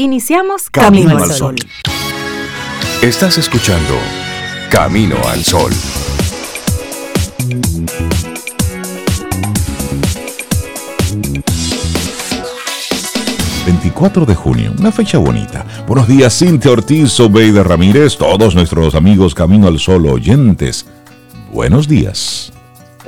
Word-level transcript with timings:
Iniciamos 0.00 0.70
Camino, 0.70 1.18
al 1.18 1.32
Sol. 1.32 1.56
Estás 3.02 3.36
escuchando 3.36 3.94
Camino 4.70 5.16
al 5.26 5.44
Sol. 5.44 5.72
...24 13.66 14.24
de 14.24 14.36
junio, 14.36 14.72
una 14.78 14.92
fecha 14.92 15.18
bonita. 15.18 15.66
Buenos 15.88 16.06
días, 16.06 16.38
Cintia 16.38 16.70
Ortiz, 16.70 17.18
Obeida 17.18 17.64
Ramírez, 17.64 18.16
todos 18.16 18.54
nuestros 18.54 18.94
amigos 18.94 19.34
Camino 19.34 19.66
al 19.66 19.80
Sol 19.80 20.06
oyentes. 20.06 20.86
Buenos 21.52 21.88
días. 21.88 22.52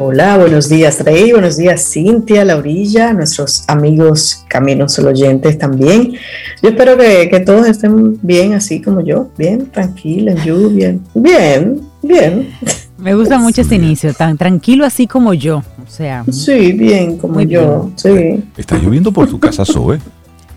Hola, 0.03 0.39
buenos 0.39 0.71
días 0.71 1.05
Rey, 1.05 1.31
buenos 1.33 1.59
días 1.59 1.93
Cintia, 1.93 2.43
Laurilla, 2.43 3.13
nuestros 3.13 3.65
amigos 3.69 4.47
Caminos 4.49 4.95
Solo 4.95 5.11
Oyentes 5.11 5.59
también. 5.59 6.15
Yo 6.63 6.71
espero 6.71 6.97
que, 6.97 7.43
todos 7.45 7.67
estén 7.67 8.19
bien 8.23 8.55
así 8.55 8.81
como 8.81 9.03
yo, 9.03 9.29
bien, 9.37 9.67
tranquila, 9.71 10.33
en 10.33 10.39
lluvia, 10.39 10.97
bien, 11.13 11.83
bien. 12.01 12.51
Me 12.97 13.15
gusta 13.15 13.39
mucho 13.39 13.61
este 13.61 13.75
inicio, 13.75 14.15
tan 14.15 14.39
tranquilo 14.39 14.87
así 14.87 15.07
como 15.07 15.35
yo, 15.35 15.59
o 15.59 15.91
sea. 15.91 16.25
Sí, 16.33 16.73
bien, 16.73 17.19
como 17.19 17.43
yo, 17.43 17.91
sí. 17.97 18.43
Está 18.57 18.79
lloviendo 18.79 19.13
por 19.13 19.29
tu 19.29 19.39
casa, 19.39 19.67
Zoe. 19.67 19.99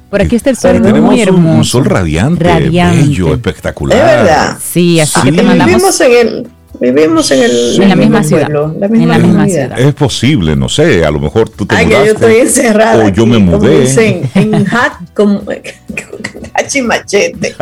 Por 0.10 0.22
aquí 0.22 0.38
está 0.38 0.52
el 0.52 0.58
sol 0.58 0.80
muy 1.02 1.20
hermoso. 1.20 1.58
Un 1.58 1.66
sol 1.66 1.86
radiante, 1.86 2.46
bello, 2.46 3.34
espectacular. 3.34 3.98
Es 3.98 4.06
verdad. 4.06 4.58
Sí, 4.64 5.02
así 5.02 5.20
que 5.22 5.32
te 5.34 5.44
mandamos. 5.44 5.66
Vivimos 5.66 6.02
en 6.02 6.12
el, 6.12 6.48
Vivimos 6.84 7.32
en, 7.32 7.44
el, 7.44 7.82
en 7.82 7.88
la 7.88 7.96
misma 7.96 8.24
ciudad. 8.26 8.50
en 8.52 9.08
la 9.08 9.18
misma 9.18 9.48
ciudad. 9.48 9.80
Es 9.80 9.94
posible, 9.94 10.54
no 10.58 10.68
sé, 10.68 11.06
a 11.06 11.12
lo 11.12 11.20
mejor 11.22 11.48
tú 11.48 11.66
te 11.66 11.76
Ay, 11.76 11.86
que 11.86 11.94
yo 11.94 12.04
estoy 12.04 12.36
encerrada. 12.36 13.06
O 13.06 13.08
yo 13.08 13.26
me 13.26 13.40
mudé. 13.40 13.90
en, 14.06 14.30
en 14.54 14.68
hat, 14.68 14.92
como, 15.14 15.44
machete. 16.84 17.56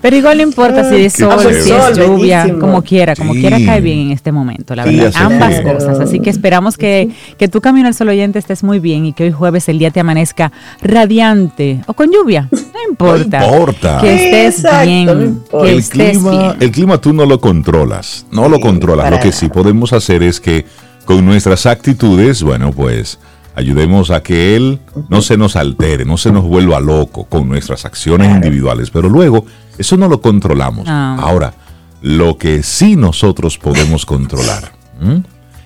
Pero 0.00 0.16
igual 0.16 0.36
no 0.36 0.42
importa 0.44 0.88
si 0.88 1.04
es 1.04 1.14
sol, 1.14 1.38
si 1.62 1.72
es 1.72 1.98
lluvia, 1.98 2.54
como 2.60 2.82
quiera, 2.82 3.14
como 3.14 3.32
quiera 3.32 3.58
cae 3.64 3.80
bien 3.80 3.98
en 3.98 4.12
este 4.12 4.30
momento, 4.32 4.74
la 4.74 4.84
verdad. 4.84 5.12
Ambas 5.16 5.60
cosas. 5.62 6.00
Así 6.00 6.20
que 6.20 6.30
esperamos 6.30 6.76
que, 6.76 7.08
que 7.38 7.48
tu 7.48 7.60
camino 7.60 7.88
al 7.88 7.94
sol 7.94 8.08
oyente 8.08 8.38
estés 8.38 8.62
muy 8.62 8.78
bien 8.78 9.06
y 9.06 9.12
que 9.12 9.24
hoy 9.24 9.32
jueves 9.32 9.68
el 9.68 9.78
día 9.78 9.90
te 9.90 10.00
amanezca 10.00 10.52
radiante 10.80 11.80
o 11.86 11.94
con 11.94 12.10
lluvia. 12.12 12.48
No 12.52 12.90
importa. 12.90 13.40
No 13.40 13.46
importa. 13.46 13.98
Que 14.00 14.46
estés 14.46 14.64
bien. 14.84 15.40
que 15.50 15.70
el, 15.72 15.84
clima, 15.84 16.56
el 16.60 16.70
clima 16.70 16.85
tú 17.00 17.12
no 17.12 17.26
lo 17.26 17.40
controlas. 17.40 18.26
No 18.30 18.48
lo 18.48 18.60
controlas. 18.60 19.10
Lo 19.10 19.20
que 19.20 19.32
sí 19.32 19.48
podemos 19.48 19.92
hacer 19.92 20.22
es 20.22 20.40
que 20.40 20.64
con 21.04 21.24
nuestras 21.24 21.66
actitudes, 21.66 22.42
bueno, 22.42 22.72
pues 22.72 23.18
ayudemos 23.54 24.10
a 24.10 24.22
que 24.22 24.56
Él 24.56 24.80
no 25.08 25.22
se 25.22 25.36
nos 25.36 25.56
altere, 25.56 26.04
no 26.04 26.18
se 26.18 26.30
nos 26.30 26.44
vuelva 26.44 26.80
loco 26.80 27.24
con 27.24 27.48
nuestras 27.48 27.84
acciones 27.84 28.30
individuales, 28.30 28.90
pero 28.90 29.08
luego 29.08 29.46
eso 29.78 29.96
no 29.96 30.08
lo 30.08 30.20
controlamos. 30.20 30.86
Ah. 30.88 31.16
Ahora, 31.20 31.54
lo 32.02 32.38
que 32.38 32.62
sí 32.62 32.96
nosotros 32.96 33.58
podemos 33.58 34.04
controlar 34.04 34.72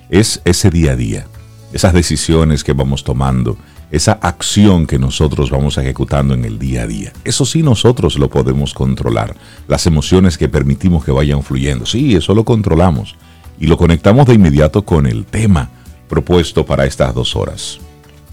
es 0.09 0.41
ese 0.45 0.69
día 0.69 0.91
a 0.91 0.95
día, 0.95 1.27
esas 1.73 1.93
decisiones 1.93 2.63
que 2.63 2.73
vamos 2.73 3.03
tomando, 3.03 3.57
esa 3.91 4.13
acción 4.13 4.87
que 4.87 4.99
nosotros 4.99 5.49
vamos 5.49 5.77
ejecutando 5.77 6.33
en 6.33 6.45
el 6.45 6.57
día 6.57 6.83
a 6.83 6.87
día. 6.87 7.13
Eso 7.23 7.45
sí 7.45 7.61
nosotros 7.61 8.17
lo 8.17 8.29
podemos 8.29 8.73
controlar. 8.73 9.35
Las 9.67 9.85
emociones 9.85 10.37
que 10.37 10.49
permitimos 10.49 11.03
que 11.03 11.11
vayan 11.11 11.43
fluyendo, 11.43 11.85
sí, 11.85 12.15
eso 12.15 12.33
lo 12.33 12.45
controlamos. 12.45 13.15
Y 13.59 13.67
lo 13.67 13.77
conectamos 13.77 14.25
de 14.25 14.33
inmediato 14.33 14.83
con 14.83 15.05
el 15.05 15.25
tema 15.25 15.69
propuesto 16.09 16.65
para 16.65 16.85
estas 16.85 17.13
dos 17.13 17.35
horas. 17.35 17.79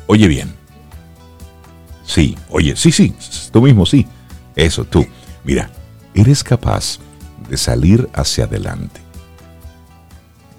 Oye 0.07 0.27
bien. 0.27 0.55
Sí, 2.05 2.37
oye, 2.49 2.75
sí, 2.75 2.91
sí, 2.91 3.15
tú 3.53 3.61
mismo, 3.61 3.85
sí. 3.85 4.07
Eso, 4.57 4.85
tú. 4.85 5.07
Mira, 5.45 5.71
eres 6.15 6.43
capaz 6.43 6.99
de 7.49 7.57
salir 7.57 8.09
hacia 8.15 8.45
adelante. 8.45 9.08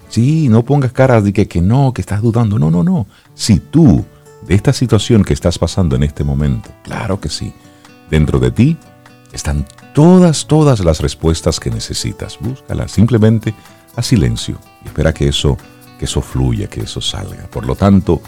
Sí, 0.10 0.50
no 0.50 0.64
pongas 0.64 0.92
caras 0.92 1.24
de 1.24 1.32
que, 1.32 1.48
que 1.48 1.62
no, 1.62 1.94
que 1.94 2.02
estás 2.02 2.22
dudando. 2.22 2.60
No, 2.60 2.70
no, 2.70 2.84
no. 2.84 3.08
Si 3.36 3.60
tú, 3.60 4.06
de 4.46 4.56
esta 4.56 4.74
situación 4.74 5.24
que 5.24 5.34
estás 5.34 5.58
pasando 5.58 5.96
en 5.96 6.04
este 6.04 6.24
momento, 6.24 6.70
claro 6.84 7.20
que 7.20 7.30
sí, 7.30 7.54
dentro 8.10 8.40
de 8.40 8.52
ti 8.52 8.78
están 9.32 9.66
todas, 9.94 10.48
todas 10.48 10.80
las 10.80 11.00
respuestas 11.00 11.60
que 11.60 11.70
necesitas. 11.70 12.38
Búscalas, 12.40 12.92
simplemente 12.92 13.54
a 13.96 14.02
silencio 14.02 14.58
y 14.84 14.88
espera 14.88 15.14
que 15.14 15.28
eso 15.28 15.58
que 16.00 16.06
eso 16.06 16.22
fluya, 16.22 16.68
que 16.68 16.82
eso 16.82 17.02
salga. 17.02 17.46
Por 17.52 17.66
lo 17.66 17.76
tanto, 17.76 18.22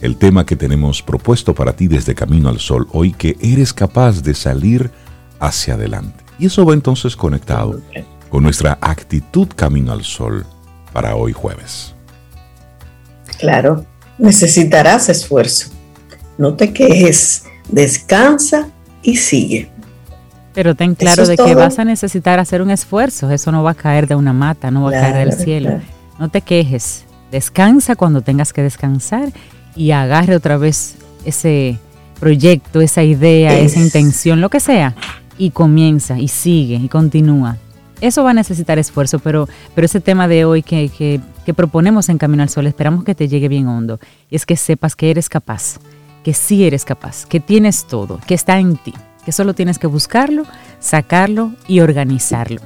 el 0.00 0.16
tema 0.16 0.46
que 0.46 0.54
tenemos 0.54 1.02
propuesto 1.02 1.54
para 1.54 1.72
ti 1.72 1.88
desde 1.88 2.14
Camino 2.14 2.48
al 2.48 2.60
Sol 2.60 2.86
hoy, 2.92 3.12
que 3.12 3.36
eres 3.40 3.72
capaz 3.72 4.22
de 4.22 4.34
salir 4.34 4.90
hacia 5.40 5.74
adelante. 5.74 6.22
Y 6.38 6.46
eso 6.46 6.64
va 6.64 6.74
entonces 6.74 7.16
conectado 7.16 7.80
con 8.28 8.42
nuestra 8.42 8.78
actitud 8.80 9.48
Camino 9.56 9.92
al 9.92 10.04
Sol 10.04 10.46
para 10.92 11.16
hoy 11.16 11.32
jueves. 11.32 11.94
Claro, 13.38 13.84
necesitarás 14.18 15.08
esfuerzo. 15.08 15.70
No 16.38 16.54
te 16.54 16.72
quejes, 16.72 17.44
descansa 17.68 18.68
y 19.02 19.16
sigue. 19.16 19.70
Pero 20.54 20.74
ten 20.74 20.94
claro 20.94 21.26
de 21.26 21.36
que 21.36 21.54
vas 21.54 21.78
a 21.78 21.84
necesitar 21.84 22.38
hacer 22.38 22.60
un 22.60 22.70
esfuerzo. 22.70 23.30
Eso 23.30 23.52
no 23.52 23.62
va 23.62 23.72
a 23.72 23.74
caer 23.74 24.06
de 24.06 24.14
una 24.14 24.32
mata, 24.32 24.70
no 24.70 24.82
va 24.82 24.90
a 24.90 25.00
caer 25.00 25.28
del 25.28 25.38
cielo. 25.38 25.80
No 26.18 26.28
te 26.28 26.40
quejes, 26.40 27.04
descansa 27.30 27.96
cuando 27.96 28.20
tengas 28.20 28.52
que 28.52 28.62
descansar 28.62 29.30
y 29.76 29.92
agarre 29.92 30.36
otra 30.36 30.58
vez 30.58 30.96
ese 31.24 31.78
proyecto, 32.18 32.80
esa 32.80 33.02
idea, 33.02 33.58
esa 33.58 33.80
intención, 33.80 34.40
lo 34.40 34.50
que 34.50 34.60
sea, 34.60 34.94
y 35.38 35.50
comienza 35.50 36.18
y 36.18 36.28
sigue 36.28 36.76
y 36.76 36.88
continúa. 36.88 37.56
Eso 38.00 38.24
va 38.24 38.30
a 38.30 38.34
necesitar 38.34 38.78
esfuerzo, 38.78 39.18
pero, 39.18 39.48
pero 39.74 39.84
ese 39.84 40.00
tema 40.00 40.28
de 40.28 40.44
hoy 40.44 40.62
que, 40.62 40.88
que, 40.88 41.20
que 41.44 41.54
proponemos 41.54 42.08
en 42.08 42.18
Camino 42.18 42.42
al 42.42 42.48
Sol, 42.48 42.66
esperamos 42.66 43.04
que 43.04 43.14
te 43.14 43.28
llegue 43.28 43.48
bien 43.48 43.68
hondo, 43.68 44.00
y 44.30 44.36
es 44.36 44.46
que 44.46 44.56
sepas 44.56 44.96
que 44.96 45.10
eres 45.10 45.28
capaz, 45.28 45.78
que 46.24 46.34
sí 46.34 46.64
eres 46.64 46.84
capaz, 46.84 47.26
que 47.26 47.40
tienes 47.40 47.86
todo, 47.86 48.20
que 48.26 48.34
está 48.34 48.58
en 48.58 48.76
ti, 48.76 48.94
que 49.24 49.32
solo 49.32 49.54
tienes 49.54 49.78
que 49.78 49.86
buscarlo, 49.86 50.44
sacarlo 50.78 51.52
y 51.68 51.80
organizarlo. 51.80 52.60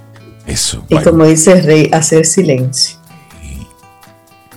Eso. 0.46 0.84
Y 0.88 0.98
como 0.98 1.24
dice 1.24 1.60
Rey, 1.60 1.88
hacer 1.92 2.26
silencio. 2.26 2.98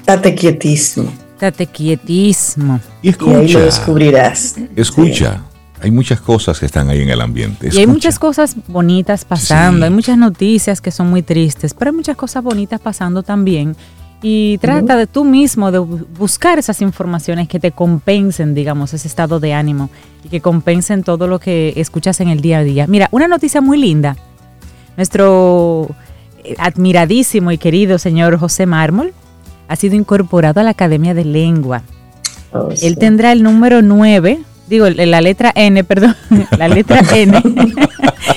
Date 0.05 0.35
quietísimo. 0.35 1.11
Date 1.39 1.67
quietísimo. 1.67 2.79
Y 3.01 3.09
escucha. 3.09 3.37
ahí 3.37 3.47
lo 3.49 3.59
descubrirás. 3.61 4.55
Escucha. 4.75 5.43
Hay 5.81 5.91
muchas 5.91 6.19
cosas 6.19 6.59
que 6.59 6.65
están 6.65 6.89
ahí 6.89 7.01
en 7.01 7.09
el 7.09 7.21
ambiente. 7.21 7.69
Y 7.71 7.77
hay 7.77 7.87
muchas 7.87 8.17
cosas 8.17 8.55
bonitas 8.67 9.25
pasando, 9.25 9.85
hay 9.85 9.91
muchas 9.91 10.17
noticias 10.17 10.81
que 10.81 10.91
son 10.91 11.09
muy 11.09 11.21
tristes, 11.21 11.73
pero 11.73 11.91
hay 11.91 11.97
muchas 11.97 12.15
cosas 12.15 12.43
bonitas 12.43 12.79
pasando 12.79 13.21
también. 13.23 13.75
Y 14.21 14.57
trata 14.57 14.97
de 14.97 15.05
tú 15.05 15.23
mismo 15.23 15.71
de 15.71 15.77
buscar 15.77 16.57
esas 16.57 16.81
informaciones 16.81 17.47
que 17.47 17.59
te 17.59 17.71
compensen, 17.71 18.55
digamos, 18.55 18.93
ese 18.95 19.07
estado 19.07 19.39
de 19.39 19.53
ánimo 19.53 19.91
y 20.23 20.29
que 20.29 20.41
compensen 20.41 21.03
todo 21.03 21.27
lo 21.27 21.37
que 21.37 21.73
escuchas 21.75 22.19
en 22.21 22.29
el 22.29 22.41
día 22.41 22.59
a 22.59 22.63
día. 22.63 22.87
Mira, 22.87 23.09
una 23.11 23.27
noticia 23.27 23.61
muy 23.61 23.77
linda. 23.77 24.17
Nuestro 24.95 25.89
eh, 26.43 26.55
admiradísimo 26.57 27.51
y 27.51 27.59
querido 27.59 27.99
señor 27.99 28.39
José 28.39 28.65
Mármol 28.65 29.13
ha 29.67 29.75
sido 29.75 29.95
incorporado 29.95 30.61
a 30.61 30.63
la 30.63 30.71
Academia 30.71 31.13
de 31.13 31.23
Lengua. 31.23 31.83
Oh, 32.53 32.69
Él 32.81 32.97
tendrá 32.97 33.31
el 33.31 33.43
número 33.43 33.83
9, 33.83 34.39
digo, 34.67 34.89
la 34.89 35.21
letra 35.21 35.51
N, 35.55 35.83
perdón, 35.83 36.15
la 36.57 36.67
letra 36.67 37.01
N, 37.13 37.41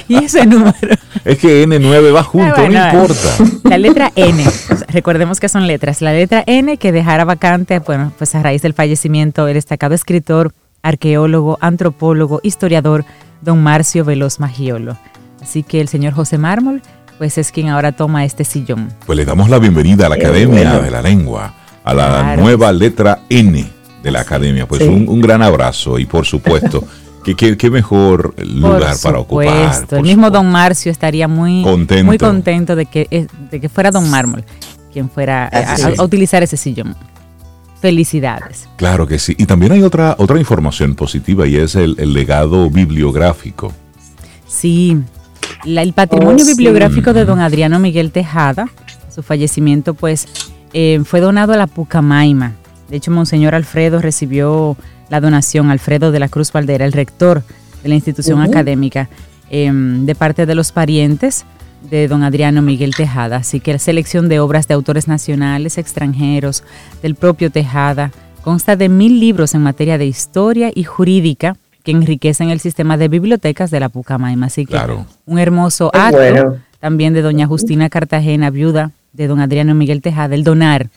y 0.09 0.25
ese 0.25 0.47
número. 0.47 0.97
Es 1.25 1.39
que 1.39 1.67
N9 1.67 2.15
va 2.15 2.23
junto, 2.23 2.55
ah, 2.57 2.69
no 2.69 3.01
importa. 3.01 3.29
La 3.65 3.79
letra 3.79 4.13
N, 4.15 4.45
recordemos 4.89 5.41
que 5.41 5.49
son 5.49 5.67
letras, 5.67 6.01
la 6.01 6.13
letra 6.13 6.43
N 6.47 6.77
que 6.77 6.93
dejará 6.93 7.25
vacante, 7.25 7.79
bueno, 7.81 8.13
pues 8.17 8.35
a 8.35 8.43
raíz 8.43 8.63
del 8.63 8.75
fallecimiento 8.75 9.47
el 9.49 9.55
destacado 9.55 9.95
escritor, 9.95 10.53
arqueólogo, 10.83 11.59
antropólogo, 11.61 12.41
historiador, 12.43 13.05
don 13.43 13.63
Marcio 13.63 14.05
Veloz 14.05 14.41
Magiolo. 14.41 14.97
Así 15.43 15.63
que 15.63 15.81
el 15.81 15.89
señor 15.89 16.13
José 16.13 16.39
Mármol 16.39 16.83
pues 17.19 17.37
es 17.37 17.53
quien 17.53 17.69
ahora 17.69 17.93
toma 17.93 18.25
este 18.25 18.45
sillón. 18.45 18.89
Pues 19.05 19.19
le 19.19 19.27
damos 19.27 19.51
la 19.51 19.59
bienvenida 19.59 20.07
a 20.07 20.09
la 20.09 20.15
Academia 20.15 20.81
de 20.81 20.91
la 20.91 21.03
Lengua, 21.03 21.53
a 21.85 21.93
la 21.93 22.35
nueva 22.37 22.73
letra 22.73 23.21
N 23.29 23.80
de 24.03 24.11
la 24.11 24.21
Academia. 24.21 24.67
Pues 24.67 24.83
un, 24.83 25.21
gran 25.21 25.43
abrazo 25.43 25.99
y 25.99 26.07
por 26.07 26.27
supuesto, 26.27 26.85
qué 27.25 27.71
mejor 27.71 28.35
lugar 28.45 28.97
para 29.03 29.21
ocupar. 29.21 29.87
el 29.91 30.03
mismo 30.03 30.31
don 30.31 30.51
Marcio 30.51 30.91
estaría 30.91 31.29
muy 31.29 31.63
contento, 31.63 32.05
muy 32.05 32.19
contento 32.19 32.77
de, 32.77 32.87
que, 32.87 33.29
de 33.51 33.61
que 33.61 33.69
fuera 33.69 33.91
don 33.91 34.09
Mármol 34.11 34.45
quien 34.93 35.09
fuera 35.09 35.47
a, 35.47 36.03
utilizar 36.03 36.43
ese 36.43 36.57
sillón. 36.57 36.97
Felicidades. 37.81 38.69
Claro 38.77 39.07
que 39.07 39.19
sí. 39.19 39.35
Y 39.39 39.47
también 39.47 39.73
hay 39.73 39.83
otra, 39.83 40.15
otra 40.19 40.39
información 40.39 40.95
positiva 40.95 41.47
y 41.47 41.57
es 41.57 41.77
el, 41.77 41.97
el 41.99 42.13
legado 42.13 42.69
bibliográfico. 42.69 43.73
Sí, 44.47 44.99
el 45.65 45.93
patrimonio 45.95 46.45
oh, 46.45 46.49
bibliográfico 46.49 47.15
de 47.15 47.25
don 47.25 47.41
Adriano 47.41 47.79
Miguel 47.79 48.13
Tejada, 48.13 48.69
su 49.15 49.23
fallecimiento 49.23 49.95
pues 49.95 50.27
eh, 50.75 51.01
fue 51.05 51.21
donado 51.21 51.55
a 51.55 51.57
la 51.57 51.67
Pucamaima. 51.67 52.53
De 52.91 52.97
hecho, 52.97 53.13
Monseñor 53.13 53.55
Alfredo 53.55 54.01
recibió 54.01 54.77
la 55.11 55.21
donación 55.21 55.71
Alfredo 55.71 56.11
de 56.11 56.19
la 56.19 56.29
Cruz 56.29 56.51
Valdera, 56.53 56.85
el 56.85 56.93
rector 56.93 57.45
de 57.83 57.89
la 57.89 57.95
institución 57.95 58.43
académica, 58.43 59.09
em, 59.49 60.05
de 60.07 60.15
parte 60.17 60.45
de 60.45 60.55
los 60.57 60.73
parientes 60.73 61.45
de 61.89 62.09
don 62.09 62.25
Adriano 62.25 62.63
Miguel 62.63 62.95
Tejada. 62.95 63.37
Así 63.37 63.61
que 63.61 63.73
la 63.73 63.79
selección 63.79 64.29
de 64.29 64.41
obras 64.41 64.67
de 64.67 64.75
autores 64.75 65.07
nacionales, 65.07 65.79
extranjeros, 65.79 66.65
del 67.01 67.15
propio 67.15 67.51
Tejada, 67.51 68.11
consta 68.43 68.75
de 68.75 68.89
mil 68.89 69.21
libros 69.21 69.55
en 69.55 69.63
materia 69.63 69.97
de 69.97 70.07
historia 70.07 70.73
y 70.75 70.83
jurídica 70.83 71.57
que 71.85 71.93
enriquecen 71.93 72.51
el 72.51 72.61
sistema 72.61 72.97
de 72.97 73.09
bibliotecas 73.09 73.71
de 73.71 73.81
la 73.81 73.89
Pucamaima. 73.89 74.47
Así 74.47 74.67
que 74.67 74.79
un 75.27 75.39
hermoso 75.39 75.91
acto 75.95 76.59
también 76.81 77.15
de 77.15 77.23
doña 77.23 77.47
Justina 77.47 77.89
Cartagena, 77.89 78.51
viuda 78.51 78.91
de 79.13 79.29
don 79.29 79.41
Adriano 79.41 79.75
Miguel 79.75 80.03
Tejada, 80.03 80.35
el 80.35 80.45
donar 80.45 80.89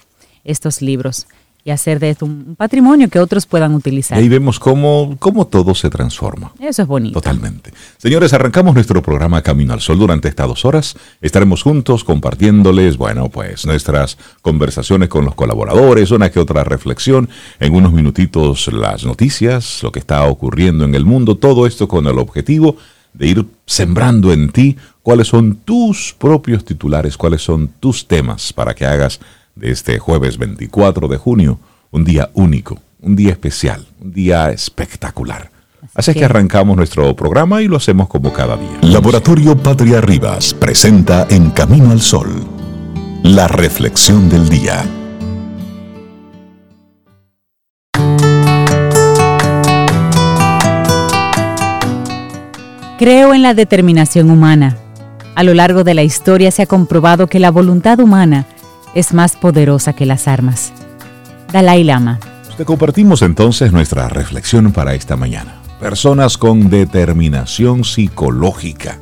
estos 0.43 0.81
libros 0.81 1.27
y 1.65 1.71
hacer 1.71 1.99
de 1.99 2.09
esto 2.09 2.25
un 2.25 2.55
patrimonio 2.57 3.09
que 3.09 3.19
otros 3.19 3.45
puedan 3.45 3.73
utilizar. 3.73 4.17
Y 4.17 4.21
ahí 4.21 4.29
vemos 4.29 4.59
cómo, 4.59 5.15
cómo 5.19 5.47
todo 5.47 5.73
se 5.73 5.89
transforma. 5.89 6.51
Eso 6.59 6.81
es 6.81 6.87
bonito. 6.87 7.13
Totalmente. 7.13 7.71
Señores, 7.97 8.33
arrancamos 8.33 8.73
nuestro 8.75 9.01
programa 9.01 9.41
Camino 9.41 9.73
al 9.73 9.79
Sol 9.79 9.97
durante 9.97 10.27
estas 10.27 10.47
dos 10.47 10.65
horas. 10.65 10.95
Estaremos 11.21 11.63
juntos 11.63 12.03
compartiéndoles, 12.03 12.97
bueno, 12.97 13.29
pues 13.29 13.65
nuestras 13.65 14.17
conversaciones 14.41 15.07
con 15.07 15.23
los 15.23 15.35
colaboradores, 15.35 16.11
una 16.11 16.29
que 16.29 16.39
otra 16.39 16.63
reflexión, 16.65 17.29
en 17.59 17.73
unos 17.73 17.93
minutitos 17.93 18.71
las 18.73 19.05
noticias, 19.05 19.81
lo 19.83 19.91
que 19.91 19.99
está 19.99 20.25
ocurriendo 20.25 20.83
en 20.83 20.95
el 20.95 21.05
mundo, 21.05 21.37
todo 21.37 21.65
esto 21.65 21.87
con 21.87 22.07
el 22.07 22.19
objetivo 22.19 22.75
de 23.13 23.27
ir 23.27 23.45
sembrando 23.65 24.33
en 24.33 24.49
ti 24.49 24.75
cuáles 25.01 25.27
son 25.27 25.55
tus 25.55 26.15
propios 26.17 26.65
titulares, 26.65 27.15
cuáles 27.15 27.41
son 27.41 27.69
tus 27.79 28.07
temas 28.07 28.51
para 28.51 28.73
que 28.73 28.85
hagas 28.85 29.19
de 29.55 29.71
este 29.71 29.99
jueves 29.99 30.37
24 30.37 31.07
de 31.07 31.17
junio, 31.17 31.59
un 31.91 32.03
día 32.03 32.29
único, 32.33 32.79
un 33.01 33.15
día 33.15 33.31
especial, 33.31 33.85
un 34.01 34.11
día 34.11 34.49
espectacular. 34.51 35.51
Así 35.95 36.13
que 36.13 36.25
arrancamos 36.25 36.75
nuestro 36.77 37.15
programa 37.15 37.61
y 37.61 37.67
lo 37.67 37.77
hacemos 37.77 38.07
como 38.07 38.31
cada 38.33 38.55
día. 38.57 38.79
Laboratorio 38.81 39.57
Patria 39.57 40.01
Rivas 40.01 40.53
presenta 40.53 41.27
En 41.29 41.51
Camino 41.51 41.91
al 41.91 42.01
Sol, 42.01 42.29
la 43.21 43.47
reflexión 43.47 44.29
del 44.29 44.49
día. 44.49 44.83
Creo 52.97 53.33
en 53.33 53.41
la 53.41 53.53
determinación 53.53 54.31
humana. 54.31 54.77
A 55.35 55.43
lo 55.43 55.53
largo 55.53 55.83
de 55.83 55.93
la 55.93 56.03
historia 56.03 56.51
se 56.51 56.61
ha 56.61 56.67
comprobado 56.67 57.27
que 57.27 57.39
la 57.39 57.51
voluntad 57.51 57.99
humana 57.99 58.45
es 58.95 59.13
más 59.13 59.35
poderosa 59.35 59.93
que 59.93 60.05
las 60.05 60.27
armas. 60.27 60.71
Dalai 61.51 61.83
Lama. 61.83 62.19
Te 62.57 62.65
compartimos 62.65 63.21
entonces 63.21 63.71
nuestra 63.71 64.09
reflexión 64.09 64.71
para 64.71 64.93
esta 64.93 65.15
mañana. 65.15 65.55
Personas 65.79 66.37
con 66.37 66.69
determinación 66.69 67.83
psicológica. 67.83 68.99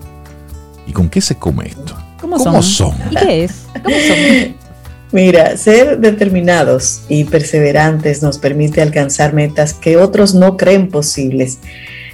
¿Y 0.88 0.94
con 0.94 1.10
qué 1.10 1.22
se 1.22 1.36
come 1.36 1.68
esto? 1.68 1.96
¿Cómo, 2.20 2.40
son? 2.62 2.96
¿Y 3.12 3.16
qué 3.16 3.44
es? 3.46 3.66
¿Cómo 3.84 3.96
son? 3.96 4.56
Mira, 5.12 5.58
ser 5.58 6.00
determinados 6.00 7.02
y 7.10 7.26
perseverantes 7.26 8.24
nos 8.24 8.38
permite 8.38 8.82
alcanzar 8.82 9.34
metas 9.34 9.74
que 9.74 9.98
otros 9.98 10.34
no 10.34 10.56
creen 10.56 10.88
posibles. 10.88 11.60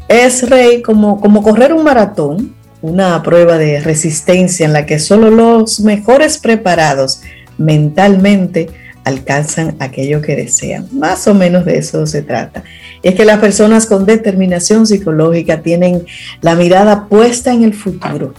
Es 0.07 0.49
rey 0.49 0.81
como, 0.81 1.21
como 1.21 1.43
correr 1.43 1.73
un 1.73 1.83
maratón, 1.83 2.55
una 2.81 3.21
prueba 3.21 3.57
de 3.57 3.79
resistencia 3.81 4.65
en 4.65 4.73
la 4.73 4.87
que 4.87 4.97
solo 4.97 5.29
los 5.29 5.79
mejores 5.79 6.39
preparados 6.39 7.21
mentalmente 7.57 8.67
alcanzan 9.03 9.77
aquello 9.79 10.21
que 10.21 10.35
desean. 10.35 10.87
Más 10.91 11.27
o 11.27 11.33
menos 11.33 11.65
de 11.65 11.77
eso 11.77 12.05
se 12.05 12.21
trata. 12.21 12.63
Es 13.01 13.15
que 13.15 13.25
las 13.25 13.39
personas 13.39 13.85
con 13.85 14.05
determinación 14.05 14.85
psicológica 14.85 15.61
tienen 15.61 16.05
la 16.41 16.55
mirada 16.55 17.07
puesta 17.07 17.53
en 17.53 17.63
el 17.63 17.73
futuro 17.73 18.33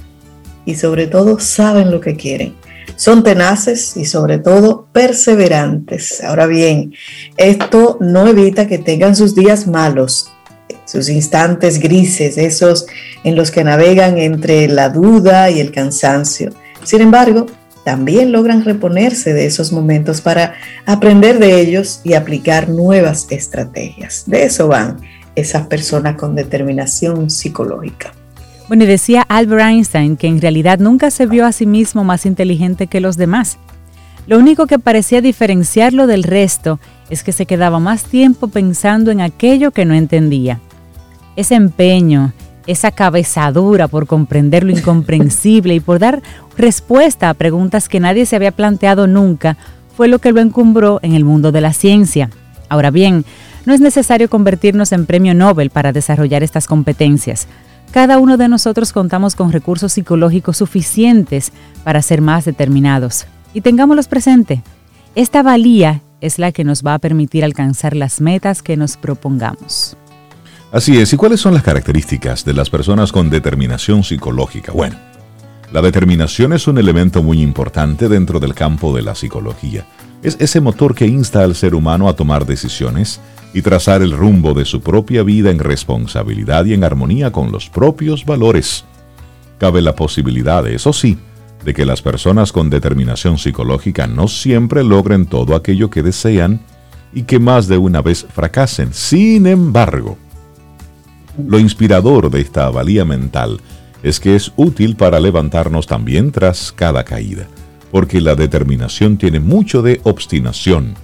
y 0.66 0.74
sobre 0.74 1.06
todo 1.06 1.38
saben 1.38 1.90
lo 1.90 2.00
que 2.00 2.16
quieren. 2.16 2.54
Son 2.96 3.22
tenaces 3.22 3.96
y 3.96 4.04
sobre 4.04 4.38
todo 4.38 4.88
perseverantes. 4.92 6.22
Ahora 6.22 6.46
bien, 6.46 6.92
esto 7.38 7.96
no 8.00 8.26
evita 8.26 8.66
que 8.66 8.78
tengan 8.78 9.16
sus 9.16 9.34
días 9.34 9.66
malos, 9.66 10.30
sus 10.84 11.08
instantes 11.08 11.78
grises, 11.78 12.36
esos 12.36 12.86
en 13.24 13.36
los 13.36 13.50
que 13.50 13.64
navegan 13.64 14.18
entre 14.18 14.68
la 14.68 14.90
duda 14.90 15.50
y 15.50 15.60
el 15.60 15.70
cansancio. 15.70 16.50
Sin 16.84 17.00
embargo, 17.00 17.46
también 17.88 18.32
logran 18.32 18.66
reponerse 18.66 19.32
de 19.32 19.46
esos 19.46 19.72
momentos 19.72 20.20
para 20.20 20.52
aprender 20.84 21.38
de 21.38 21.58
ellos 21.58 22.02
y 22.04 22.12
aplicar 22.12 22.68
nuevas 22.68 23.26
estrategias. 23.30 24.24
De 24.26 24.42
eso 24.42 24.68
van 24.68 24.98
esas 25.34 25.68
personas 25.68 26.16
con 26.16 26.34
determinación 26.34 27.30
psicológica. 27.30 28.12
Bueno, 28.68 28.84
y 28.84 28.86
decía 28.86 29.24
Albert 29.26 29.62
Einstein 29.62 30.18
que 30.18 30.26
en 30.26 30.38
realidad 30.38 30.80
nunca 30.80 31.10
se 31.10 31.24
vio 31.24 31.46
a 31.46 31.52
sí 31.52 31.64
mismo 31.64 32.04
más 32.04 32.26
inteligente 32.26 32.88
que 32.88 33.00
los 33.00 33.16
demás. 33.16 33.56
Lo 34.26 34.38
único 34.38 34.66
que 34.66 34.78
parecía 34.78 35.22
diferenciarlo 35.22 36.06
del 36.06 36.24
resto 36.24 36.78
es 37.08 37.24
que 37.24 37.32
se 37.32 37.46
quedaba 37.46 37.80
más 37.80 38.04
tiempo 38.04 38.48
pensando 38.48 39.10
en 39.10 39.22
aquello 39.22 39.70
que 39.70 39.86
no 39.86 39.94
entendía. 39.94 40.60
Ese 41.36 41.54
empeño, 41.54 42.34
esa 42.68 42.92
cabezadura 42.92 43.88
por 43.88 44.06
comprender 44.06 44.62
lo 44.62 44.70
incomprensible 44.70 45.74
y 45.74 45.80
por 45.80 45.98
dar 45.98 46.22
respuesta 46.56 47.30
a 47.30 47.34
preguntas 47.34 47.88
que 47.88 47.98
nadie 47.98 48.26
se 48.26 48.36
había 48.36 48.52
planteado 48.52 49.06
nunca, 49.06 49.56
fue 49.96 50.06
lo 50.06 50.20
que 50.20 50.32
lo 50.32 50.40
encumbró 50.40 51.00
en 51.02 51.14
el 51.14 51.24
mundo 51.24 51.50
de 51.50 51.62
la 51.62 51.72
ciencia. 51.72 52.30
Ahora 52.68 52.90
bien, 52.90 53.24
no 53.64 53.72
es 53.72 53.80
necesario 53.80 54.28
convertirnos 54.28 54.92
en 54.92 55.06
premio 55.06 55.34
Nobel 55.34 55.70
para 55.70 55.92
desarrollar 55.92 56.42
estas 56.42 56.66
competencias. 56.66 57.48
Cada 57.90 58.18
uno 58.18 58.36
de 58.36 58.48
nosotros 58.48 58.92
contamos 58.92 59.34
con 59.34 59.50
recursos 59.50 59.94
psicológicos 59.94 60.58
suficientes 60.58 61.52
para 61.84 62.02
ser 62.02 62.20
más 62.20 62.44
determinados. 62.44 63.26
Y 63.54 63.62
tengámoslos 63.62 64.08
presente. 64.08 64.62
Esta 65.14 65.42
valía 65.42 66.02
es 66.20 66.38
la 66.38 66.52
que 66.52 66.64
nos 66.64 66.82
va 66.84 66.94
a 66.94 66.98
permitir 66.98 67.44
alcanzar 67.44 67.96
las 67.96 68.20
metas 68.20 68.62
que 68.62 68.76
nos 68.76 68.98
propongamos. 68.98 69.96
Así 70.70 70.98
es, 70.98 71.10
¿y 71.14 71.16
cuáles 71.16 71.40
son 71.40 71.54
las 71.54 71.62
características 71.62 72.44
de 72.44 72.52
las 72.52 72.68
personas 72.68 73.10
con 73.10 73.30
determinación 73.30 74.04
psicológica? 74.04 74.70
Bueno, 74.70 74.96
la 75.72 75.80
determinación 75.80 76.52
es 76.52 76.68
un 76.68 76.76
elemento 76.76 77.22
muy 77.22 77.40
importante 77.40 78.06
dentro 78.06 78.38
del 78.38 78.52
campo 78.52 78.94
de 78.94 79.00
la 79.00 79.14
psicología. 79.14 79.86
Es 80.22 80.36
ese 80.40 80.60
motor 80.60 80.94
que 80.94 81.06
insta 81.06 81.42
al 81.42 81.54
ser 81.54 81.74
humano 81.74 82.06
a 82.06 82.16
tomar 82.16 82.44
decisiones 82.44 83.18
y 83.54 83.62
trazar 83.62 84.02
el 84.02 84.12
rumbo 84.12 84.52
de 84.52 84.66
su 84.66 84.82
propia 84.82 85.22
vida 85.22 85.50
en 85.50 85.58
responsabilidad 85.58 86.66
y 86.66 86.74
en 86.74 86.84
armonía 86.84 87.32
con 87.32 87.50
los 87.50 87.70
propios 87.70 88.26
valores. 88.26 88.84
Cabe 89.56 89.80
la 89.80 89.96
posibilidad, 89.96 90.66
eso 90.66 90.92
sí, 90.92 91.16
de 91.64 91.72
que 91.72 91.86
las 91.86 92.02
personas 92.02 92.52
con 92.52 92.68
determinación 92.68 93.38
psicológica 93.38 94.06
no 94.06 94.28
siempre 94.28 94.84
logren 94.84 95.24
todo 95.24 95.56
aquello 95.56 95.88
que 95.88 96.02
desean 96.02 96.60
y 97.14 97.22
que 97.22 97.38
más 97.38 97.68
de 97.68 97.78
una 97.78 98.02
vez 98.02 98.26
fracasen. 98.30 98.92
Sin 98.92 99.46
embargo, 99.46 100.18
lo 101.46 101.58
inspirador 101.58 102.30
de 102.30 102.40
esta 102.40 102.68
valía 102.70 103.04
mental 103.04 103.60
es 104.02 104.20
que 104.20 104.36
es 104.36 104.52
útil 104.56 104.96
para 104.96 105.20
levantarnos 105.20 105.86
también 105.86 106.30
tras 106.32 106.72
cada 106.72 107.04
caída, 107.04 107.46
porque 107.90 108.20
la 108.20 108.34
determinación 108.34 109.16
tiene 109.18 109.40
mucho 109.40 109.82
de 109.82 110.00
obstinación, 110.04 110.94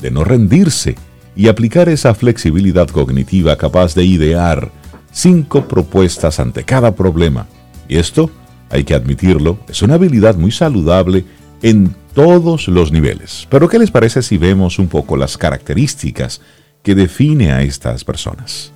de 0.00 0.10
no 0.10 0.24
rendirse 0.24 0.96
y 1.36 1.48
aplicar 1.48 1.88
esa 1.88 2.14
flexibilidad 2.14 2.88
cognitiva 2.88 3.56
capaz 3.56 3.94
de 3.94 4.04
idear 4.04 4.70
cinco 5.12 5.66
propuestas 5.66 6.38
ante 6.40 6.64
cada 6.64 6.94
problema. 6.94 7.46
Y 7.88 7.96
esto, 7.96 8.30
hay 8.70 8.84
que 8.84 8.94
admitirlo, 8.94 9.58
es 9.68 9.82
una 9.82 9.94
habilidad 9.94 10.36
muy 10.36 10.50
saludable 10.50 11.24
en 11.62 11.94
todos 12.14 12.68
los 12.68 12.92
niveles. 12.92 13.46
Pero 13.50 13.68
¿qué 13.68 13.78
les 13.78 13.90
parece 13.90 14.22
si 14.22 14.38
vemos 14.38 14.78
un 14.78 14.88
poco 14.88 15.16
las 15.16 15.36
características 15.36 16.40
que 16.82 16.94
define 16.94 17.52
a 17.52 17.62
estas 17.62 18.04
personas? 18.04 18.73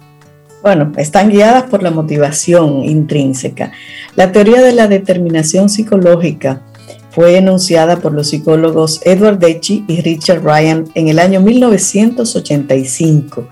Bueno, 0.62 0.92
están 0.96 1.30
guiadas 1.30 1.64
por 1.64 1.82
la 1.82 1.90
motivación 1.90 2.84
intrínseca. 2.84 3.72
La 4.16 4.32
teoría 4.32 4.60
de 4.60 4.72
la 4.72 4.88
determinación 4.88 5.68
psicológica 5.68 6.62
fue 7.10 7.36
enunciada 7.36 7.98
por 7.98 8.12
los 8.12 8.30
psicólogos 8.30 9.00
Edward 9.04 9.38
Decci 9.38 9.84
y 9.86 10.00
Richard 10.00 10.42
Ryan 10.42 10.86
en 10.94 11.08
el 11.08 11.20
año 11.20 11.40
1985. 11.40 13.48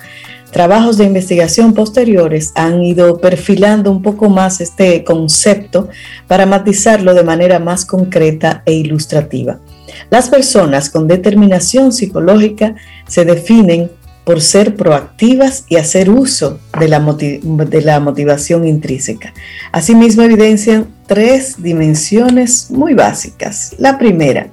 Trabajos 0.51 0.97
de 0.97 1.05
investigación 1.05 1.75
posteriores 1.75 2.53
han 2.55 2.83
ido 2.83 3.19
perfilando 3.19 3.91
un 3.91 4.03
poco 4.03 4.29
más 4.29 4.61
este 4.61 5.05
concepto 5.05 5.89
para 6.27 6.47
matizarlo 6.47 7.15
de 7.15 7.25
manera 7.25 7.59
más 7.59 7.85
concreta 7.85 8.63
e 8.65 8.73
ilustrativa. 8.73 9.59
Las 10.11 10.29
personas 10.29 10.91
con 10.91 11.09
determinación 11.09 11.93
psicológica 11.93 12.75
se 13.07 13.25
definen 13.25 13.91
por 14.27 14.41
ser 14.41 14.75
proactivas 14.75 15.65
y 15.69 15.77
hacer 15.77 16.11
uso 16.11 16.59
de 16.81 16.89
la, 16.89 16.99
de 16.99 17.81
la 17.81 18.01
motivación 18.01 18.67
intrínseca. 18.67 19.33
Asimismo, 19.71 20.23
evidencian 20.23 20.89
tres 21.07 21.63
dimensiones 21.63 22.69
muy 22.73 22.95
básicas. 22.95 23.77
La 23.79 23.99
primera, 24.01 24.49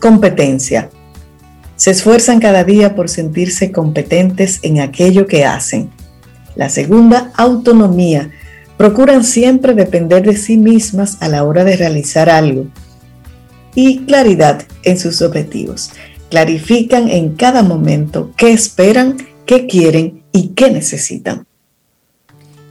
competencia. 0.00 0.88
Se 1.76 1.90
esfuerzan 1.90 2.40
cada 2.40 2.64
día 2.64 2.94
por 2.94 3.10
sentirse 3.10 3.70
competentes 3.70 4.60
en 4.62 4.80
aquello 4.80 5.26
que 5.26 5.44
hacen. 5.44 5.90
La 6.56 6.70
segunda, 6.70 7.30
autonomía. 7.36 8.30
Procuran 8.78 9.24
siempre 9.24 9.74
depender 9.74 10.24
de 10.24 10.38
sí 10.38 10.56
mismas 10.56 11.18
a 11.20 11.28
la 11.28 11.44
hora 11.44 11.64
de 11.64 11.76
realizar 11.76 12.30
algo. 12.30 12.66
Y 13.74 14.06
claridad 14.06 14.62
en 14.84 14.98
sus 14.98 15.20
objetivos. 15.20 15.90
Clarifican 16.30 17.08
en 17.08 17.34
cada 17.34 17.62
momento 17.62 18.32
qué 18.36 18.52
esperan, 18.52 19.16
qué 19.46 19.66
quieren 19.66 20.22
y 20.32 20.48
qué 20.48 20.70
necesitan. 20.70 21.46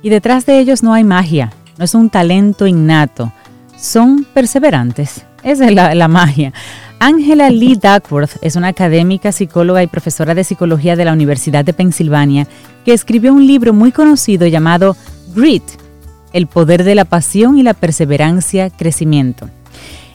Y 0.01 0.09
detrás 0.09 0.45
de 0.45 0.59
ellos 0.59 0.83
no 0.83 0.93
hay 0.93 1.03
magia, 1.03 1.51
no 1.77 1.85
es 1.85 1.95
un 1.95 2.09
talento 2.09 2.67
innato, 2.67 3.31
son 3.77 4.25
perseverantes. 4.33 5.25
Esa 5.43 5.65
es 5.65 5.73
la, 5.73 6.07
magia. 6.07 6.53
Angela 6.99 7.49
Lee 7.49 7.75
Duckworth 7.75 8.37
es 8.41 8.55
una 8.55 8.69
académica, 8.69 9.31
psicóloga 9.31 9.83
y 9.83 9.87
profesora 9.87 10.33
de 10.35 10.43
psicología 10.43 10.95
de 10.95 11.05
la 11.05 11.13
Universidad 11.13 11.63
de 11.63 11.73
Pensilvania 11.73 12.47
que 12.85 12.93
escribió 12.93 13.33
un 13.33 13.45
libro 13.45 13.73
muy 13.73 13.91
conocido 13.91 14.47
llamado 14.47 14.95
Grit, 15.35 15.63
el 16.33 16.47
poder 16.47 16.83
de 16.83 16.95
la 16.95 17.05
pasión 17.05 17.57
y 17.57 17.63
la 17.63 17.73
perseverancia, 17.73 18.69
crecimiento. 18.69 19.49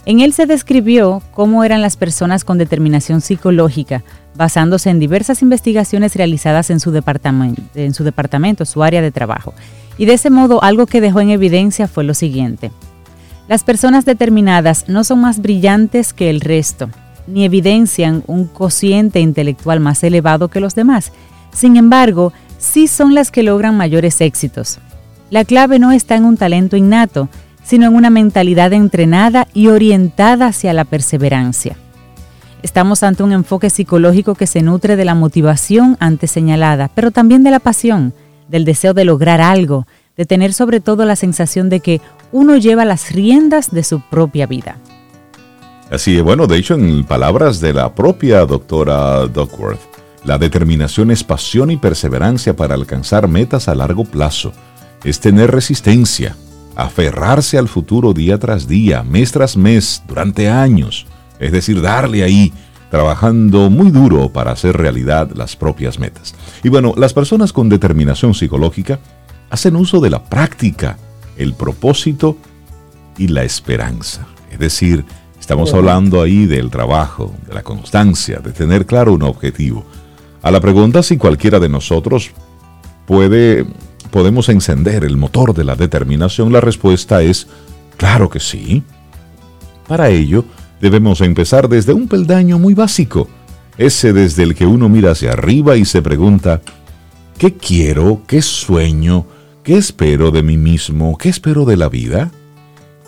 En 0.04 0.21
él 0.21 0.32
se 0.32 0.47
describió 0.47 1.23
cómo 1.32 1.62
eran 1.62 1.80
las 1.80 1.97
personas 1.97 2.44
con 2.44 2.59
determinación 2.59 3.21
psicológica, 3.21 4.02
basándose 4.35 4.90
en 4.90 4.99
diversas 4.99 5.42
investigaciones 5.42 6.16
realizadas 6.16 6.71
en 6.71 6.80
su 6.80 6.90
departamento, 6.90 7.62
en 7.75 7.94
su, 7.94 8.02
departamento, 8.02 8.64
su 8.64 8.82
área 8.82 9.00
de 9.00 9.12
trabajo. 9.12 9.54
Y 9.99 10.06
de 10.06 10.14
ese 10.14 10.30
modo 10.30 10.62
algo 10.62 10.87
que 10.87 11.00
dejó 11.00 11.21
en 11.21 11.30
evidencia 11.30 11.87
fue 11.87 12.02
lo 12.02 12.14
siguiente. 12.14 12.73
Las 13.47 13.62
personas 13.62 14.04
determinadas 14.04 14.88
no 14.88 15.04
son 15.04 15.21
más 15.21 15.40
brillantes 15.40 16.12
que 16.12 16.30
el 16.30 16.40
resto, 16.40 16.88
ni 17.26 17.44
evidencian 17.44 18.25
un 18.26 18.47
cociente 18.47 19.21
intelectual 19.21 19.78
más 19.78 20.02
elevado 20.02 20.49
que 20.49 20.61
los 20.61 20.75
demás. 20.75 21.12
Sin 21.52 21.76
embargo, 21.76 22.32
sí 22.59 22.88
son 22.88 23.14
las 23.14 23.30
que 23.30 23.42
logran 23.42 23.76
mayores 23.76 24.21
éxitos. 24.21 24.78
La 25.30 25.44
clave 25.44 25.78
no 25.78 25.92
está 25.92 26.16
en 26.16 26.25
un 26.25 26.37
talento 26.37 26.76
innato, 26.76 27.28
sino 27.62 27.87
en 27.87 27.95
una 27.95 28.11
mentalidad 28.11 28.73
entrenada 28.73 29.49
y 29.54 29.69
orientada 29.69 30.49
hacia 30.49 30.73
la 30.73 30.85
perseverancia. 30.85 31.76
Estamos 32.62 33.02
ante 33.02 33.23
un 33.23 33.33
enfoque 33.33 33.71
psicológico 33.71 34.35
que 34.35 34.47
se 34.47 34.62
nutre 34.62 34.97
de 34.97 35.04
la 35.04 35.14
motivación 35.14 35.97
antes 35.99 36.31
señalada, 36.31 36.90
pero 36.95 37.11
también 37.11 37.42
de 37.42 37.50
la 37.50 37.59
pasión, 37.59 38.14
del 38.49 38.64
deseo 38.64 38.95
de 38.95 39.04
lograr 39.04 39.40
algo, 39.40 39.87
de 40.16 40.26
tener 40.26 40.52
sobre 40.52 40.81
todo 40.81 41.04
la 41.04 41.16
sensación 41.16 41.69
de 41.69 41.81
que 41.81 42.00
uno 42.31 42.57
lleva 42.57 42.85
las 42.85 43.12
riendas 43.12 43.71
de 43.71 43.83
su 43.83 44.00
propia 44.00 44.47
vida. 44.47 44.76
Así 45.90 46.16
es, 46.16 46.23
bueno, 46.23 46.47
de 46.47 46.57
hecho 46.57 46.75
en 46.75 47.04
palabras 47.04 47.61
de 47.61 47.73
la 47.73 47.95
propia 47.95 48.47
doctora 48.47 49.26
Duckworth, 49.26 49.81
la 50.25 50.38
determinación 50.38 51.11
es 51.11 51.25
pasión 51.25 51.71
y 51.71 51.76
perseverancia 51.76 52.54
para 52.54 52.75
alcanzar 52.75 53.26
metas 53.26 53.69
a 53.69 53.75
largo 53.75 54.04
plazo, 54.04 54.52
es 55.04 55.19
tener 55.19 55.50
resistencia, 55.50 56.37
aferrarse 56.76 57.59
al 57.59 57.69
futuro 57.69 58.12
día 58.12 58.38
tras 58.38 58.67
día, 58.67 59.02
mes 59.02 59.33
tras 59.33 59.57
mes, 59.57 60.02
durante 60.07 60.49
años, 60.49 61.07
es 61.38 61.52
decir, 61.52 61.81
darle 61.81 62.23
ahí, 62.23 62.52
trabajando 62.91 63.71
muy 63.71 63.91
duro 63.91 64.29
para 64.31 64.52
hacer 64.52 64.76
realidad 64.76 65.31
las 65.35 65.57
propias 65.57 65.99
metas. 65.99 66.35
Y 66.62 66.69
bueno, 66.69 66.95
las 66.97 67.14
personas 67.14 67.52
con 67.52 67.69
determinación 67.69 68.35
psicológica 68.35 69.00
hacen 69.50 69.76
uso 69.76 70.00
de 70.00 70.11
la 70.11 70.25
práctica, 70.25 70.99
el 71.37 71.55
propósito 71.55 72.37
y 73.17 73.29
la 73.29 73.45
esperanza. 73.45 74.26
Es 74.50 74.59
decir, 74.59 75.05
estamos 75.41 75.73
hablando 75.73 76.21
ahí 76.21 76.47
del 76.47 76.71
trabajo, 76.71 77.35
de 77.47 77.55
la 77.55 77.62
constancia, 77.62 78.41
de 78.41 78.52
tener 78.52 78.87
claro 78.87 79.12
un 79.14 79.23
objetivo. 79.23 79.85
A 80.43 80.50
la 80.50 80.61
pregunta 80.61 81.02
si 81.02 81.17
cualquiera 81.17 81.61
de 81.61 81.69
nosotros 81.69 82.31
puede 83.07 83.67
podemos 84.12 84.50
encender 84.50 85.04
el 85.04 85.16
motor 85.16 85.54
de 85.54 85.64
la 85.64 85.75
determinación, 85.75 86.52
la 86.52 86.61
respuesta 86.61 87.23
es 87.23 87.49
claro 87.97 88.28
que 88.28 88.38
sí. 88.38 88.85
Para 89.88 90.11
ello, 90.11 90.45
debemos 90.81 91.23
empezar 91.23 91.69
desde 91.69 91.95
un 91.95 92.07
peldaño 92.07 92.59
muy 92.59 92.75
básico, 92.75 93.26
ese 93.78 94.12
desde 94.12 94.42
el 94.42 94.54
que 94.54 94.66
uno 94.66 94.90
mira 94.90 95.12
hacia 95.12 95.33
arriba 95.33 95.76
y 95.76 95.87
se 95.87 96.02
pregunta, 96.02 96.61
¿qué 97.38 97.54
quiero? 97.54 98.21
¿Qué 98.26 98.42
sueño? 98.42 99.26
¿Qué 99.64 99.78
espero 99.78 100.31
de 100.31 100.42
mí 100.42 100.59
mismo? 100.59 101.16
¿Qué 101.16 101.31
espero 101.31 101.64
de 101.64 101.78
la 101.78 101.88
vida? 101.88 102.31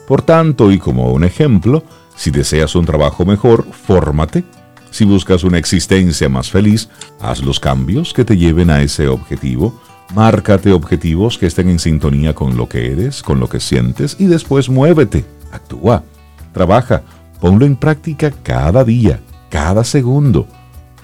Por 0.08 0.22
tanto, 0.22 0.72
y 0.72 0.78
como 0.78 1.12
un 1.12 1.22
ejemplo, 1.22 1.84
si 2.16 2.30
deseas 2.30 2.74
un 2.76 2.86
trabajo 2.86 3.26
mejor, 3.26 3.66
fórmate. 3.70 4.42
Si 4.90 5.04
buscas 5.04 5.44
una 5.44 5.58
existencia 5.58 6.30
más 6.30 6.50
feliz, 6.50 6.88
haz 7.20 7.42
los 7.42 7.60
cambios 7.60 8.14
que 8.14 8.24
te 8.24 8.38
lleven 8.38 8.70
a 8.70 8.80
ese 8.80 9.08
objetivo. 9.08 9.78
Márcate 10.12 10.72
objetivos 10.72 11.38
que 11.38 11.46
estén 11.46 11.68
en 11.68 11.78
sintonía 11.78 12.34
con 12.34 12.56
lo 12.56 12.68
que 12.68 12.92
eres, 12.92 13.22
con 13.22 13.40
lo 13.40 13.48
que 13.48 13.60
sientes 13.60 14.16
y 14.18 14.26
después 14.26 14.68
muévete, 14.68 15.24
actúa, 15.50 16.04
trabaja, 16.52 17.02
ponlo 17.40 17.64
en 17.64 17.76
práctica 17.76 18.30
cada 18.42 18.84
día, 18.84 19.20
cada 19.50 19.82
segundo. 19.82 20.46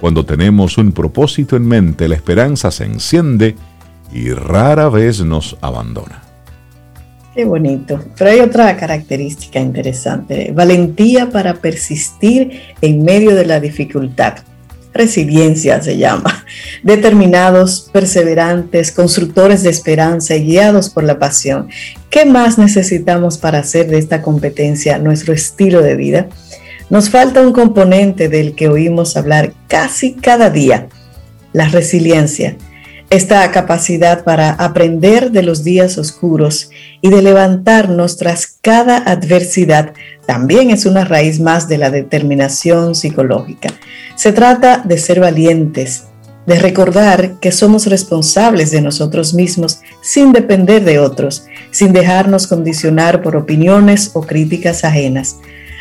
Cuando 0.01 0.25
tenemos 0.25 0.79
un 0.79 0.93
propósito 0.93 1.57
en 1.57 1.67
mente, 1.67 2.09
la 2.09 2.15
esperanza 2.15 2.71
se 2.71 2.85
enciende 2.85 3.57
y 4.13 4.31
rara 4.31 4.89
vez 4.89 5.23
nos 5.23 5.57
abandona. 5.61 6.23
Qué 7.35 7.45
bonito. 7.45 8.01
Pero 8.17 8.31
hay 8.31 8.41
otra 8.41 8.77
característica 8.77 9.61
interesante, 9.61 10.53
valentía 10.55 11.31
para 11.31 11.55
persistir 11.55 12.61
en 12.81 13.05
medio 13.05 13.35
de 13.35 13.47
la 13.47 13.61
dificultad 13.61 14.39
resiliencia 14.93 15.81
se 15.83 15.97
llama, 15.97 16.45
determinados, 16.83 17.89
perseverantes, 17.93 18.93
constructores 18.93 19.63
de 19.63 19.71
esperanza 19.71 20.35
y 20.35 20.45
guiados 20.45 20.91
por 20.91 21.05
la 21.05 21.19
pasión. 21.19 21.69
¿Qué 22.11 22.25
más 22.25 22.59
necesitamos 22.59 23.39
para 23.39 23.61
hacer 23.61 23.87
de 23.89 23.99
esta 23.99 24.23
competencia 24.23 24.99
nuestro 24.99 25.33
estilo 25.33 25.83
de 25.83 25.97
vida? 25.97 26.29
Nos 26.89 27.09
falta 27.09 27.41
un 27.41 27.53
componente 27.53 28.29
del 28.29 28.55
que 28.57 28.69
oímos 28.69 29.17
hablar 29.17 29.53
casi 29.69 30.15
cada 30.15 30.51
día, 30.51 30.89
la 31.53 31.69
resiliencia. 31.69 32.57
Esta 33.11 33.51
capacidad 33.51 34.23
para 34.23 34.53
aprender 34.53 35.33
de 35.33 35.43
los 35.43 35.65
días 35.65 35.99
oscuros 35.99 36.71
y 37.01 37.11
de 37.11 37.23
levantarnos 37.23 38.17
tras 38.17 38.47
cada 38.47 38.99
adversidad 38.99 39.95
también 40.27 40.71
es 40.71 40.87
una 40.87 41.05
raíz 41.05 41.41
más 41.41 41.67
de 41.67 41.77
la 41.77 41.91
determinación 41.91 42.95
psicológica. 42.95 43.71
Se 44.15 44.31
trata 44.33 44.85
de 44.85 44.97
ser 44.97 45.19
valientes, 45.19 46.05
de 46.47 46.61
recordar 46.61 47.41
que 47.41 47.51
somos 47.51 47.89
responsables 47.89 48.71
de 48.71 48.81
nosotros 48.81 49.35
mismos 49.35 49.81
sin 50.03 50.33
depender 50.33 50.85
de 50.85 51.01
otros, 51.01 51.47
sin 51.73 51.93
dejarnos 51.93 52.47
condicionar 52.47 53.23
por 53.23 53.35
opiniones 53.35 54.13
o 54.15 54.23
críticas 54.23 54.85
ajenas. 54.85 55.39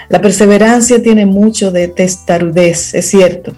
La 0.09 0.19
perseverancia 0.19 1.03
tiene 1.03 1.27
mucho 1.27 1.71
de 1.71 1.89
testarudez, 1.89 2.95
es 2.95 3.07
cierto, 3.07 3.53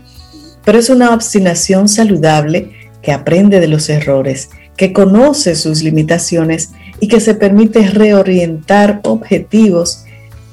pero 0.65 0.77
es 0.77 0.89
una 0.89 1.13
obstinación 1.13 1.87
saludable 1.87 2.80
que 3.01 3.11
aprende 3.11 3.59
de 3.59 3.67
los 3.67 3.89
errores, 3.89 4.49
que 4.77 4.93
conoce 4.93 5.55
sus 5.55 5.83
limitaciones 5.83 6.71
y 6.99 7.07
que 7.07 7.19
se 7.19 7.33
permite 7.33 7.87
reorientar 7.87 9.01
objetivos 9.03 10.05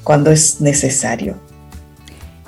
cuando 0.02 0.30
es 0.30 0.60
necesario. 0.60 1.36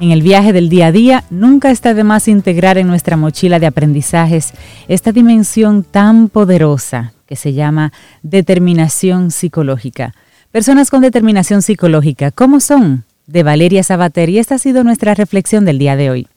En 0.00 0.12
el 0.12 0.22
viaje 0.22 0.54
del 0.54 0.70
día 0.70 0.86
a 0.86 0.92
día, 0.92 1.24
nunca 1.28 1.70
está 1.70 1.92
de 1.92 2.04
más 2.04 2.26
integrar 2.26 2.78
en 2.78 2.86
nuestra 2.86 3.18
mochila 3.18 3.58
de 3.58 3.66
aprendizajes 3.66 4.52
esta 4.88 5.12
dimensión 5.12 5.84
tan 5.84 6.30
poderosa 6.30 7.12
que 7.26 7.36
se 7.36 7.52
llama 7.52 7.92
determinación 8.22 9.30
psicológica. 9.30 10.14
Personas 10.50 10.90
con 10.90 11.02
determinación 11.02 11.60
psicológica, 11.60 12.30
¿cómo 12.30 12.60
son? 12.60 13.04
De 13.26 13.42
Valeria 13.42 13.82
Sabater 13.82 14.30
y 14.30 14.38
esta 14.38 14.54
ha 14.54 14.58
sido 14.58 14.82
nuestra 14.84 15.14
reflexión 15.14 15.66
del 15.66 15.78
día 15.78 15.96
de 15.96 16.10
hoy. 16.10 16.28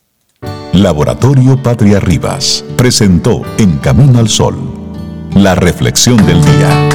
Laboratorio 0.73 1.61
Patria 1.61 1.99
Rivas 1.99 2.65
presentó 2.75 3.43
En 3.59 3.77
Camino 3.77 4.17
al 4.17 4.27
Sol, 4.27 4.57
la 5.35 5.53
reflexión 5.53 6.17
del 6.25 6.43
día. 6.43 6.89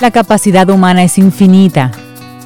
La 0.00 0.12
capacidad 0.12 0.70
humana 0.70 1.02
es 1.02 1.18
infinita. 1.18 1.90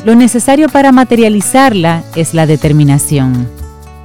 Lo 0.06 0.14
necesario 0.14 0.70
para 0.70 0.90
materializarla 0.90 2.02
es 2.16 2.32
la 2.32 2.46
determinación. 2.46 3.46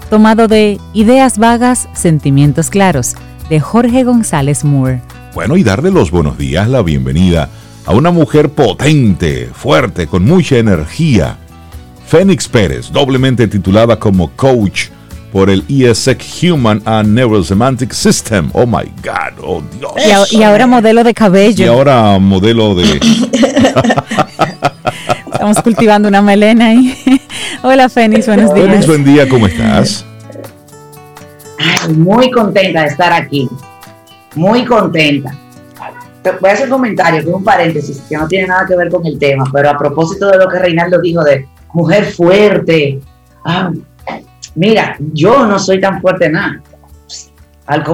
Tomado 0.10 0.50
de 0.50 0.82
Ideas 0.91 1.38
Vagas, 1.38 1.88
Sentimientos 1.93 2.70
Claros, 2.70 3.15
de 3.50 3.62
Jorge 3.62 4.03
González 4.03 4.65
Moore. 4.65 5.01
Bueno, 5.34 5.58
y 5.58 5.63
darle 5.63 5.90
los 5.90 6.12
buenos 6.12 6.38
días, 6.38 6.70
la 6.70 6.84
bienvenida 6.84 7.50
a 7.86 7.94
una 7.94 8.12
mujer 8.12 8.50
potente, 8.50 9.50
fuerte, 9.52 10.06
con 10.06 10.25
mucha 10.25 10.58
energía. 10.58 11.38
Fénix 12.06 12.48
Pérez, 12.48 12.92
doblemente 12.92 13.48
titulada 13.48 13.98
como 13.98 14.30
coach 14.36 14.90
por 15.32 15.50
el 15.50 15.63
ESEC 15.68 16.24
Human 16.44 16.84
and 16.86 17.10
Neurosemantic 17.10 17.92
System. 17.94 18.52
Oh 18.54 18.68
my 18.68 18.84
God, 19.02 19.44
oh 19.44 19.63
Dios. 19.80 20.32
Y, 20.32 20.44
ahora 20.44 20.68
modelo 20.68 21.04
de 21.04 21.16
cabello. 21.16 21.66
Y 21.66 21.68
ahora 21.68 22.20
modelo 22.20 22.75
de. 22.75 22.84
Estamos 25.34 25.62
cultivando 25.63 26.08
una 26.08 26.22
melena 26.22 26.68
ahí. 26.68 26.96
Hola, 27.63 27.90
Fénix, 27.90 28.28
buenos 28.28 28.54
días. 28.54 28.68
Fénix, 28.68 28.86
buen 28.86 29.04
día, 29.04 29.28
¿cómo 29.28 29.48
estás? 29.48 30.06
muy 31.90 32.30
contenta 32.32 32.84
de 32.84 32.88
estar 32.88 33.12
aquí. 33.12 33.50
Muy 34.36 34.66
contenta. 34.66 35.36
Voy 36.40 36.50
a 36.50 36.54
hacer 36.54 36.66
un 36.66 36.72
comentario, 36.72 37.24
con 37.25 37.34
un 37.36 37.44
paréntesis, 37.44 38.02
que 38.08 38.16
no 38.16 38.28
tiene 38.28 38.48
nada 38.48 38.66
que 38.66 38.75
ver 38.75 38.90
con 38.90 39.06
el 39.06 39.20
tema, 39.20 39.44
pero 39.52 39.70
a 39.70 39.78
propósito 39.78 40.30
de 40.30 40.38
lo 40.38 40.48
que 40.48 40.58
Reinaldo 40.58 41.02
dijo 41.02 41.22
de 41.24 41.48
mujer 41.74 42.06
fuerte. 42.06 43.02
Ah, 43.44 43.72
mira, 44.56 44.96
yo 45.12 45.46
no 45.46 45.60
soy 45.60 45.82
tan 45.82 46.00
fuerte 46.02 46.30
nada. 46.30 46.62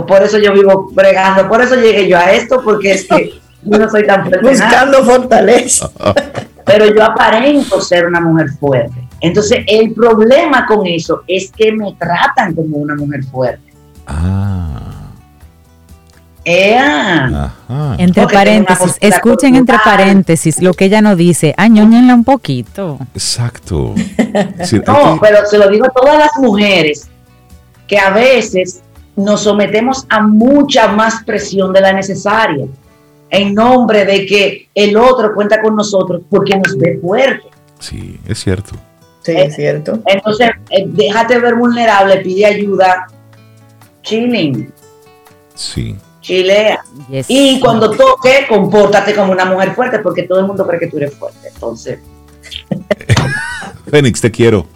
Por 0.08 0.22
eso 0.22 0.38
yo 0.38 0.54
vivo 0.54 0.90
bregando, 0.94 1.48
por 1.48 1.62
eso 1.62 1.76
llegué 1.76 2.08
yo 2.08 2.18
a 2.18 2.32
esto, 2.32 2.62
porque 2.64 2.92
es 2.92 3.08
que 3.08 3.34
yo 3.64 3.78
no 3.80 3.90
soy 3.90 4.06
tan 4.06 4.26
fuerte. 4.28 4.48
Buscando 4.48 5.04
fortaleza. 5.04 5.90
Pero 6.66 6.94
yo 6.94 7.04
aparento 7.04 7.82
ser 7.82 8.06
una 8.06 8.22
mujer 8.22 8.50
fuerte. 8.60 9.08
Entonces, 9.22 9.60
el 9.66 9.92
problema 9.94 10.66
con 10.68 10.86
eso 10.86 11.24
es 11.26 11.52
que 11.52 11.72
me 11.72 11.94
tratan 11.94 12.54
como 12.54 12.78
una 12.78 12.96
mujer 12.96 13.24
fuerte. 13.26 13.74
Ah. 14.06 14.99
Entre 17.98 18.28
paréntesis, 18.28 18.98
escuchen 19.00 19.56
entre 19.56 19.78
paréntesis 19.84 20.62
lo 20.62 20.74
que 20.74 20.86
ella 20.86 21.02
nos 21.02 21.18
dice, 21.18 21.54
añóñenla 21.58 22.14
un 22.14 22.24
poquito. 22.24 22.98
Exacto. 23.14 23.94
no, 24.88 25.20
pero 25.22 25.46
se 25.46 25.58
lo 25.58 25.70
digo 25.70 25.86
a 25.86 25.90
todas 25.90 26.18
las 26.18 26.32
mujeres 26.38 27.08
que 27.88 28.00
a 28.00 28.12
veces 28.12 28.82
nos 29.16 29.42
sometemos 29.42 30.06
a 30.10 30.22
mucha 30.22 30.88
más 30.88 31.24
presión 31.24 31.74
de 31.74 31.82
la 31.82 31.94
necesaria 31.94 32.66
en 33.30 33.54
nombre 33.54 34.06
de 34.06 34.26
que 34.26 34.70
el 34.74 34.98
otro 34.98 35.34
cuenta 35.36 35.62
con 35.62 35.76
nosotros 35.76 36.22
porque 36.30 36.58
nos 36.58 36.78
ve 36.78 36.98
fuerte. 37.00 37.48
Sí, 37.80 38.20
es 38.28 38.40
cierto. 38.40 38.76
Sí, 39.22 39.34
es 39.36 39.56
cierto. 39.56 40.00
Entonces, 40.06 40.50
eh, 40.70 40.86
déjate 40.88 41.38
ver 41.40 41.56
vulnerable, 41.56 42.18
pide 42.18 42.46
ayuda, 42.46 43.08
chilling. 44.02 44.72
Sí 45.54 45.96
chilea. 46.30 46.80
Y 47.28 47.60
cuando 47.60 47.90
toque, 47.92 48.46
compórtate 48.48 49.16
como 49.16 49.32
una 49.32 49.46
mujer 49.46 49.74
fuerte, 49.74 50.00
porque 50.00 50.24
todo 50.24 50.40
el 50.40 50.46
mundo 50.46 50.66
cree 50.68 50.80
que 50.80 50.88
tú 50.88 50.98
eres 50.98 51.16
fuerte. 51.16 51.50
Entonces. 51.54 52.00
Fénix, 53.90 54.22
te 54.22 54.30
quiero. 54.30 54.68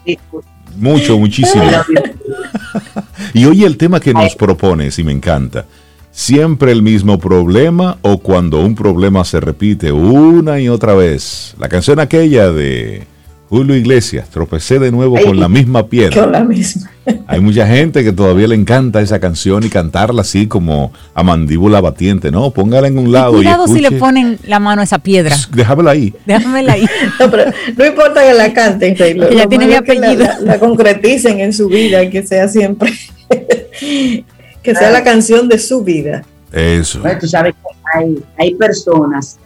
Mucho, 0.76 1.18
muchísimo. 1.20 1.64
y 3.34 3.46
oye 3.46 3.66
el 3.68 3.78
tema 3.78 4.00
que 4.00 4.14
nos 4.14 4.36
propones, 4.36 4.98
y 4.98 5.04
me 5.04 5.12
encanta. 5.12 5.66
¿Siempre 6.12 6.72
el 6.72 6.84
mismo 6.84 7.18
problema 7.18 7.98
o 8.04 8.20
cuando 8.20 8.60
un 8.60 8.76
problema 8.76 9.26
se 9.26 9.40
repite 9.40 9.92
una 9.92 10.60
y 10.60 10.70
otra 10.70 10.94
vez? 10.94 11.56
La 11.58 11.70
canción 11.70 12.00
aquella 12.00 12.52
de 12.52 13.08
Julio 13.54 13.76
Iglesias, 13.76 14.30
tropecé 14.32 14.80
de 14.80 14.92
nuevo 14.92 15.16
con 15.24 15.40
la 15.40 15.48
misma 15.48 15.86
piedra. 15.86 16.24
Con 16.24 16.32
la 16.32 16.44
misma. 16.44 16.90
Hay 17.28 17.40
mucha 17.40 17.68
gente 17.68 18.04
que 18.04 18.12
todavía 18.12 18.48
le 18.48 18.56
encanta 18.56 19.00
esa 19.00 19.20
canción 19.20 19.64
y 19.64 19.70
cantarla 19.70 20.22
así 20.24 20.48
como 20.48 20.92
a 21.14 21.22
mandíbula 21.22 21.80
batiente, 21.80 22.32
¿no? 22.32 22.50
Póngala 22.50 22.88
en 22.88 22.98
un 22.98 23.12
lado. 23.12 23.34
Y 23.34 23.44
cuidado 23.44 23.68
si 23.68 23.80
le 23.80 23.92
ponen 23.92 24.40
la 24.48 24.58
mano 24.58 24.82
a 24.82 24.86
esa 24.86 24.98
piedra. 24.98 25.36
Déjamela 25.52 25.92
ahí. 25.92 26.16
Déjamela 26.26 26.74
ahí. 26.74 26.88
no, 27.20 27.30
pero 27.30 27.52
no 27.78 27.86
importa 27.86 28.24
que 28.24 28.34
la 28.34 28.52
canten, 28.54 28.96
que 28.96 29.16
ya 29.36 29.48
tiene 29.48 29.68
mi 29.68 29.76
apellido. 29.76 30.26
La, 30.42 30.58
concreticen 30.58 31.40
en 31.40 31.54
su 31.54 31.68
vida, 31.68 32.10
que 32.10 32.26
sea 32.26 32.48
siempre, 32.48 32.92
que 33.30 34.74
sea 34.74 34.90
la 34.90 35.04
canción 35.04 35.48
de 35.48 35.60
su 35.60 35.84
vida. 35.84 36.24
Eso. 36.52 37.02
Bueno, 37.02 37.20
tú 37.20 37.28
sabes 37.28 37.54
que 37.54 38.00
hay, 38.00 38.18
hay 38.40 38.56
personas 38.56 39.38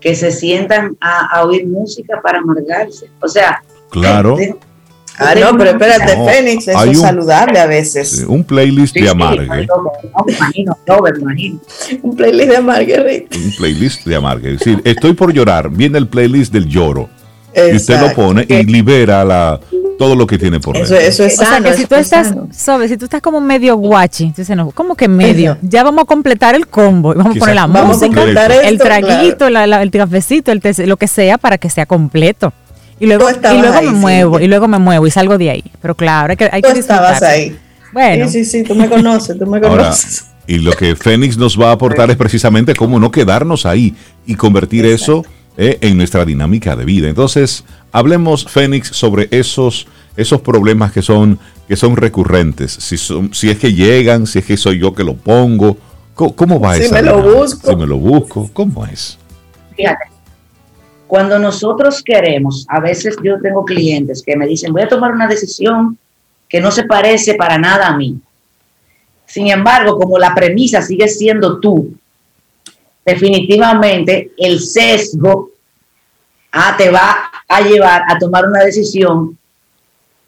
que 0.00 0.14
se 0.14 0.30
sientan 0.30 0.96
a, 1.00 1.44
oír 1.44 1.66
música 1.66 2.20
para 2.22 2.38
amargarse. 2.38 3.10
O 3.20 3.28
sea, 3.28 3.62
claro. 3.90 4.36
ah, 5.18 5.34
no, 5.34 5.58
pero 5.58 5.70
espérate, 5.70 6.16
Fénix, 6.24 6.68
eso 6.68 6.84
es 6.84 7.00
saludable 7.00 7.58
a 7.58 7.66
veces. 7.66 8.24
un 8.26 8.44
playlist 8.44 8.94
de 8.94 9.08
amargue. 9.08 9.66
Un 12.02 12.16
playlist 12.16 12.50
de 12.50 12.56
amargue, 12.56 13.28
Un 13.34 13.56
playlist 13.56 14.06
de 14.06 14.16
amargue. 14.16 14.52
Es 14.54 14.58
decir, 14.60 14.80
estoy 14.84 15.12
por 15.12 15.32
llorar, 15.32 15.70
viene 15.70 15.98
el 15.98 16.08
playlist 16.08 16.52
del 16.52 16.66
lloro. 16.66 17.08
Y 17.54 17.76
usted 17.76 18.00
lo 18.00 18.14
pone 18.14 18.46
y 18.48 18.62
libera 18.62 19.24
la, 19.24 19.60
todo 20.00 20.16
lo 20.16 20.26
que 20.26 20.38
tiene 20.38 20.58
por 20.60 20.74
dentro. 20.74 20.96
Eso, 20.96 21.24
es 21.24 21.36
sano. 21.36 21.58
O 21.58 21.60
sea, 21.60 21.72
que 21.72 21.76
si 21.76 21.84
tú 21.84 21.94
estás, 21.94 22.34
sabes, 22.52 22.88
si 22.88 22.96
tú 22.96 23.04
estás 23.04 23.20
como 23.20 23.38
medio 23.38 23.76
guachi, 23.76 24.24
entonces 24.24 24.56
no, 24.56 24.70
como 24.70 24.94
que 24.94 25.08
medio, 25.08 25.58
ya 25.60 25.84
vamos 25.84 26.04
a 26.04 26.06
completar 26.06 26.54
el 26.54 26.68
combo, 26.68 27.12
vamos 27.14 27.36
a 27.36 27.38
poner 27.38 27.54
la 27.54 27.66
música, 27.66 28.22
el 28.64 28.78
traguito, 28.78 29.46
el 29.46 29.90
cafecito, 29.90 30.52
el 30.52 30.62
lo 30.86 30.96
que 30.96 31.06
sea 31.06 31.36
para 31.36 31.58
que 31.58 31.68
sea 31.68 31.84
completo. 31.84 32.50
Y 32.98 33.04
luego, 33.04 33.28
y 33.28 33.58
luego 33.58 33.82
me 33.82 33.90
muevo, 33.90 34.40
y 34.40 34.48
luego 34.48 34.68
me 34.68 34.78
muevo 34.78 35.06
y 35.06 35.10
salgo 35.10 35.36
de 35.36 35.50
ahí. 35.50 35.64
Pero 35.82 35.94
claro, 35.94 36.30
hay 36.30 36.36
que, 36.38 36.48
hay 36.50 36.62
que 36.62 36.78
estabas 36.78 37.22
ahí. 37.22 37.54
Bueno. 37.92 38.26
Sí, 38.30 38.42
sí, 38.42 38.50
sí, 38.50 38.62
tú 38.62 38.74
me 38.74 38.88
conoces, 38.88 39.38
tú 39.38 39.44
me 39.44 39.60
conoces. 39.60 40.24
y 40.46 40.60
lo 40.60 40.72
que 40.72 40.96
Fénix 40.96 41.36
nos 41.36 41.60
va 41.60 41.68
a 41.68 41.72
aportar 41.72 42.10
es 42.10 42.16
precisamente 42.16 42.74
cómo 42.74 42.98
no 42.98 43.10
quedarnos 43.10 43.66
ahí 43.66 43.94
y 44.24 44.34
convertir 44.34 44.86
eso 44.86 45.26
eh, 45.56 45.78
en 45.80 45.96
nuestra 45.96 46.24
dinámica 46.24 46.76
de 46.76 46.84
vida. 46.84 47.08
Entonces, 47.08 47.64
hablemos, 47.92 48.46
Fénix, 48.46 48.88
sobre 48.88 49.28
esos, 49.30 49.86
esos 50.16 50.40
problemas 50.40 50.92
que 50.92 51.02
son, 51.02 51.38
que 51.68 51.76
son 51.76 51.96
recurrentes. 51.96 52.72
Si, 52.72 52.96
son, 52.96 53.34
si 53.34 53.50
es 53.50 53.58
que 53.58 53.72
llegan, 53.72 54.26
si 54.26 54.40
es 54.40 54.44
que 54.44 54.56
soy 54.56 54.78
yo 54.78 54.94
que 54.94 55.04
lo 55.04 55.14
pongo. 55.14 55.76
¿Cómo, 56.14 56.60
va 56.60 56.76
eso? 56.76 56.88
Si 56.88 56.92
me 56.92 57.02
lo 57.02 57.22
busco. 57.22 57.70
Si 57.70 57.76
me 57.76 57.86
lo 57.86 57.96
busco, 57.96 58.50
¿cómo 58.52 58.84
es? 58.86 59.18
Fíjate, 59.74 60.04
cuando 61.06 61.38
nosotros 61.38 62.02
queremos, 62.04 62.66
a 62.68 62.78
veces 62.78 63.16
yo 63.22 63.40
tengo 63.40 63.64
clientes 63.64 64.22
que 64.24 64.36
me 64.36 64.46
dicen, 64.46 64.72
voy 64.72 64.82
a 64.82 64.88
tomar 64.88 65.12
una 65.12 65.26
decisión 65.26 65.98
que 66.48 66.60
no 66.60 66.70
se 66.70 66.84
parece 66.84 67.34
para 67.34 67.58
nada 67.58 67.88
a 67.88 67.96
mí. 67.96 68.20
Sin 69.26 69.48
embargo, 69.48 69.98
como 69.98 70.18
la 70.18 70.34
premisa 70.34 70.82
sigue 70.82 71.08
siendo 71.08 71.58
tú, 71.58 71.94
definitivamente 73.04 74.32
el 74.36 74.60
sesgo 74.60 75.50
ah, 76.52 76.74
te 76.76 76.90
va 76.90 77.30
a 77.48 77.60
llevar 77.62 78.02
a 78.08 78.18
tomar 78.18 78.46
una 78.46 78.60
decisión 78.60 79.36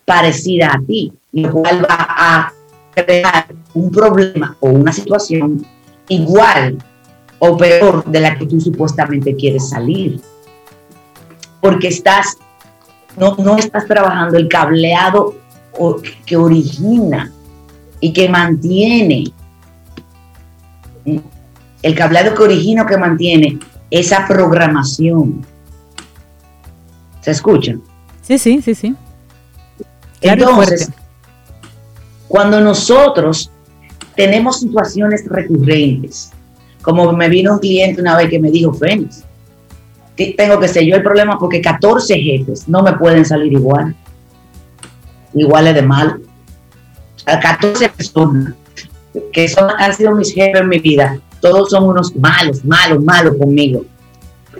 parecida 0.05 0.73
a 0.75 0.81
ti, 0.87 1.13
lo 1.33 1.53
cual 1.53 1.85
va 1.85 2.07
a 2.09 2.53
crear 2.95 3.47
un 3.75 3.91
problema 3.91 4.57
o 4.61 4.71
una 4.71 4.93
situación 4.93 5.65
igual 6.09 6.79
o 7.39 7.57
peor 7.57 8.05
de 8.05 8.21
la 8.21 8.37
que 8.37 8.47
tú 8.47 8.61
supuestamente 8.61 9.35
quieres 9.35 9.69
salir. 9.69 10.21
Porque 11.61 11.89
estás, 11.89 12.37
no, 13.17 13.37
no 13.37 13.57
estás 13.57 13.87
trabajando 13.87 14.37
el 14.37 14.49
cableado 14.49 15.35
que 16.27 16.37
origina 16.37 17.33
y 18.01 18.13
que 18.13 18.29
mantiene 18.29 19.25
el 21.83 21.95
cableado 21.95 22.35
que 22.35 22.43
origina 22.43 22.83
o 22.83 22.87
que 22.87 22.97
mantiene 22.97 23.59
esa 23.91 24.27
programación. 24.27 25.45
¿Se 27.21 27.31
escucha? 27.31 27.77
Sí, 28.23 28.39
sí, 28.39 28.63
sí, 28.63 28.75
sí. 28.75 28.95
Entonces, 30.21 30.91
cuando 32.29 32.61
nosotros 32.61 33.51
tenemos 34.15 34.61
situaciones 34.61 35.27
recurrentes, 35.29 36.33
como 36.83 37.13
me 37.13 37.29
vino 37.29 37.55
un 37.55 37.59
cliente 37.59 38.01
una 38.01 38.17
vez 38.17 38.31
que 38.31 38.39
me 38.39 38.51
dijo, 38.51 38.73
Fénix, 38.73 39.25
tengo 40.37 40.59
que 40.61 40.69
ser 40.69 40.85
yo 40.85 40.97
el 40.97 41.03
problema 41.03 41.39
porque 41.39 41.61
14 41.61 42.19
jefes 42.19 42.69
no 42.69 42.83
me 42.83 42.93
pueden 42.95 43.25
salir 43.25 43.53
igual, 43.53 43.95
iguales 45.35 45.75
de 45.75 45.83
mal. 45.83 46.21
A 47.27 47.39
14 47.39 47.89
personas 47.89 48.55
que 49.33 49.49
son, 49.49 49.71
han 49.79 49.95
sido 49.95 50.15
mis 50.15 50.33
jefes 50.33 50.61
en 50.61 50.69
mi 50.69 50.79
vida, 50.79 51.19
todos 51.43 51.71
son 51.71 51.85
unos 51.85 52.15
malos, 52.17 52.65
malos, 52.65 53.03
malos 53.03 53.37
conmigo. 53.37 53.85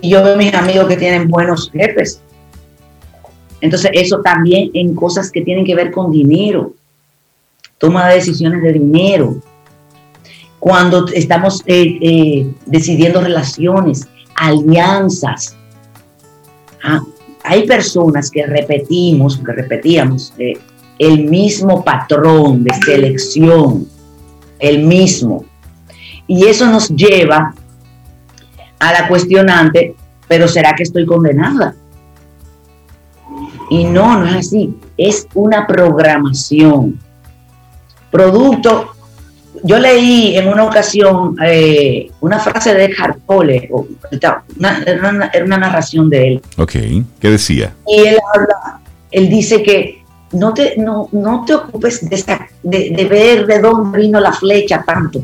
Y 0.01 0.09
yo 0.09 0.21
veo 0.21 0.33
a 0.33 0.37
mis 0.37 0.53
amigos 0.53 0.87
que 0.87 0.97
tienen 0.97 1.29
buenos 1.29 1.71
jefes. 1.71 2.21
Entonces, 3.61 3.89
eso 3.93 4.19
también 4.19 4.69
en 4.73 4.93
cosas 4.93 5.31
que 5.31 5.41
tienen 5.41 5.65
que 5.65 5.73
ver 5.73 5.91
con 5.91 6.11
dinero, 6.11 6.73
toma 7.77 8.09
de 8.09 8.15
decisiones 8.15 8.61
de 8.61 8.73
dinero. 8.73 9.37
Cuando 10.59 11.07
estamos 11.07 11.63
eh, 11.65 11.97
eh, 12.01 12.53
decidiendo 12.65 13.21
relaciones, 13.21 14.07
alianzas. 14.35 15.55
Ah, 16.83 17.01
hay 17.43 17.65
personas 17.65 18.29
que 18.29 18.45
repetimos, 18.45 19.37
que 19.37 19.53
repetíamos 19.53 20.33
eh, 20.37 20.57
el 20.99 21.25
mismo 21.25 21.81
patrón 21.83 22.65
de 22.65 22.73
selección, 22.73 23.87
el 24.59 24.83
mismo. 24.83 25.45
Y 26.27 26.45
eso 26.45 26.67
nos 26.67 26.89
lleva 26.89 27.53
a 28.79 28.93
la 28.93 29.07
cuestionante, 29.07 29.95
pero 30.27 30.47
¿será 30.47 30.73
que 30.75 30.83
estoy 30.83 31.05
condenada? 31.05 31.75
Y 33.69 33.85
no, 33.85 34.19
no 34.19 34.27
es 34.27 34.47
así. 34.47 34.75
Es 34.97 35.27
una 35.33 35.65
programación. 35.65 36.99
producto. 38.11 38.89
Yo 39.63 39.79
leí 39.79 40.35
en 40.35 40.49
una 40.49 40.65
ocasión 40.65 41.35
eh, 41.43 42.11
una 42.19 42.39
frase 42.39 42.73
de 42.73 42.85
Eckhart 42.85 43.19
Tolle, 43.25 43.69
era, 44.11 44.43
una, 44.57 45.57
narración 45.57 46.09
de 46.09 46.27
él. 46.27 46.41
Ok, 46.57 46.71
¿qué 47.19 47.29
decía? 47.29 47.73
Y 47.87 48.01
él 48.01 48.17
habla, 48.33 48.81
él 49.09 49.29
dice 49.29 49.63
que 49.63 50.03
no 50.33 50.53
te, 50.53 50.75
no, 50.77 51.07
no 51.11 51.45
te 51.45 51.53
ocupes 51.53 52.07
de, 52.09 52.49
de, 52.63 53.05
ver 53.05 53.45
de 53.45 53.59
dónde 53.59 53.99
vino 53.99 54.19
la 54.19 54.33
flecha 54.33 54.83
tanto. 54.85 55.23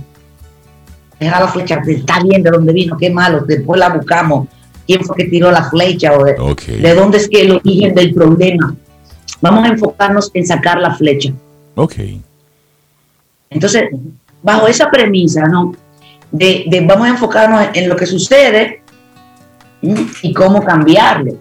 Deja 1.19 1.39
la 1.39 1.47
flecha, 1.47 1.81
está 1.85 2.23
bien 2.23 2.41
de 2.41 2.49
dónde 2.49 2.71
vino, 2.71 2.97
qué 2.97 3.09
malo, 3.09 3.41
después 3.41 3.79
la 3.79 3.89
buscamos, 3.89 4.47
quién 4.87 5.03
fue 5.03 5.17
que 5.17 5.25
tiró 5.25 5.51
la 5.51 5.69
flecha 5.69 6.13
o 6.13 6.23
de, 6.23 6.93
dónde 6.95 7.17
es 7.17 7.27
que 7.27 7.41
el 7.41 7.51
origen 7.51 7.93
del 7.93 8.13
problema. 8.13 8.75
Vamos 9.41 9.65
a 9.65 9.67
enfocarnos 9.67 10.31
en 10.33 10.47
sacar 10.47 10.79
la 10.79 10.95
flecha. 10.95 11.33
Ok. 11.75 11.95
Entonces, 13.49 13.83
bajo 14.41 14.67
esa 14.67 14.89
premisa, 14.89 15.45
¿no? 15.47 15.73
De, 16.31 16.65
de 16.67 16.81
vamos 16.81 17.07
a 17.07 17.11
enfocarnos 17.11 17.67
en 17.73 17.89
lo 17.89 17.95
que 17.95 18.05
sucede 18.05 18.81
y 20.21 20.33
cómo 20.33 20.63
cambiarlo. 20.63 21.33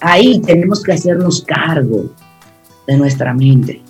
Ahí 0.00 0.40
tenemos 0.40 0.82
que 0.82 0.92
hacernos 0.92 1.42
cargo 1.42 2.10
de 2.86 2.96
nuestra 2.96 3.32
mente, 3.32 3.80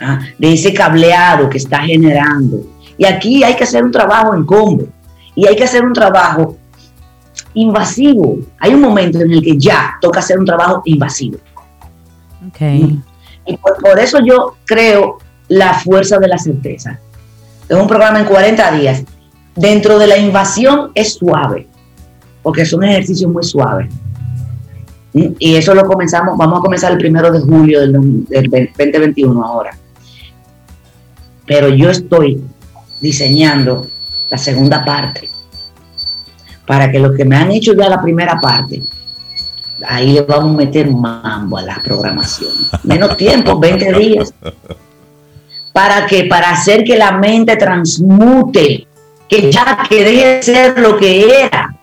¿ah? 0.00 0.20
de 0.38 0.52
ese 0.52 0.74
cableado 0.74 1.48
que 1.48 1.58
está 1.58 1.80
generando. 1.80 2.75
Y 2.98 3.04
aquí 3.04 3.44
hay 3.44 3.54
que 3.56 3.64
hacer 3.64 3.84
un 3.84 3.90
trabajo 3.90 4.34
en 4.34 4.44
combo 4.44 4.86
y 5.34 5.46
hay 5.46 5.56
que 5.56 5.64
hacer 5.64 5.84
un 5.84 5.92
trabajo 5.92 6.56
invasivo. 7.54 8.38
Hay 8.58 8.74
un 8.74 8.80
momento 8.80 9.20
en 9.20 9.32
el 9.32 9.42
que 9.42 9.56
ya 9.56 9.96
toca 10.00 10.20
hacer 10.20 10.38
un 10.38 10.46
trabajo 10.46 10.82
invasivo. 10.84 11.38
Okay. 12.48 13.00
Y 13.44 13.56
por, 13.56 13.98
eso 13.98 14.18
yo 14.24 14.56
creo 14.64 15.18
la 15.48 15.74
fuerza 15.74 16.18
de 16.18 16.28
la 16.28 16.38
certeza. 16.38 16.98
Tengo 17.68 17.82
un 17.82 17.88
programa 17.88 18.20
en 18.20 18.26
40 18.26 18.72
días. 18.72 19.04
Dentro 19.54 19.98
de 19.98 20.06
la 20.06 20.18
invasión 20.18 20.90
es 20.94 21.14
suave, 21.14 21.66
porque 22.42 22.62
es 22.62 22.72
un 22.72 22.84
ejercicio 22.84 23.28
muy 23.28 23.42
suave. 23.42 23.88
Y 25.38 25.56
eso 25.56 25.74
lo 25.74 25.86
comenzamos, 25.86 26.36
vamos 26.36 26.58
a 26.58 26.60
comenzar 26.60 26.92
el 26.92 26.98
primero 26.98 27.30
de 27.30 27.40
julio 27.40 27.80
del, 27.80 27.92
2021 27.92 29.42
ahora. 29.42 29.70
Pero 31.46 31.70
yo 31.70 31.88
estoy 31.88 32.42
diseñando 33.00 33.86
la 34.30 34.38
segunda 34.38 34.84
parte 34.84 35.28
para 36.66 36.90
que 36.90 36.98
los 36.98 37.16
que 37.16 37.24
me 37.24 37.36
han 37.36 37.50
hecho 37.52 37.74
ya 37.74 37.88
la 37.88 38.02
primera 38.02 38.38
parte, 38.40 38.82
ahí 39.86 40.14
le 40.14 40.22
vamos 40.22 40.54
a 40.54 40.58
meter 40.58 40.90
mambo 40.90 41.58
a 41.58 41.62
la 41.62 41.80
programación. 41.82 42.50
Menos 42.82 43.16
tiempo, 43.16 43.58
20 43.58 43.92
días. 43.98 44.34
¿Para 45.72 46.06
que 46.06 46.24
Para 46.24 46.50
hacer 46.50 46.84
que 46.84 46.96
la 46.96 47.12
mente 47.12 47.56
transmute, 47.56 48.86
que 49.28 49.52
ya 49.52 49.86
que 49.88 50.04
deje 50.04 50.26
de 50.26 50.42
ser 50.42 50.78
lo 50.78 50.96
que 50.96 51.44
era. 51.44 51.76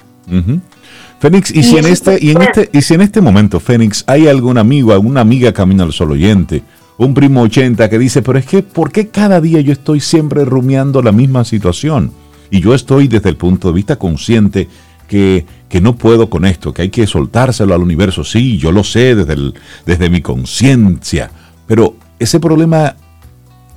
Fénix, 1.20 1.52
y 1.52 1.64
si, 1.64 1.78
en 1.78 1.86
este, 1.86 2.18
y, 2.20 2.32
en 2.32 2.42
este, 2.42 2.70
y 2.74 2.82
si 2.82 2.96
en 2.96 3.02
este 3.02 3.22
momento, 3.22 3.62
Fénix, 3.62 4.04
hay 4.08 4.28
algún 4.28 4.58
amigo, 4.58 4.92
alguna 4.92 5.22
amiga 5.22 5.54
camino 5.54 5.84
al 5.84 5.94
sol 5.94 6.12
oyente, 6.12 6.64
un 6.98 7.14
primo 7.14 7.42
80 7.42 7.90
que 7.90 8.00
dice, 8.00 8.22
pero 8.22 8.40
es 8.40 8.46
que, 8.46 8.64
¿por 8.64 8.92
qué 8.92 9.08
cada 9.08 9.42
día 9.42 9.62
yo 9.62 9.74
estoy 9.74 10.00
siempre 10.00 10.46
rumiando 10.46 11.02
la 11.02 11.12
misma 11.12 11.44
situación? 11.46 12.12
Y 12.50 12.62
yo 12.62 12.74
estoy 12.74 13.08
desde 13.08 13.30
el 13.30 13.38
punto 13.38 13.70
de 13.70 13.74
vista 13.74 13.98
consciente 13.98 14.68
que, 15.08 15.46
que 15.70 15.82
no 15.82 15.96
puedo 15.96 16.30
con 16.30 16.46
esto, 16.46 16.74
que 16.74 16.84
hay 16.84 16.90
que 16.90 17.08
soltárselo 17.08 17.74
al 17.74 17.82
universo. 17.82 18.24
Sí, 18.24 18.58
yo 18.58 18.72
lo 18.72 18.84
sé 18.84 19.16
desde, 19.16 19.34
el, 19.34 19.54
desde 19.86 20.10
mi 20.10 20.22
conciencia, 20.22 21.32
pero 21.68 21.96
ese 22.20 22.40
problema 22.40 22.96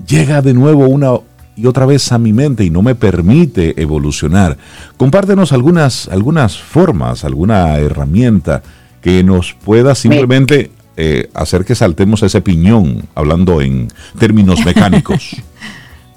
llega 0.07 0.42
de 0.42 0.55
nuevo 0.55 0.87
una 0.87 1.12
y 1.57 1.66
otra 1.66 1.87
vez 1.87 2.12
a 2.12 2.18
mi 2.18 2.35
mente 2.35 2.64
y 2.64 2.70
no 2.70 2.83
me 2.83 2.94
permite 2.94 3.81
evolucionar. 3.81 4.59
Compártenos 4.98 5.52
algunas, 5.52 6.07
algunas 6.09 6.59
formas, 6.59 7.24
alguna 7.24 7.79
herramienta 7.79 8.62
que 9.00 9.24
nos 9.24 9.55
pueda 9.55 9.94
simplemente 9.94 10.70
eh, 10.96 11.28
hacer 11.35 11.64
que 11.64 11.74
saltemos 11.74 12.22
ese 12.22 12.40
piñón, 12.40 13.09
hablando 13.14 13.61
en 13.61 13.88
términos 14.18 14.64
mecánicos. 14.64 15.37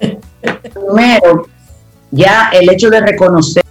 Primero, 0.72 1.48
ya 2.10 2.50
el 2.52 2.70
hecho 2.70 2.90
de 2.90 3.00
reconocer. 3.00 3.62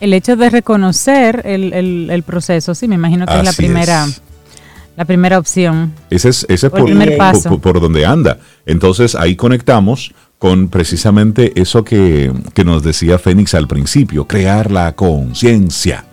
El 0.00 0.12
hecho 0.14 0.36
de 0.36 0.50
reconocer 0.50 1.42
el, 1.44 2.22
proceso, 2.26 2.74
sí, 2.74 2.88
me 2.88 2.96
imagino 2.96 3.24
que 3.24 3.38
es 3.38 3.44
la 3.44 3.52
primera. 3.52 4.06
La 4.96 5.06
primera 5.06 5.38
opción. 5.38 5.94
Ese 6.10 6.28
es, 6.28 6.44
ese 6.50 6.68
por, 6.68 7.60
Por, 7.60 7.80
donde 7.80 8.04
anda. 8.04 8.38
Entonces 8.66 9.14
ahí 9.14 9.36
conectamos 9.36 10.12
con 10.38 10.68
precisamente 10.68 11.52
eso 11.58 11.82
que, 11.84 12.32
nos 12.64 12.82
decía 12.82 13.18
Fénix 13.18 13.54
al 13.54 13.68
principio, 13.68 14.26
crear 14.26 14.70
la 14.70 14.94
conciencia. 14.94 16.04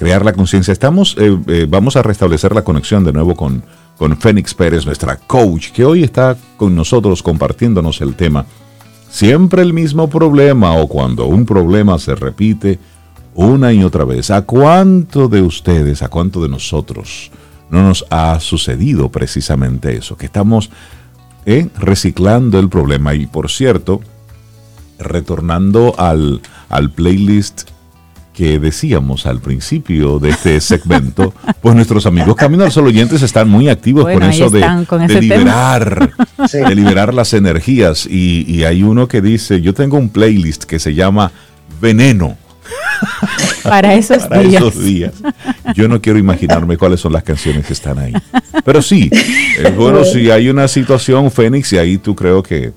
Crear 0.00 0.24
la 0.24 0.32
conciencia. 0.32 0.72
Estamos, 0.72 1.14
eh, 1.18 1.38
eh, 1.48 1.66
vamos 1.68 1.94
a 1.94 2.02
restablecer 2.02 2.54
la 2.54 2.64
conexión 2.64 3.04
de 3.04 3.12
nuevo 3.12 3.36
con, 3.36 3.62
con 3.98 4.16
Fénix 4.16 4.54
Pérez, 4.54 4.86
nuestra 4.86 5.16
coach, 5.16 5.72
que 5.72 5.84
hoy 5.84 6.02
está 6.02 6.38
con 6.56 6.74
nosotros 6.74 7.22
compartiéndonos 7.22 8.00
el 8.00 8.14
tema. 8.14 8.46
Siempre 9.10 9.60
el 9.60 9.74
mismo 9.74 10.08
problema 10.08 10.72
o 10.72 10.88
cuando 10.88 11.26
un 11.26 11.44
problema 11.44 11.98
se 11.98 12.14
repite 12.14 12.78
una 13.34 13.74
y 13.74 13.84
otra 13.84 14.06
vez. 14.06 14.30
¿A 14.30 14.40
cuánto 14.40 15.28
de 15.28 15.42
ustedes, 15.42 16.00
a 16.00 16.08
cuánto 16.08 16.42
de 16.42 16.48
nosotros 16.48 17.30
no 17.68 17.82
nos 17.82 18.06
ha 18.08 18.40
sucedido 18.40 19.10
precisamente 19.10 19.94
eso, 19.94 20.16
que 20.16 20.24
estamos 20.24 20.70
eh, 21.44 21.68
reciclando 21.78 22.58
el 22.58 22.70
problema. 22.70 23.12
Y 23.12 23.26
por 23.26 23.50
cierto, 23.50 24.00
retornando 24.98 25.94
al, 25.98 26.40
al 26.70 26.90
playlist 26.90 27.68
que 28.40 28.58
decíamos 28.58 29.26
al 29.26 29.38
principio 29.38 30.18
de 30.18 30.30
este 30.30 30.62
segmento, 30.62 31.34
pues 31.60 31.74
nuestros 31.74 32.06
amigos 32.06 32.34
Camino 32.36 32.64
al 32.64 32.72
Sol 32.72 32.86
oyentes 32.86 33.20
están 33.20 33.50
muy 33.50 33.68
activos 33.68 34.04
con 34.04 34.22
eso 34.22 34.48
de, 34.48 34.66
liberar, 35.20 36.10
de 36.50 36.74
liberar 36.74 37.12
las 37.12 37.34
energías. 37.34 38.06
Y, 38.06 38.46
y 38.50 38.64
hay 38.64 38.82
uno 38.82 39.08
que 39.08 39.20
dice, 39.20 39.60
yo 39.60 39.74
tengo 39.74 39.98
un 39.98 40.08
playlist 40.08 40.64
que 40.64 40.78
se 40.78 40.94
llama 40.94 41.30
Veneno 41.82 42.38
Para, 43.62 43.92
esos, 43.92 44.26
días. 44.84 45.12
Yo 45.74 45.86
no 45.86 46.00
quiero 46.00 46.18
imaginarme 46.18 46.78
cuáles 46.78 47.00
son 47.00 47.12
las 47.12 47.22
canciones 47.22 47.66
que 47.66 47.74
están 47.74 47.98
ahí. 47.98 48.14
Pero 48.64 48.80
sí, 48.80 49.10
bueno 49.76 50.02
si 50.02 50.30
hay 50.30 50.48
una 50.48 50.66
situación, 50.66 51.30
Fénix, 51.30 51.74
y 51.74 51.78
ahí 51.78 51.98
tú 51.98 52.14
creo 52.14 52.42
que, 52.42 52.72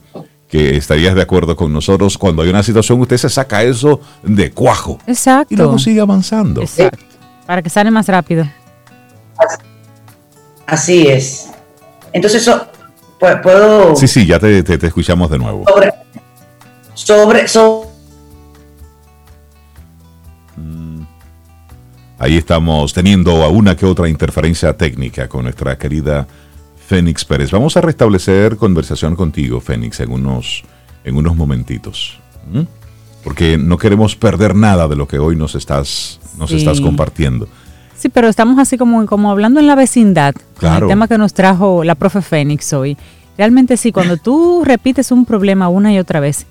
que 0.53 0.77
estarías 0.77 1.15
de 1.15 1.21
acuerdo 1.23 1.55
con 1.55 1.73
nosotros, 1.73 2.15
cuando 2.15 2.43
hay 2.43 2.49
una 2.49 2.61
situación 2.61 3.01
usted 3.01 3.17
se 3.17 3.27
saca 3.27 3.63
eso 3.63 3.99
de 4.21 4.51
cuajo. 4.51 4.99
Exacto. 5.07 5.51
Y 5.51 5.57
luego 5.57 5.79
sigue 5.79 5.99
avanzando. 5.99 6.61
Exacto. 6.61 7.03
Para 7.47 7.63
que 7.63 7.71
sale 7.71 7.89
más 7.89 8.07
rápido. 8.07 8.47
Así 10.67 11.07
es. 11.07 11.49
Entonces, 12.11 12.43
eso, 12.43 12.67
puedo... 13.17 13.95
Sí, 13.95 14.07
sí, 14.07 14.27
ya 14.27 14.37
te, 14.37 14.61
te, 14.61 14.85
escuchamos 14.85 15.31
de 15.31 15.39
nuevo. 15.39 15.65
sobre, 16.93 17.47
sobre 17.47 17.89
Ahí 22.19 22.37
estamos 22.37 22.93
teniendo 22.93 23.43
a 23.43 23.47
una 23.49 23.75
que 23.75 23.87
otra 23.87 24.07
interferencia 24.07 24.77
técnica 24.77 25.27
con 25.27 25.45
nuestra 25.45 25.79
querida 25.79 26.27
Fénix 26.87 27.25
Pérez. 27.25 27.51
Vamos 27.51 27.77
a 27.77 27.81
restablecer 27.81 28.57
conversación 28.57 29.15
contigo, 29.15 29.59
Fénix, 29.59 29.99
en 29.99 30.11
unos, 30.11 30.63
en 31.03 31.17
unos 31.17 31.35
momentitos. 31.35 32.19
Porque 33.23 33.57
no 33.57 33.77
queremos 33.77 34.15
perder 34.15 34.55
nada 34.55 34.87
de 34.87 34.95
lo 34.95 35.07
que 35.07 35.19
hoy 35.19 35.35
nos 35.35 35.55
estás, 35.55 36.19
nos 36.37 36.51
estás 36.51 36.81
compartiendo. 36.81 37.47
Sí, 37.95 38.09
pero 38.09 38.27
estamos 38.27 38.59
así 38.59 38.77
como, 38.77 39.05
como 39.05 39.31
hablando 39.31 39.59
en 39.59 39.67
la 39.67 39.75
vecindad, 39.75 40.35
el 40.61 40.87
tema 40.87 41.07
que 41.07 41.17
nos 41.17 41.33
trajo 41.33 41.83
la 41.83 41.95
profe 41.95 42.21
Fénix 42.21 42.73
hoy. 42.73 42.97
Realmente 43.37 43.77
sí, 43.77 43.91
cuando 43.91 44.17
tú 44.17 44.61
repites 44.65 45.11
un 45.11 45.25
problema 45.25 45.69
una 45.69 45.93
y 45.93 45.99
otra 45.99 46.19
vez 46.19 46.45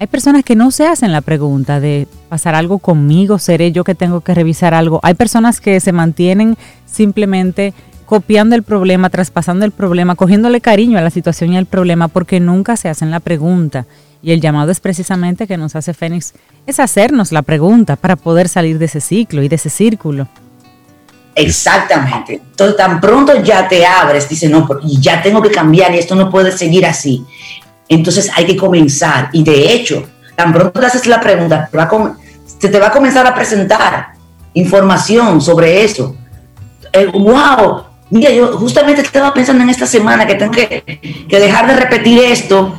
hay 0.00 0.06
personas 0.06 0.44
que 0.44 0.54
no 0.54 0.70
se 0.70 0.86
hacen 0.86 1.10
la 1.10 1.22
pregunta 1.22 1.80
de 1.80 2.06
pasar 2.28 2.54
algo 2.54 2.78
conmigo, 2.78 3.38
seré 3.38 3.72
yo 3.72 3.82
que 3.82 3.96
tengo 3.96 4.20
que 4.20 4.32
revisar 4.32 4.72
algo. 4.72 5.00
Hay 5.02 5.14
personas 5.14 5.60
que 5.60 5.80
se 5.80 5.92
mantienen 5.92 6.56
simplemente 6.86 7.74
copiando 8.08 8.56
el 8.56 8.62
problema, 8.62 9.10
traspasando 9.10 9.66
el 9.66 9.70
problema, 9.70 10.14
cogiéndole 10.14 10.62
cariño 10.62 10.96
a 10.96 11.02
la 11.02 11.10
situación 11.10 11.52
y 11.52 11.58
al 11.58 11.66
problema 11.66 12.08
porque 12.08 12.40
nunca 12.40 12.74
se 12.78 12.88
hacen 12.88 13.10
la 13.10 13.20
pregunta. 13.20 13.84
Y 14.22 14.32
el 14.32 14.40
llamado 14.40 14.70
es 14.70 14.80
precisamente 14.80 15.46
que 15.46 15.58
nos 15.58 15.76
hace 15.76 15.92
Fénix, 15.92 16.32
es 16.66 16.80
hacernos 16.80 17.32
la 17.32 17.42
pregunta 17.42 17.96
para 17.96 18.16
poder 18.16 18.48
salir 18.48 18.78
de 18.78 18.86
ese 18.86 19.02
ciclo 19.02 19.42
y 19.42 19.48
de 19.48 19.56
ese 19.56 19.68
círculo. 19.68 20.26
Exactamente. 21.34 22.40
Entonces, 22.50 22.78
tan 22.78 22.98
pronto 22.98 23.42
ya 23.42 23.68
te 23.68 23.84
abres, 23.84 24.26
dice, 24.26 24.48
no, 24.48 24.66
ya 24.84 25.20
tengo 25.20 25.42
que 25.42 25.50
cambiar 25.50 25.94
y 25.94 25.98
esto 25.98 26.14
no 26.14 26.30
puede 26.30 26.50
seguir 26.50 26.86
así. 26.86 27.26
Entonces 27.90 28.30
hay 28.34 28.46
que 28.46 28.56
comenzar. 28.56 29.28
Y 29.34 29.44
de 29.44 29.74
hecho, 29.74 30.08
tan 30.34 30.54
pronto 30.54 30.80
te 30.80 30.86
haces 30.86 31.06
la 31.06 31.20
pregunta, 31.20 31.68
se 32.58 32.70
te 32.70 32.80
va 32.80 32.86
a 32.86 32.90
comenzar 32.90 33.26
a 33.26 33.34
presentar 33.34 34.14
información 34.54 35.42
sobre 35.42 35.84
eso. 35.84 36.16
wow, 37.12 37.87
Mira, 38.10 38.30
yo 38.30 38.56
justamente 38.56 39.02
estaba 39.02 39.34
pensando 39.34 39.62
en 39.62 39.70
esta 39.70 39.86
semana 39.86 40.26
que 40.26 40.34
tengo 40.34 40.52
que, 40.52 41.26
dejar 41.28 41.66
de 41.66 41.76
repetir 41.76 42.20
esto 42.20 42.74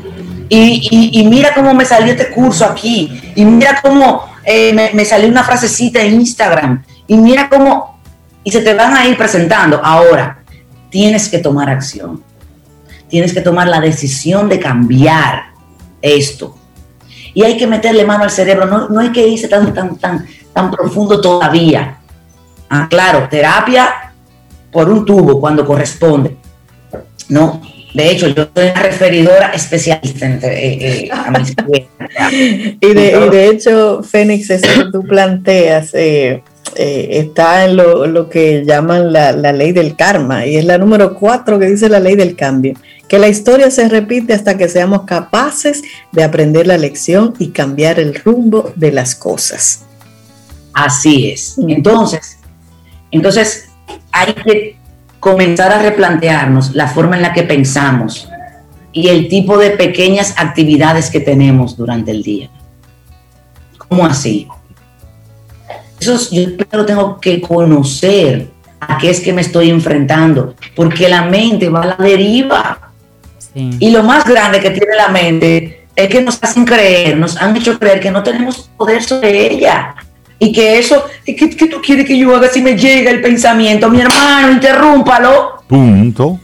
y, 0.50 1.28
mira 1.30 1.54
cómo 1.54 1.74
me 1.76 1.86
salió 1.86 2.12
este 2.12 2.32
curso 2.32 2.66
aquí 2.66 3.22
y 3.36 3.46
mira 3.46 3.80
cómo 3.82 4.26
eh, 4.44 4.92
me, 4.94 5.06
salió 5.06 5.28
una 5.28 5.44
frasecita 5.44 6.02
en 6.02 6.16
Instagram 6.16 6.84
y 7.06 7.18
mira 7.18 7.48
cómo 7.48 8.00
y 8.44 8.52
se 8.52 8.62
te 8.62 8.74
van 8.74 8.96
a 8.96 9.06
ir 9.06 9.18
presentando. 9.18 9.80
Ahora, 9.84 10.40
tienes 10.90 11.30
que 11.30 11.38
tomar 11.38 11.70
acción, 11.70 12.24
tienes 13.08 13.32
que 13.32 13.42
tomar 13.42 13.68
la 13.68 13.80
decisión 13.80 14.50
de 14.50 14.60
cambiar 14.60 15.52
esto 16.02 16.58
y 17.36 17.44
hay 17.44 17.56
que 17.56 17.68
meterle 17.68 18.04
mano 18.04 18.24
al 18.24 18.32
cerebro, 18.32 18.66
no, 18.66 18.90
no 18.90 19.00
hay 19.00 19.12
que 19.12 19.28
irse 19.28 19.48
tan, 19.48 19.72
tan, 19.76 19.96
tan, 19.98 20.26
tan 20.54 20.72
profundo 20.72 21.22
todavía. 21.22 21.98
Ah, 22.72 22.88
claro, 22.90 23.28
terapia 23.30 24.09
por 24.72 24.90
un 24.90 25.06
tubo 25.06 25.40
cuando 25.40 25.66
corresponde. 25.66 26.38
No, 27.28 27.62
de 27.94 28.12
hecho, 28.12 28.28
yo 28.28 28.48
soy 28.54 28.70
una 28.70 28.84
referidora 28.84 29.52
especialista 29.52 30.28
eh, 30.28 31.08
eh, 31.08 31.10
a 31.12 31.32
mis 31.32 31.50
y, 32.82 32.94
de, 32.94 33.26
y 33.26 33.30
de 33.30 33.48
hecho, 33.48 34.04
Fénix, 34.04 34.50
eso 34.50 34.68
que 34.68 34.92
tú 34.92 35.04
planteas 35.04 35.94
eh, 35.94 36.44
está 36.76 37.66
en 37.66 37.78
lo, 37.78 38.06
lo, 38.06 38.30
que 38.30 38.64
llaman 38.64 39.12
la, 39.12 39.32
la, 39.32 39.52
ley 39.52 39.72
del 39.72 39.96
karma, 39.96 40.46
y 40.46 40.58
es 40.58 40.66
la 40.66 40.78
número 40.78 41.16
cuatro 41.16 41.58
que 41.58 41.66
dice 41.66 41.90
la 41.90 42.00
ley 42.00 42.16
del 42.16 42.36
cambio, 42.36 42.74
que 43.08 43.18
la 43.18 43.28
historia 43.28 43.72
se 43.72 43.90
repite 43.90 44.34
hasta 44.34 44.56
que 44.56 44.70
seamos 44.70 45.04
capaces 45.04 45.82
de 46.12 46.24
aprender 46.24 46.68
la 46.68 46.78
lección 46.78 47.34
y 47.40 47.48
cambiar 47.48 48.00
el 48.00 48.14
rumbo 48.14 48.72
de 48.76 48.92
las 48.92 49.16
cosas. 49.16 49.82
Así 50.74 51.32
es. 51.32 51.58
Entonces, 51.58 52.38
entonces 53.10 53.69
hay 54.12 54.34
que 54.34 54.78
comenzar 55.20 55.72
a 55.72 55.82
replantearnos 55.82 56.76
la 56.76 56.88
forma 56.88 57.16
en 57.16 57.22
la 57.22 57.34
que 57.34 57.44
pensamos 57.44 58.30
y 58.92 59.10
el 59.10 59.28
tipo 59.28 59.58
de 59.58 59.72
pequeñas 59.72 60.34
actividades 60.38 61.10
que 61.10 61.20
tenemos 61.20 61.78
durante 61.78 62.12
el 62.12 62.24
día. 62.24 62.50
¿Cómo 63.78 64.06
así? 64.06 64.48
Eso 66.00 66.18
yo 66.32 66.56
primero 66.56 66.86
tengo 66.86 67.20
que 67.20 67.42
conocer 67.42 68.48
a 68.80 68.98
qué 68.98 69.10
es 69.10 69.20
que 69.20 69.34
me 69.34 69.42
estoy 69.42 69.70
enfrentando, 69.70 70.56
porque 70.76 71.10
la 71.10 71.24
mente 71.24 71.70
va 71.70 71.82
a 71.82 71.86
la 71.88 71.96
deriva. 71.96 72.80
Y 73.54 73.90
lo 73.90 74.04
más 74.04 74.24
grande 74.24 74.60
que 74.60 74.70
tiene 74.70 74.96
la 74.96 75.10
mente 75.10 75.88
es 75.96 76.08
que 76.08 76.22
nos 76.22 76.42
hacen 76.42 76.64
creer, 76.64 77.18
nos 77.18 77.36
han 77.36 77.56
hecho 77.58 77.78
creer 77.78 78.00
que 78.00 78.12
no 78.12 78.24
tenemos 78.24 78.70
poder 78.78 79.04
sobre 79.04 79.54
ella. 79.54 79.96
Y 80.42 80.54
que 80.54 80.80
eso, 80.80 81.04
¿qué, 81.26 81.36
qué 81.36 81.68
tú 81.68 81.82
quieres 81.82 82.06
que 82.06 82.18
yo 82.18 82.34
haga 82.34 82.48
si 82.48 82.62
me 82.62 82.78
llega 82.78 83.12
el 83.12 83.22
pensamiento? 83.22 83.90
Mi 83.90 84.00
hermano, 84.00 84.52
interrúmpalo. 84.52 85.64
Punto. 85.68 86.40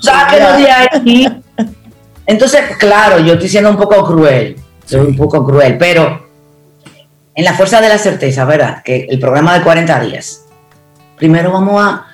Sáquelo 0.00 0.56
de 0.56 0.70
ahí. 0.70 1.42
Entonces, 2.26 2.62
claro, 2.78 3.18
yo 3.18 3.34
estoy 3.34 3.48
siendo 3.48 3.70
un 3.70 3.76
poco 3.76 4.04
cruel, 4.04 4.56
soy 4.86 5.00
un 5.00 5.16
poco 5.16 5.44
cruel, 5.44 5.76
pero 5.76 6.24
en 7.34 7.44
la 7.44 7.52
fuerza 7.52 7.80
de 7.80 7.88
la 7.88 7.98
certeza, 7.98 8.44
¿verdad? 8.44 8.82
Que 8.82 9.06
el 9.10 9.18
programa 9.18 9.58
de 9.58 9.64
40 9.64 10.00
días, 10.00 10.46
primero 11.16 11.52
vamos 11.52 11.82
a, 11.82 12.06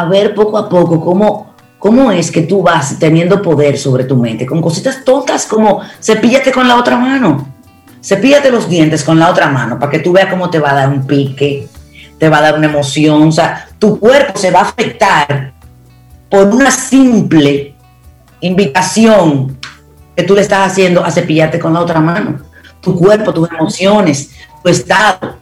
a, 0.00 0.04
ver 0.06 0.34
poco 0.34 0.58
a 0.58 0.68
poco 0.68 1.00
cómo, 1.00 1.54
cómo 1.78 2.10
es 2.10 2.30
que 2.30 2.42
tú 2.42 2.62
vas 2.62 2.98
teniendo 2.98 3.40
poder 3.40 3.78
sobre 3.78 4.04
tu 4.04 4.16
mente, 4.16 4.44
con 4.44 4.60
cositas 4.60 5.04
tontas 5.04 5.46
como 5.46 5.80
cepíllate 6.02 6.52
con 6.52 6.68
la 6.68 6.76
otra 6.76 6.96
mano 6.96 7.53
cepíllate 8.04 8.50
los 8.50 8.68
dientes 8.68 9.02
con 9.02 9.18
la 9.18 9.30
otra 9.30 9.48
mano 9.48 9.78
para 9.78 9.90
que 9.90 9.98
tú 9.98 10.12
veas 10.12 10.28
cómo 10.28 10.50
te 10.50 10.58
va 10.58 10.72
a 10.72 10.74
dar 10.74 10.88
un 10.88 11.06
pique, 11.06 11.66
te 12.18 12.28
va 12.28 12.38
a 12.38 12.42
dar 12.42 12.58
una 12.58 12.66
emoción, 12.66 13.28
o 13.28 13.32
sea, 13.32 13.68
tu 13.78 13.98
cuerpo 13.98 14.38
se 14.38 14.50
va 14.50 14.60
a 14.60 14.62
afectar 14.64 15.52
por 16.28 16.46
una 16.48 16.70
simple 16.70 17.74
invitación 18.40 19.58
que 20.14 20.22
tú 20.22 20.34
le 20.34 20.42
estás 20.42 20.70
haciendo 20.70 21.04
a 21.04 21.10
cepillarte 21.10 21.58
con 21.58 21.72
la 21.72 21.80
otra 21.80 22.00
mano. 22.00 22.40
Tu 22.80 22.94
cuerpo, 22.94 23.32
tus 23.32 23.50
emociones, 23.50 24.30
tu 24.62 24.68
estado. 24.68 25.38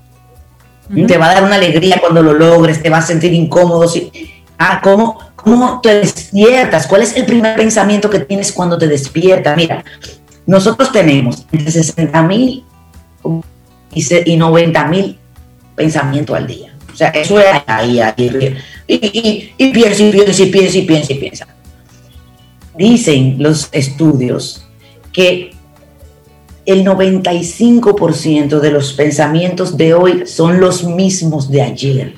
Te 1.06 1.18
va 1.18 1.30
a 1.30 1.34
dar 1.34 1.44
una 1.44 1.56
alegría 1.56 1.98
cuando 2.00 2.22
lo 2.22 2.32
logres, 2.32 2.82
te 2.82 2.90
va 2.90 2.98
a 2.98 3.02
sentir 3.02 3.32
incómodo. 3.32 3.90
Ah, 4.58 4.80
¿cómo, 4.82 5.18
¿Cómo 5.34 5.80
te 5.80 5.94
despiertas? 5.94 6.86
¿Cuál 6.86 7.02
es 7.02 7.16
el 7.16 7.26
primer 7.26 7.56
pensamiento 7.56 8.08
que 8.08 8.20
tienes 8.20 8.52
cuando 8.52 8.78
te 8.78 8.86
despiertas? 8.86 9.56
Mira, 9.56 9.84
nosotros 10.46 10.90
tenemos 10.90 11.46
entre 11.52 11.70
60 11.70 12.22
mil 12.22 12.64
y 13.94 14.36
90 14.36 14.86
mil 14.86 15.18
pensamientos 15.74 16.36
al 16.36 16.46
día. 16.46 16.74
O 16.92 16.96
sea, 16.96 17.08
eso 17.08 17.38
es 17.38 17.46
ahí, 17.66 18.00
ahí. 18.00 18.56
Y, 18.86 19.52
y, 19.56 19.72
piensa, 19.72 20.02
y 20.02 20.12
piensa, 20.12 20.42
y 20.42 20.46
piensa, 20.46 20.78
y 20.78 20.82
piensa, 20.82 21.12
y 21.12 21.16
piensa. 21.16 21.46
Dicen 22.76 23.36
los 23.38 23.68
estudios 23.72 24.66
que 25.12 25.52
el 26.64 26.84
95% 26.84 28.60
de 28.60 28.70
los 28.70 28.92
pensamientos 28.92 29.76
de 29.76 29.94
hoy 29.94 30.26
son 30.26 30.60
los 30.60 30.84
mismos 30.84 31.50
de 31.50 31.62
ayer. 31.62 32.14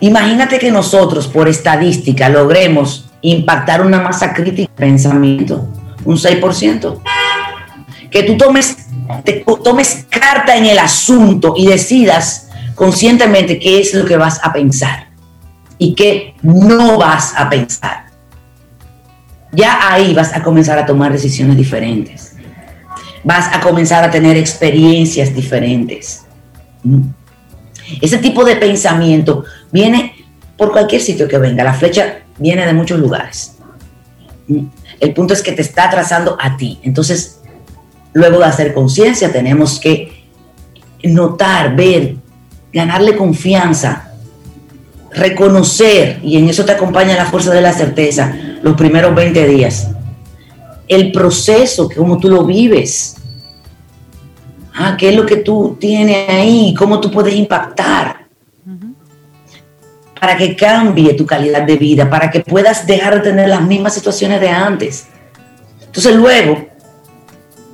Imagínate 0.00 0.58
que 0.58 0.70
nosotros, 0.70 1.26
por 1.26 1.48
estadística, 1.48 2.28
logremos 2.28 3.07
impactar 3.22 3.84
una 3.84 4.00
masa 4.00 4.32
crítica 4.32 4.70
de 4.70 4.76
pensamiento, 4.76 5.68
un 6.04 6.16
6%. 6.16 7.00
Que 8.10 8.22
tú 8.22 8.36
tomes, 8.36 8.88
tomes 9.64 10.06
carta 10.08 10.56
en 10.56 10.66
el 10.66 10.78
asunto 10.78 11.54
y 11.56 11.66
decidas 11.66 12.48
conscientemente 12.74 13.58
qué 13.58 13.80
es 13.80 13.92
lo 13.92 14.04
que 14.04 14.16
vas 14.16 14.40
a 14.42 14.52
pensar 14.52 15.08
y 15.78 15.94
qué 15.94 16.34
no 16.42 16.98
vas 16.98 17.34
a 17.36 17.48
pensar. 17.50 18.06
Ya 19.52 19.92
ahí 19.92 20.14
vas 20.14 20.34
a 20.34 20.42
comenzar 20.42 20.78
a 20.78 20.86
tomar 20.86 21.12
decisiones 21.12 21.56
diferentes. 21.56 22.36
Vas 23.24 23.52
a 23.52 23.60
comenzar 23.60 24.04
a 24.04 24.10
tener 24.10 24.36
experiencias 24.36 25.34
diferentes. 25.34 26.24
Ese 28.00 28.18
tipo 28.18 28.44
de 28.44 28.56
pensamiento 28.56 29.44
viene 29.72 30.14
por 30.56 30.72
cualquier 30.72 31.00
sitio 31.00 31.26
que 31.26 31.38
venga. 31.38 31.64
La 31.64 31.72
flecha 31.72 32.20
viene 32.38 32.66
de 32.66 32.72
muchos 32.72 32.98
lugares. 32.98 33.56
El 35.00 35.14
punto 35.14 35.34
es 35.34 35.42
que 35.42 35.52
te 35.52 35.62
está 35.62 35.90
trazando 35.90 36.36
a 36.40 36.56
ti. 36.56 36.78
Entonces, 36.82 37.40
luego 38.12 38.38
de 38.38 38.46
hacer 38.46 38.74
conciencia, 38.74 39.30
tenemos 39.30 39.78
que 39.78 40.24
notar, 41.02 41.76
ver, 41.76 42.16
ganarle 42.72 43.16
confianza, 43.16 44.12
reconocer, 45.12 46.20
y 46.22 46.36
en 46.36 46.48
eso 46.48 46.64
te 46.64 46.72
acompaña 46.72 47.16
la 47.16 47.26
fuerza 47.26 47.52
de 47.52 47.60
la 47.60 47.72
certeza, 47.72 48.34
los 48.62 48.76
primeros 48.76 49.14
20 49.14 49.46
días. 49.46 49.88
El 50.86 51.12
proceso, 51.12 51.88
cómo 51.94 52.18
tú 52.18 52.28
lo 52.28 52.44
vives. 52.44 53.16
Ah, 54.74 54.96
¿Qué 54.98 55.10
es 55.10 55.16
lo 55.16 55.26
que 55.26 55.36
tú 55.36 55.76
tienes 55.78 56.28
ahí? 56.28 56.74
¿Cómo 56.78 57.00
tú 57.00 57.10
puedes 57.10 57.34
impactar? 57.34 58.27
Para 60.20 60.36
que 60.36 60.56
cambie 60.56 61.14
tu 61.14 61.26
calidad 61.26 61.62
de 61.62 61.76
vida, 61.76 62.08
para 62.08 62.30
que 62.30 62.40
puedas 62.40 62.86
dejar 62.86 63.14
de 63.16 63.20
tener 63.20 63.48
las 63.48 63.62
mismas 63.62 63.94
situaciones 63.94 64.40
de 64.40 64.48
antes. 64.48 65.06
Entonces 65.84 66.14
luego 66.14 66.66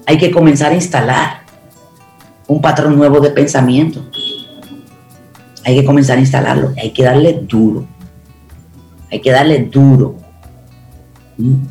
hay 0.06 0.18
que 0.18 0.30
comenzar 0.30 0.72
a 0.72 0.74
instalar 0.74 1.42
un 2.46 2.60
patrón 2.60 2.96
nuevo 2.96 3.20
de 3.20 3.30
pensamiento. 3.30 4.04
Hay 5.64 5.76
que 5.76 5.84
comenzar 5.84 6.18
a 6.18 6.20
instalarlo, 6.20 6.72
hay 6.76 6.90
que 6.90 7.04
darle 7.04 7.40
duro. 7.42 7.86
Hay 9.10 9.20
que 9.20 9.30
darle 9.30 9.68
duro. 9.70 10.16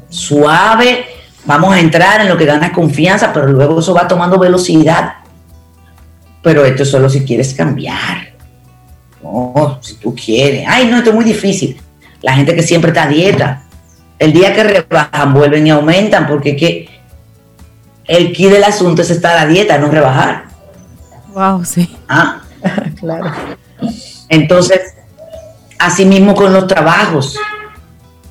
Suave, 0.10 1.06
vamos 1.46 1.74
a 1.74 1.80
entrar 1.80 2.22
en 2.22 2.30
lo 2.30 2.38
que 2.38 2.46
gana 2.46 2.72
confianza, 2.72 3.32
pero 3.32 3.48
luego 3.48 3.80
eso 3.80 3.94
va 3.94 4.08
tomando 4.08 4.40
velocidad. 4.40 5.14
Pero 6.42 6.66
esto 6.66 6.84
es 6.84 6.90
solo 6.90 7.10
si 7.10 7.24
quieres 7.24 7.54
cambiar 7.54 8.33
no, 9.24 9.80
si 9.82 9.96
tú 9.96 10.14
quieres. 10.14 10.66
Ay, 10.68 10.88
no, 10.88 10.98
esto 10.98 11.12
es 11.12 11.16
muy 11.16 11.26
difícil. 11.26 11.80
La 12.22 12.34
gente 12.34 12.56
que 12.56 12.64
siempre 12.64 12.92
está 12.92 13.04
a 13.04 13.08
dieta, 13.08 13.64
el 14.20 14.34
día 14.34 14.54
que 14.54 14.64
rebajan, 14.64 15.34
vuelven 15.34 15.66
y 15.66 15.70
aumentan, 15.72 16.28
porque 16.28 16.56
que 16.56 16.90
el 18.06 18.34
key 18.34 18.50
del 18.50 18.64
asunto 18.64 19.02
es 19.02 19.10
estar 19.10 19.38
a 19.38 19.46
dieta, 19.46 19.78
no 19.78 19.90
rebajar. 19.90 20.46
Wow, 21.34 21.64
sí. 21.64 21.96
Ah, 22.08 22.42
claro. 23.00 23.32
Entonces, 24.30 24.96
así 25.80 26.06
mismo 26.06 26.36
con 26.36 26.54
los 26.54 26.68
trabajos. 26.68 27.38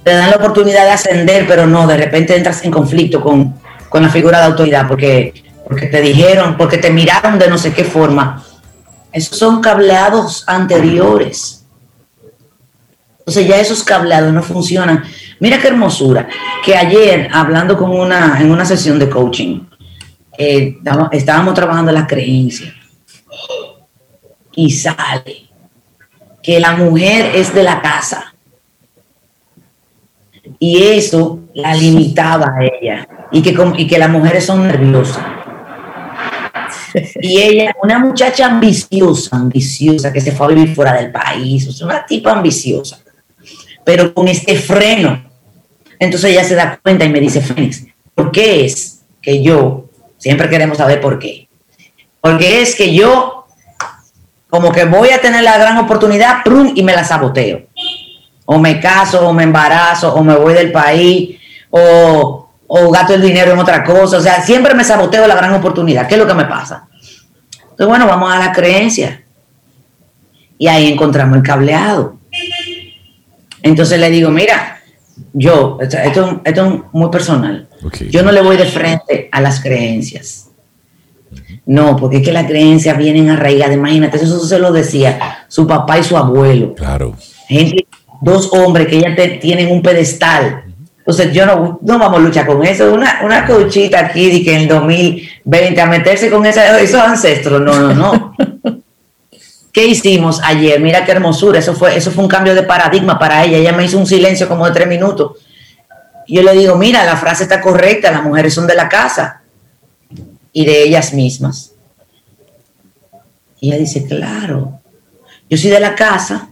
Te 0.04 0.12
dan 0.12 0.30
la 0.30 0.36
oportunidad 0.36 0.84
de 0.84 0.90
ascender, 0.90 1.46
pero 1.46 1.66
no, 1.66 1.86
de 1.86 1.96
repente 1.96 2.36
entras 2.36 2.64
en 2.64 2.72
conflicto 2.72 3.20
con, 3.20 3.54
con 3.88 4.02
la 4.02 4.08
figura 4.08 4.40
de 4.40 4.46
autoridad, 4.46 4.88
porque, 4.88 5.32
porque 5.66 5.86
te 5.86 6.00
dijeron, 6.00 6.56
porque 6.56 6.78
te 6.78 6.90
miraron 6.90 7.38
de 7.38 7.48
no 7.48 7.56
sé 7.56 7.72
qué 7.72 7.84
forma 7.84 8.44
esos 9.12 9.38
son 9.38 9.60
cableados 9.60 10.44
anteriores. 10.46 11.64
Entonces 13.18 13.46
ya 13.46 13.60
esos 13.60 13.84
cableados 13.84 14.32
no 14.32 14.42
funcionan. 14.42 15.04
Mira 15.38 15.60
qué 15.60 15.68
hermosura. 15.68 16.28
Que 16.64 16.74
ayer, 16.74 17.28
hablando 17.32 17.76
con 17.76 17.90
una, 17.90 18.40
en 18.40 18.50
una 18.50 18.64
sesión 18.64 18.98
de 18.98 19.08
coaching, 19.08 19.60
eh, 20.36 20.78
estábamos 21.12 21.54
trabajando 21.54 21.92
las 21.92 22.08
creencias. 22.08 22.72
Y 24.54 24.70
sale 24.70 25.48
que 26.42 26.58
la 26.58 26.72
mujer 26.72 27.36
es 27.36 27.54
de 27.54 27.62
la 27.62 27.80
casa. 27.80 28.34
Y 30.58 30.82
eso 30.82 31.40
la 31.54 31.74
limitaba 31.74 32.46
a 32.46 32.64
ella. 32.64 33.08
Y 33.30 33.42
que, 33.42 33.56
y 33.76 33.86
que 33.86 33.98
las 33.98 34.10
mujeres 34.10 34.46
son 34.46 34.66
nerviosas. 34.66 35.41
Y 37.20 37.38
ella, 37.38 37.74
una 37.82 37.98
muchacha 37.98 38.46
ambiciosa, 38.46 39.36
ambiciosa, 39.36 40.12
que 40.12 40.20
se 40.20 40.32
fue 40.32 40.46
a 40.46 40.50
vivir 40.50 40.74
fuera 40.74 40.94
del 40.94 41.10
país, 41.10 41.80
o 41.80 41.84
una 41.84 42.04
tipa 42.04 42.32
ambiciosa, 42.32 43.00
pero 43.84 44.12
con 44.12 44.28
este 44.28 44.56
freno. 44.56 45.22
Entonces 45.98 46.30
ella 46.30 46.44
se 46.44 46.54
da 46.54 46.78
cuenta 46.82 47.04
y 47.04 47.08
me 47.08 47.20
dice, 47.20 47.40
Fénix, 47.40 47.86
¿por 48.14 48.30
qué 48.32 48.64
es 48.64 49.02
que 49.20 49.42
yo, 49.42 49.88
siempre 50.18 50.48
queremos 50.48 50.78
saber 50.78 51.00
por 51.00 51.18
qué, 51.18 51.48
porque 52.20 52.62
es 52.62 52.74
que 52.74 52.94
yo 52.94 53.42
como 54.52 54.70
que 54.70 54.84
voy 54.84 55.08
a 55.08 55.18
tener 55.18 55.42
la 55.42 55.56
gran 55.56 55.78
oportunidad, 55.78 56.42
prum, 56.44 56.72
y 56.74 56.82
me 56.82 56.92
la 56.92 57.04
saboteo. 57.04 57.62
O 58.44 58.58
me 58.58 58.80
caso, 58.80 59.26
o 59.26 59.32
me 59.32 59.44
embarazo, 59.44 60.14
o 60.14 60.22
me 60.22 60.36
voy 60.36 60.52
del 60.52 60.70
país, 60.70 61.38
o, 61.70 62.41
o 62.74 62.90
gasto 62.90 63.12
el 63.12 63.20
dinero 63.20 63.52
en 63.52 63.58
otra 63.58 63.84
cosa. 63.84 64.16
O 64.16 64.20
sea, 64.20 64.40
siempre 64.40 64.72
me 64.72 64.82
saboteo 64.82 65.26
la 65.26 65.34
gran 65.34 65.52
oportunidad. 65.52 66.08
¿Qué 66.08 66.14
es 66.14 66.20
lo 66.20 66.26
que 66.26 66.32
me 66.32 66.46
pasa? 66.46 66.88
Entonces, 67.62 67.86
bueno, 67.86 68.06
vamos 68.06 68.32
a 68.32 68.38
la 68.38 68.50
creencia. 68.50 69.22
Y 70.56 70.68
ahí 70.68 70.90
encontramos 70.90 71.36
el 71.36 71.42
cableado. 71.42 72.16
Entonces 73.62 74.00
le 74.00 74.08
digo, 74.08 74.30
mira, 74.30 74.80
yo, 75.34 75.76
esto, 75.82 76.40
es 76.44 76.54
muy 76.92 77.10
personal. 77.10 77.68
Yo 78.08 78.22
no 78.22 78.32
le 78.32 78.40
voy 78.40 78.56
de 78.56 78.64
frente 78.64 79.28
a 79.30 79.42
las 79.42 79.60
creencias. 79.60 80.48
No, 81.66 81.94
porque 81.96 82.18
es 82.18 82.22
que 82.22 82.32
las 82.32 82.46
creencias 82.46 82.96
vienen 82.96 83.28
arraigadas. 83.28 83.76
Imagínate, 83.76 84.16
eso 84.16 84.46
se 84.46 84.58
lo 84.58 84.72
decía 84.72 85.44
su 85.46 85.66
papá 85.66 85.98
y 85.98 86.04
su 86.04 86.16
abuelo. 86.16 86.74
Claro. 86.74 87.14
Gente, 87.48 87.86
dos 88.22 88.50
hombres 88.54 88.86
que 88.86 88.98
ya 88.98 89.14
tienen 89.40 89.70
un 89.70 89.82
pedestal. 89.82 90.71
Entonces, 91.02 91.32
yo 91.32 91.44
no, 91.44 91.80
no 91.82 91.98
vamos 91.98 92.20
a 92.20 92.22
luchar 92.22 92.46
con 92.46 92.64
eso. 92.64 92.94
Una, 92.94 93.22
una 93.24 93.44
cochita 93.44 93.98
aquí 93.98 94.30
de 94.30 94.44
que 94.44 94.54
en 94.54 94.68
2020 94.68 95.80
a 95.80 95.86
meterse 95.86 96.30
con 96.30 96.46
esa, 96.46 96.78
esos 96.78 97.00
ancestros. 97.00 97.60
No, 97.60 97.76
no, 97.80 97.92
no. 97.92 98.36
¿Qué 99.72 99.84
hicimos 99.84 100.40
ayer? 100.44 100.78
Mira 100.78 101.04
qué 101.04 101.10
hermosura. 101.10 101.58
Eso 101.58 101.74
fue, 101.74 101.96
eso 101.96 102.12
fue 102.12 102.22
un 102.22 102.30
cambio 102.30 102.54
de 102.54 102.62
paradigma 102.62 103.18
para 103.18 103.42
ella. 103.44 103.58
Ella 103.58 103.72
me 103.72 103.84
hizo 103.84 103.98
un 103.98 104.06
silencio 104.06 104.46
como 104.46 104.64
de 104.64 104.72
tres 104.72 104.86
minutos. 104.86 105.32
Yo 106.28 106.42
le 106.42 106.52
digo, 106.52 106.76
mira, 106.76 107.04
la 107.04 107.16
frase 107.16 107.42
está 107.42 107.60
correcta, 107.60 108.12
las 108.12 108.22
mujeres 108.22 108.54
son 108.54 108.68
de 108.68 108.76
la 108.76 108.88
casa 108.88 109.42
y 110.52 110.64
de 110.64 110.84
ellas 110.84 111.12
mismas. 111.12 111.72
Y 113.58 113.68
ella 113.68 113.78
dice, 113.78 114.06
claro, 114.06 114.80
yo 115.50 115.58
soy 115.58 115.70
de 115.70 115.80
la 115.80 115.96
casa 115.96 116.48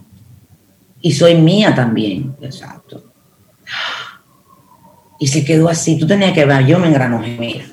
y 0.99 1.13
soy 1.13 1.35
mía 1.35 1.73
también. 1.73 2.35
Exacto. 2.41 3.10
Y 5.21 5.27
se 5.27 5.45
quedó 5.45 5.69
así. 5.69 5.99
Tú 5.99 6.07
tenías 6.07 6.33
que 6.33 6.45
ver, 6.45 6.65
yo 6.65 6.79
me 6.79 6.87
engranojé, 6.87 7.37
mira. 7.39 7.63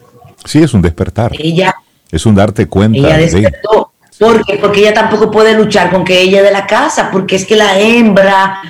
Sí, 0.45 0.63
es 0.63 0.75
un 0.75 0.83
despertar. 0.83 1.33
Ella. 1.39 1.75
Es 2.11 2.27
un 2.27 2.35
darte 2.35 2.67
cuenta. 2.67 2.99
Ella 2.99 3.17
despertó. 3.17 3.93
Porque 4.19 4.81
ella 4.81 4.93
tampoco 4.93 5.31
puede 5.31 5.55
luchar 5.55 5.91
con 5.91 6.05
que 6.05 6.21
ella 6.21 6.43
de 6.43 6.51
la 6.51 6.67
casa, 6.67 7.11
porque 7.11 7.37
es 7.37 7.47
que 7.47 7.57
la 7.57 7.79
hembra, 7.79 8.61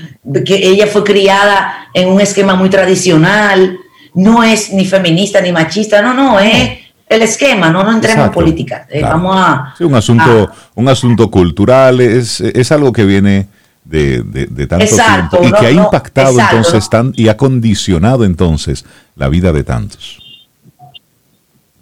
que 0.47 0.55
ella 0.55 0.87
fue 0.87 1.03
criada 1.03 1.89
en 1.93 2.09
un 2.09 2.21
esquema 2.21 2.55
muy 2.55 2.71
tradicional, 2.71 3.79
no 4.15 4.45
es 4.45 4.73
ni 4.73 4.87
feminista 4.87 5.41
ni 5.41 5.51
machista, 5.51 6.01
no, 6.01 6.15
no, 6.15 6.39
es 6.39 6.79
el 7.09 7.23
esquema, 7.23 7.71
no, 7.71 7.83
no 7.83 7.93
entremos 7.93 8.27
en 8.27 8.33
política. 8.33 8.87
Eh, 8.89 9.03
vamos 9.03 9.35
a. 9.37 9.75
Sí, 9.77 9.83
un 9.83 9.97
asunto, 9.97 10.53
un 10.77 10.89
asunto 10.89 11.29
cultural, 11.33 12.01
es, 12.01 12.41
es 12.41 12.71
algo 12.71 12.93
que 12.93 13.05
viene 13.05 13.49
de, 13.89 14.23
de, 14.23 14.67
tanto 14.67 14.87
tiempo 14.87 15.39
y 15.43 15.53
que 15.53 15.67
ha 15.67 15.71
impactado 15.71 16.39
entonces 16.39 16.89
tan, 16.91 17.13
y 17.17 17.29
ha 17.29 17.37
condicionado 17.37 18.25
entonces 18.25 18.85
la 19.17 19.29
vida 19.29 19.53
de 19.53 19.65
tantos. 19.65 20.23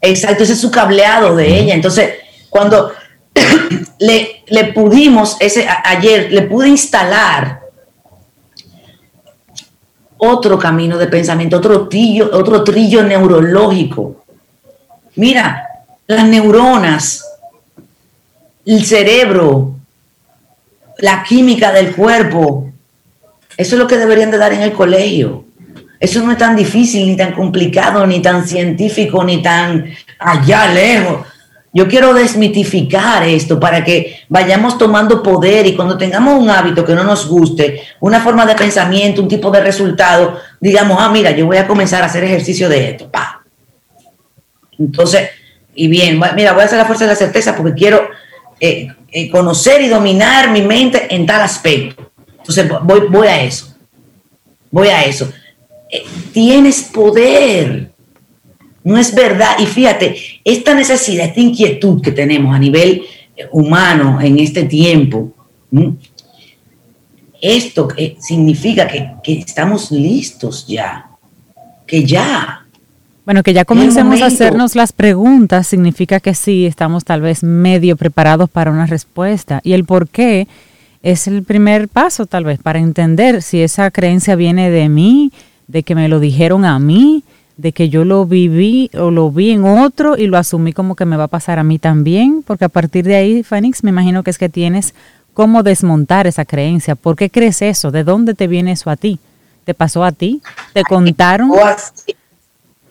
Exacto, 0.01 0.45
ese 0.45 0.53
es 0.53 0.61
su 0.61 0.71
cableado 0.71 1.35
de 1.35 1.59
ella. 1.59 1.75
Entonces, 1.75 2.15
cuando 2.49 2.93
le, 3.99 4.45
le 4.47 4.65
pudimos, 4.73 5.37
ese, 5.41 5.67
ayer 5.85 6.33
le 6.33 6.43
pude 6.43 6.69
instalar 6.69 7.61
otro 10.19 10.59
camino 10.59 10.97
de 10.97 11.09
pensamiento, 11.09 11.57
otro 11.57 11.89
trillo, 11.89 12.31
otro 12.33 12.63
trillo 12.63 13.03
neurológico 13.03 14.27
Mira, 15.17 15.67
las 16.07 16.29
neuronas, 16.29 17.25
el 18.67 18.85
cerebro, 18.85 19.76
la 20.99 21.23
química 21.23 21.73
del 21.73 21.95
cuerpo, 21.95 22.71
eso 23.57 23.75
es 23.75 23.79
lo 23.79 23.87
que 23.87 23.97
deberían 23.97 24.31
de 24.31 24.39
dar 24.39 24.53
en 24.53 24.63
el 24.63 24.73
colegio. 24.73 25.45
Eso 25.99 26.23
no 26.23 26.33
es 26.33 26.39
tan 26.39 26.57
difícil, 26.57 27.07
ni 27.07 27.17
tan 27.17 27.33
complicado, 27.33 28.07
ni 28.07 28.21
tan 28.21 28.47
científico, 28.47 29.25
ni 29.25 29.43
tan 29.43 29.87
allá 30.19 30.69
lejos. 30.69 31.27
Yo 31.73 31.89
quiero 31.89 32.15
desmitificar 32.15 33.23
esto 33.25 33.61
para 33.61 33.85
que 33.85 34.21
vayamos 34.29 34.79
tomando 34.79 35.23
poder 35.23 35.67
y 35.67 35.75
cuando 35.75 35.99
tengamos 35.99 36.41
un 36.41 36.49
hábito 36.49 36.85
que 36.85 36.95
no 36.95 37.05
nos 37.05 37.29
guste, 37.29 37.83
una 38.01 38.21
forma 38.21 38.47
de 38.47 38.55
pensamiento, 38.55 39.23
un 39.23 39.29
tipo 39.29 39.51
de 39.51 39.61
resultado, 39.61 40.39
digamos, 40.61 40.97
ah, 41.01 41.11
mira, 41.11 41.33
yo 41.33 41.45
voy 41.47 41.59
a 41.59 41.67
comenzar 41.67 42.03
a 42.03 42.07
hacer 42.07 42.25
ejercicio 42.25 42.69
de 42.69 42.91
esto. 42.91 43.11
Pa. 43.11 43.43
Entonces, 44.79 45.29
y 45.75 45.89
bien, 45.89 46.21
mira, 46.35 46.53
voy 46.53 46.63
a 46.63 46.65
hacer 46.65 46.79
la 46.79 46.87
fuerza 46.87 47.05
de 47.05 47.11
la 47.11 47.17
certeza 47.17 47.55
porque 47.55 47.75
quiero 47.75 48.09
eh, 48.59 48.89
eh, 49.19 49.31
conocer 49.31 49.81
y 49.81 49.89
dominar 49.89 50.51
mi 50.51 50.61
mente 50.61 51.07
en 51.09 51.25
tal 51.25 51.41
aspecto. 51.41 52.13
Entonces, 52.37 52.71
voy, 52.83 53.01
voy 53.09 53.27
a 53.27 53.43
eso. 53.43 53.75
Voy 54.71 54.89
a 54.89 55.05
eso. 55.05 55.33
Eh, 55.91 56.05
tienes 56.35 56.83
poder. 56.83 57.93
No 58.85 58.99
es 58.99 59.15
verdad. 59.15 59.57
Y 59.59 59.65
fíjate, 59.65 60.19
esta 60.45 60.75
necesidad, 60.75 61.29
esta 61.29 61.41
inquietud 61.41 62.03
que 62.03 62.13
tenemos 62.13 62.55
a 62.55 62.59
nivel 62.59 63.07
humano 63.53 64.21
en 64.21 64.39
este 64.39 64.65
tiempo, 64.65 65.33
esto 67.41 67.89
significa 68.21 68.87
que, 68.87 69.13
que 69.25 69.39
estamos 69.39 69.91
listos 69.91 70.67
ya. 70.67 71.09
Que 71.87 72.05
ya 72.05 72.66
bueno, 73.27 73.43
que 73.43 73.53
ya 73.53 73.65
comencemos 73.65 74.23
a 74.23 74.27
hacernos 74.27 74.77
las 74.77 74.93
preguntas 74.93 75.67
significa 75.67 76.21
que 76.21 76.33
sí, 76.33 76.65
estamos 76.65 77.05
tal 77.05 77.23
vez 77.23 77.43
medio 77.43 77.97
preparados 77.97 78.49
para 78.49 78.71
una 78.71 78.87
respuesta. 78.87 79.61
Y 79.65 79.73
el 79.73 79.85
por 79.85 80.09
qué 80.09 80.47
es 81.03 81.27
el 81.27 81.43
primer 81.43 81.89
paso 81.89 82.27
tal 82.27 82.45
vez 82.45 82.61
para 82.61 82.79
entender 82.79 83.43
si 83.43 83.63
esa 83.63 83.91
creencia 83.91 84.37
viene 84.37 84.71
de 84.71 84.89
mí, 84.89 85.33
de 85.67 85.83
que 85.83 85.97
me 85.97 86.09
lo 86.09 86.21
dijeron 86.21 86.65
a 86.65 86.79
mí, 86.79 87.25
de 87.57 87.73
que 87.73 87.89
yo 87.89 88.05
lo 88.05 88.27
viví 88.27 88.93
o 88.95 89.11
lo 89.11 89.33
vi 89.33 89.51
en 89.51 89.65
otro 89.65 90.17
y 90.17 90.29
lo 90.29 90.39
asumí 90.39 90.73
como 90.73 90.95
que 90.95 91.05
me 91.05 91.17
va 91.17 91.25
a 91.25 91.29
pasar 91.29 91.59
a 91.59 91.65
mí 91.65 91.81
también, 91.81 92.45
porque 92.47 92.67
a 92.67 92.69
partir 92.69 93.05
de 93.07 93.17
ahí, 93.17 93.43
Fénix, 93.43 93.83
me 93.83 93.91
imagino 93.91 94.23
que 94.23 94.31
es 94.31 94.39
que 94.39 94.49
tienes 94.49 94.95
cómo 95.35 95.65
desmontar 95.65 96.29
esa 96.29 96.45
creencia. 96.45 96.95
¿Por 96.95 97.17
qué 97.17 97.29
crees 97.29 97.61
eso? 97.61 97.91
¿De 97.91 98.05
dónde 98.05 98.35
te 98.35 98.47
viene 98.47 98.71
eso 98.71 98.89
a 98.89 98.95
ti? 98.95 99.19
¿Te 99.65 99.75
pasó 99.75 100.05
a 100.05 100.13
ti? 100.13 100.43
¿Te 100.73 100.85
contaron? 100.85 101.51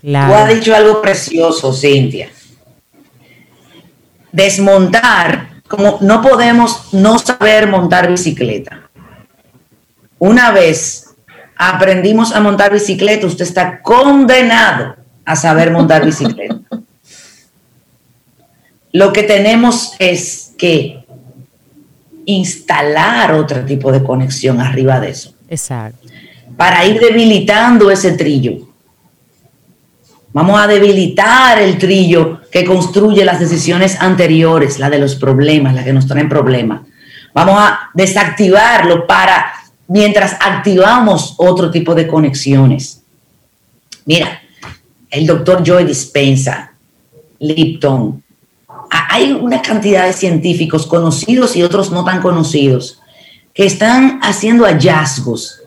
Tú 0.06 0.34
has 0.36 0.54
dicho 0.54 0.76
algo 0.76 1.02
precioso, 1.02 1.74
Cintia. 1.74 2.30
Desmontar, 4.32 5.62
como 5.68 5.98
no 6.02 6.22
podemos 6.22 6.94
no 6.94 7.18
saber 7.18 7.68
montar 7.68 8.08
bicicleta. 8.12 8.88
Una 10.20 10.52
vez 10.52 11.16
aprendimos 11.58 12.34
a 12.34 12.40
montar 12.40 12.72
bicicleta, 12.72 13.26
usted 13.26 13.46
está 13.46 13.82
condenado 13.82 14.96
a 15.26 15.36
saber 15.36 15.72
montar 15.72 16.06
bicicleta. 16.06 16.62
Lo 18.92 19.12
que 19.12 19.24
tenemos 19.24 19.94
es 19.98 20.54
que 20.56 21.04
instalar 22.26 23.34
otro 23.34 23.66
tipo 23.66 23.92
de 23.92 24.04
conexión 24.04 24.62
arriba 24.62 25.00
de 25.00 25.10
eso. 25.10 25.34
Exacto. 25.50 26.08
Para 26.56 26.86
ir 26.86 27.00
debilitando 27.00 27.90
ese 27.90 28.12
trillo. 28.12 28.65
Vamos 30.36 30.60
a 30.60 30.68
debilitar 30.68 31.62
el 31.62 31.78
trillo 31.78 32.42
que 32.52 32.66
construye 32.66 33.24
las 33.24 33.40
decisiones 33.40 33.96
anteriores, 34.02 34.80
la 34.80 34.90
de 34.90 35.00
los 35.00 35.16
problemas, 35.16 35.74
la 35.74 35.86
que 35.86 35.94
nos 35.94 36.08
traen 36.08 36.28
problemas. 36.28 36.82
Vamos 37.34 37.56
a 37.58 37.90
desactivarlo 37.94 39.08
para 39.08 39.54
mientras 39.88 40.34
activamos 40.42 41.36
otro 41.38 41.72
tipo 41.72 41.96
de 41.96 42.06
conexiones. 42.06 43.02
Mira, 44.04 44.42
el 45.10 45.26
doctor 45.26 45.64
Joy 45.64 45.86
Dispensa, 45.86 46.74
Lipton, 47.40 48.22
hay 48.90 49.32
una 49.32 49.62
cantidad 49.62 50.06
de 50.06 50.12
científicos 50.12 50.86
conocidos 50.86 51.56
y 51.56 51.64
otros 51.64 51.92
no 51.92 52.04
tan 52.04 52.22
conocidos 52.22 53.00
que 53.54 53.66
están 53.66 54.20
haciendo 54.22 54.66
hallazgos 54.66 55.62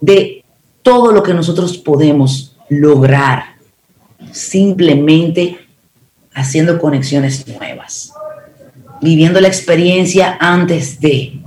de 0.00 0.44
todo 0.84 1.10
lo 1.10 1.24
que 1.24 1.34
nosotros 1.34 1.76
podemos 1.76 2.54
lograr 2.68 3.51
simplemente 4.32 5.58
haciendo 6.34 6.78
conexiones 6.78 7.46
nuevas, 7.46 8.12
viviendo 9.00 9.40
la 9.40 9.48
experiencia 9.48 10.36
antes 10.40 10.98
de. 11.00 11.40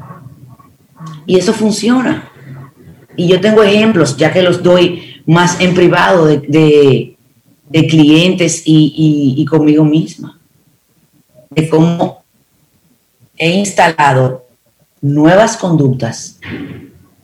Y 1.26 1.38
eso 1.38 1.54
funciona. 1.54 2.30
Y 3.18 3.28
yo 3.28 3.42
tengo 3.42 3.64
ejemplos, 3.64 4.16
ya 4.18 4.32
que 4.32 4.42
los 4.42 4.62
doy 4.62 5.22
más 5.26 5.60
en 5.60 5.74
privado 5.74 6.28
de, 6.28 7.18
clientes 7.90 8.62
y, 8.66 9.44
conmigo 9.50 9.84
misma, 9.84 10.40
de 11.50 11.68
cómo 11.68 12.24
he 13.38 13.50
instalado 13.50 14.46
nuevas 15.02 15.58
conductas 15.58 16.40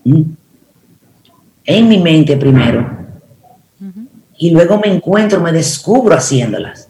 en 0.04 1.88
mi 1.88 1.98
mente 2.00 2.36
primero 2.38 3.01
y 4.42 4.50
luego 4.50 4.80
me 4.80 4.88
encuentro, 4.88 5.40
me 5.40 5.52
descubro 5.52 6.16
haciéndolas. 6.16 6.90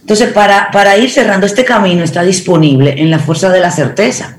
Entonces, 0.00 0.30
para, 0.34 0.70
para 0.70 0.98
ir 0.98 1.10
cerrando, 1.10 1.46
este 1.46 1.64
camino 1.64 2.04
está 2.04 2.22
disponible 2.22 3.00
en 3.00 3.10
la 3.10 3.18
Fuerza 3.18 3.48
de 3.48 3.58
la 3.58 3.70
Certeza, 3.70 4.36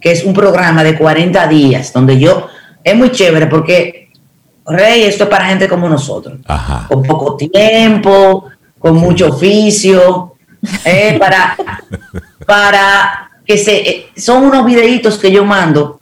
que 0.00 0.10
es 0.10 0.24
un 0.24 0.32
programa 0.32 0.82
de 0.82 0.96
40 0.96 1.46
días, 1.48 1.92
donde 1.92 2.18
yo, 2.18 2.48
es 2.82 2.96
muy 2.96 3.12
chévere 3.12 3.46
porque, 3.46 4.10
Rey, 4.64 5.02
esto 5.02 5.24
es 5.24 5.30
para 5.30 5.48
gente 5.48 5.68
como 5.68 5.86
nosotros, 5.86 6.40
con 6.88 7.02
poco 7.02 7.36
tiempo, 7.36 8.46
con 8.78 8.96
mucho 8.96 9.28
oficio, 9.28 10.36
eh, 10.82 11.16
para, 11.18 11.58
para 12.46 13.32
que 13.44 13.58
se, 13.58 13.76
eh, 13.76 14.06
son 14.16 14.44
unos 14.44 14.64
videitos 14.64 15.18
que 15.18 15.30
yo 15.30 15.44
mando 15.44 16.00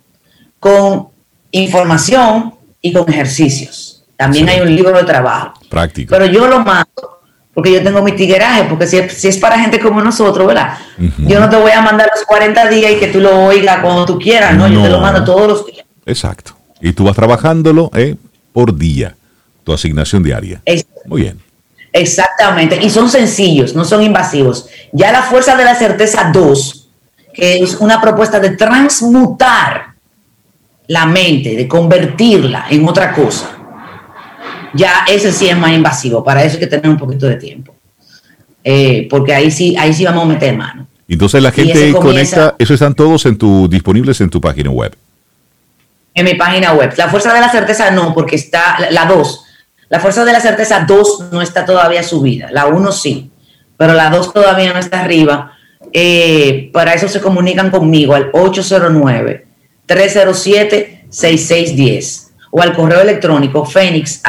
con 0.60 1.08
información 1.50 2.54
y 2.80 2.92
con 2.92 3.10
ejercicios. 3.10 3.95
También 4.16 4.48
hay 4.48 4.60
un 4.60 4.74
libro 4.74 4.96
de 4.96 5.04
trabajo. 5.04 5.54
Práctico. 5.68 6.10
Pero 6.10 6.26
yo 6.26 6.46
lo 6.46 6.60
mando 6.60 7.16
porque 7.56 7.72
yo 7.72 7.82
tengo 7.82 8.02
mi 8.02 8.12
tigueraje, 8.12 8.64
porque 8.64 8.86
si 8.86 9.28
es, 9.28 9.38
para 9.38 9.58
gente 9.58 9.80
como 9.80 10.02
nosotros, 10.02 10.46
¿verdad? 10.46 10.76
Yo 11.16 11.40
no 11.40 11.48
te 11.48 11.56
voy 11.56 11.70
a 11.70 11.80
mandar 11.80 12.06
los 12.14 12.22
40 12.26 12.68
días 12.68 12.92
y 12.92 12.96
que 12.96 13.06
tú 13.06 13.18
lo 13.18 13.46
oigas 13.46 13.78
cuando 13.80 14.04
tú 14.04 14.18
quieras, 14.18 14.54
¿no? 14.54 14.68
Yo 14.68 14.82
te 14.82 14.90
lo 14.90 15.00
mando 15.00 15.24
todos 15.24 15.48
los 15.48 15.66
días. 15.66 15.86
Exacto. 16.04 16.52
Y 16.82 16.92
tú 16.92 17.04
vas 17.04 17.16
trabajándolo 17.16 17.90
eh, 17.94 18.16
por 18.52 18.76
día, 18.76 19.16
tu 19.64 19.72
asignación 19.72 20.22
diaria. 20.22 20.60
Muy 21.06 21.22
bien. 21.22 21.40
Exactamente. 21.94 22.78
Y 22.82 22.90
son 22.90 23.08
sencillos, 23.08 23.74
no 23.74 23.86
son 23.86 24.02
invasivos. 24.02 24.68
Ya 24.92 25.10
la 25.10 25.22
fuerza 25.22 25.56
de 25.56 25.64
la 25.64 25.74
certeza 25.74 26.30
2, 26.30 26.88
que 27.32 27.62
es 27.62 27.76
una 27.76 28.02
propuesta 28.02 28.38
de 28.38 28.50
transmutar 28.50 29.94
la 30.88 31.06
mente, 31.06 31.56
de 31.56 31.66
convertirla 31.66 32.66
en 32.68 32.86
otra 32.86 33.14
cosa 33.14 33.55
ya 34.74 35.04
ese 35.08 35.32
sí 35.32 35.48
es 35.48 35.56
más 35.56 35.72
invasivo. 35.72 36.22
Para 36.22 36.44
eso 36.44 36.54
hay 36.54 36.60
que 36.60 36.66
tener 36.66 36.88
un 36.88 36.96
poquito 36.96 37.26
de 37.26 37.36
tiempo. 37.36 37.74
Eh, 38.62 39.06
porque 39.08 39.32
ahí 39.32 39.50
sí, 39.50 39.76
ahí 39.78 39.92
sí 39.92 40.04
vamos 40.04 40.24
a 40.24 40.26
meter 40.26 40.56
mano. 40.56 40.86
Entonces 41.08 41.42
la 41.42 41.52
gente 41.52 41.92
conecta, 41.92 42.56
eso 42.58 42.74
están 42.74 42.94
todos 42.94 43.26
en 43.26 43.38
tu, 43.38 43.68
disponibles 43.68 44.20
en 44.20 44.28
tu 44.28 44.40
página 44.40 44.70
web. 44.70 44.94
En 46.14 46.24
mi 46.24 46.34
página 46.34 46.72
web. 46.72 46.92
La 46.96 47.08
fuerza 47.08 47.32
de 47.32 47.40
la 47.40 47.50
certeza 47.50 47.90
no, 47.90 48.12
porque 48.12 48.36
está 48.36 48.76
la 48.90 49.06
2. 49.06 49.44
La 49.88 50.00
fuerza 50.00 50.24
de 50.24 50.32
la 50.32 50.40
certeza 50.40 50.84
2 50.86 51.26
no 51.30 51.42
está 51.42 51.64
todavía 51.64 52.02
subida. 52.02 52.48
La 52.50 52.66
1 52.66 52.92
sí, 52.92 53.30
pero 53.76 53.92
la 53.92 54.10
2 54.10 54.32
todavía 54.32 54.72
no 54.72 54.80
está 54.80 55.04
arriba. 55.04 55.52
Eh, 55.92 56.70
para 56.72 56.94
eso 56.94 57.08
se 57.08 57.20
comunican 57.20 57.70
conmigo 57.70 58.14
al 58.14 58.30
809 58.32 59.46
307 59.86 61.06
6610 61.08 62.25
o 62.56 62.62
al 62.62 62.72
correo 62.72 63.02
electrónico 63.02 63.66
fénix 63.66 64.22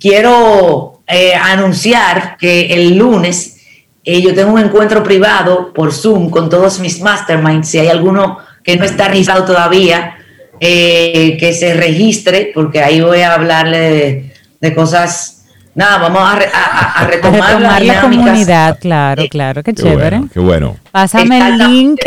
Quiero 0.00 1.02
eh, 1.06 1.34
anunciar 1.34 2.38
que 2.38 2.72
el 2.72 2.96
lunes 2.96 3.58
eh, 4.02 4.22
yo 4.22 4.34
tengo 4.34 4.54
un 4.54 4.60
encuentro 4.60 5.02
privado 5.02 5.74
por 5.74 5.92
Zoom 5.92 6.30
con 6.30 6.48
todos 6.48 6.80
mis 6.80 7.02
masterminds. 7.02 7.68
Si 7.68 7.78
hay 7.78 7.88
alguno 7.88 8.38
que 8.64 8.76
no 8.76 8.86
está 8.86 9.08
registrado 9.08 9.44
todavía, 9.44 10.16
eh, 10.60 11.36
que 11.38 11.52
se 11.52 11.74
registre, 11.74 12.50
porque 12.54 12.82
ahí 12.82 13.02
voy 13.02 13.20
a 13.20 13.34
hablarle 13.34 14.32
de 14.58 14.74
cosas 14.74 15.37
nada, 15.78 15.98
vamos 15.98 16.20
a, 16.20 17.06
retomar, 17.06 17.80
la, 17.82 18.00
comunidad, 18.00 18.78
claro, 18.80 19.22
claro, 19.30 19.62
qué, 19.62 19.72
chévere. 19.72 20.22
qué 20.34 20.40
bueno. 20.40 20.76
Pásame 20.90 21.38
el 21.38 21.58
link. 21.58 22.00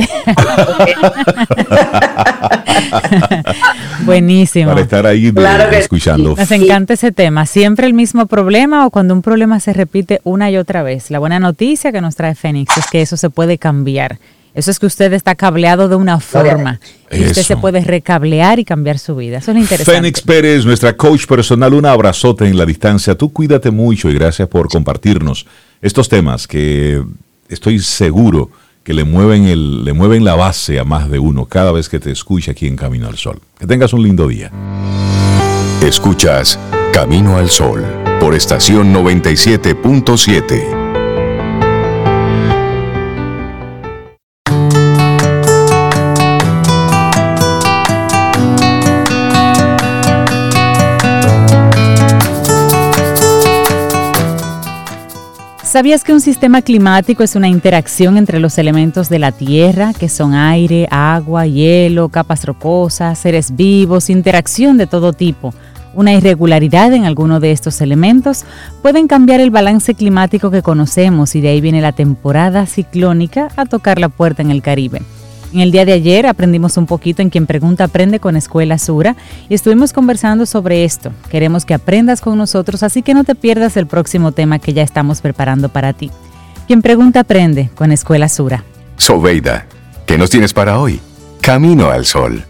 Buenísimo. 4.01 4.71
Para 4.71 4.81
estar 4.81 5.05
ahí 5.05 5.33
escuchando. 5.71 6.35
Nos 6.35 6.51
encanta 6.51 6.95
ese 6.95 7.13
tema. 7.13 7.45
¿Siempre 7.45 7.87
el 7.87 7.93
mismo 7.93 8.25
problema 8.25 8.85
o 8.85 8.91
cuando 8.91 9.13
un 9.13 9.21
problema 9.21 9.61
se 9.61 9.71
repite 9.71 10.19
una 10.25 10.51
y 10.51 10.57
otra 10.57 10.83
vez? 10.83 11.09
La 11.09 11.19
buena 11.19 11.39
noticia 11.39 11.93
que 11.93 12.01
nos 12.01 12.17
trae 12.17 12.35
Fénix 12.35 12.77
es 12.77 12.87
que 12.87 13.01
eso 13.01 13.15
se 13.15 13.29
puede 13.29 13.57
cambiar 13.57 14.17
eso 14.53 14.69
es 14.71 14.79
que 14.79 14.85
usted 14.85 15.13
está 15.13 15.35
cableado 15.35 15.87
de 15.87 15.95
una 15.95 16.19
forma. 16.19 16.79
Y 17.09 17.23
usted 17.23 17.43
se 17.43 17.57
puede 17.57 17.81
recablear 17.81 18.59
y 18.59 18.65
cambiar 18.65 18.99
su 18.99 19.15
vida. 19.15 19.37
Eso 19.37 19.51
es 19.51 19.55
lo 19.55 19.61
interesante. 19.61 19.99
Fénix 19.99 20.21
Pérez, 20.21 20.65
nuestra 20.65 20.95
coach 20.95 21.25
personal, 21.25 21.73
un 21.73 21.85
abrazote 21.85 22.45
en 22.47 22.57
la 22.57 22.65
distancia. 22.65 23.15
Tú 23.15 23.31
cuídate 23.31 23.71
mucho 23.71 24.09
y 24.09 24.13
gracias 24.13 24.47
por 24.47 24.67
compartirnos 24.67 25.45
estos 25.81 26.09
temas 26.09 26.47
que 26.47 27.01
estoy 27.49 27.79
seguro 27.79 28.51
que 28.83 28.93
le 28.93 29.03
mueven, 29.03 29.45
el, 29.45 29.85
le 29.85 29.93
mueven 29.93 30.23
la 30.23 30.35
base 30.35 30.79
a 30.79 30.83
más 30.83 31.09
de 31.09 31.19
uno 31.19 31.45
cada 31.45 31.71
vez 31.71 31.87
que 31.87 31.99
te 31.99 32.11
escucha 32.11 32.51
aquí 32.51 32.67
en 32.67 32.75
Camino 32.75 33.07
al 33.07 33.17
Sol. 33.17 33.39
Que 33.59 33.67
tengas 33.67 33.93
un 33.93 34.03
lindo 34.03 34.27
día. 34.27 34.51
Escuchas 35.81 36.59
Camino 36.93 37.37
al 37.37 37.49
Sol 37.49 37.85
por 38.19 38.35
estación 38.35 38.93
97.7. 38.93 40.80
¿Sabías 55.71 56.03
que 56.03 56.11
un 56.11 56.19
sistema 56.19 56.61
climático 56.61 57.23
es 57.23 57.37
una 57.37 57.47
interacción 57.47 58.17
entre 58.17 58.41
los 58.41 58.57
elementos 58.57 59.07
de 59.07 59.19
la 59.19 59.31
Tierra, 59.31 59.93
que 59.97 60.09
son 60.09 60.33
aire, 60.33 60.85
agua, 60.91 61.45
hielo, 61.45 62.09
capas 62.09 62.43
rocosas, 62.43 63.17
seres 63.17 63.55
vivos, 63.55 64.09
interacción 64.09 64.77
de 64.77 64.85
todo 64.85 65.13
tipo? 65.13 65.53
Una 65.93 66.11
irregularidad 66.11 66.91
en 66.91 67.05
alguno 67.05 67.39
de 67.39 67.53
estos 67.53 67.79
elementos 67.79 68.43
pueden 68.81 69.07
cambiar 69.07 69.39
el 69.39 69.49
balance 69.49 69.95
climático 69.95 70.51
que 70.51 70.61
conocemos 70.61 71.35
y 71.35 71.39
de 71.39 71.47
ahí 71.47 71.61
viene 71.61 71.79
la 71.79 71.93
temporada 71.93 72.65
ciclónica 72.65 73.47
a 73.55 73.65
tocar 73.65 73.97
la 73.97 74.09
puerta 74.09 74.41
en 74.41 74.51
el 74.51 74.61
Caribe. 74.61 75.01
En 75.53 75.59
el 75.59 75.71
día 75.71 75.83
de 75.83 75.91
ayer 75.91 76.27
aprendimos 76.27 76.77
un 76.77 76.85
poquito 76.85 77.21
en 77.21 77.29
Quien 77.29 77.45
Pregunta 77.45 77.83
Aprende 77.83 78.21
con 78.21 78.37
Escuela 78.37 78.77
Sura 78.77 79.17
y 79.49 79.53
estuvimos 79.53 79.91
conversando 79.91 80.45
sobre 80.45 80.85
esto. 80.85 81.11
Queremos 81.29 81.65
que 81.65 81.73
aprendas 81.73 82.21
con 82.21 82.37
nosotros, 82.37 82.83
así 82.83 83.01
que 83.01 83.13
no 83.13 83.25
te 83.25 83.35
pierdas 83.35 83.75
el 83.75 83.85
próximo 83.85 84.31
tema 84.31 84.59
que 84.59 84.71
ya 84.71 84.81
estamos 84.81 85.19
preparando 85.19 85.67
para 85.67 85.91
ti. 85.91 86.09
Quien 86.67 86.81
Pregunta 86.81 87.21
Aprende 87.21 87.69
con 87.75 87.91
Escuela 87.91 88.29
Sura. 88.29 88.63
Sobeida, 88.95 89.65
¿qué 90.05 90.17
nos 90.17 90.29
tienes 90.29 90.53
para 90.53 90.79
hoy? 90.79 91.01
Camino 91.41 91.89
al 91.89 92.05
Sol. 92.05 92.45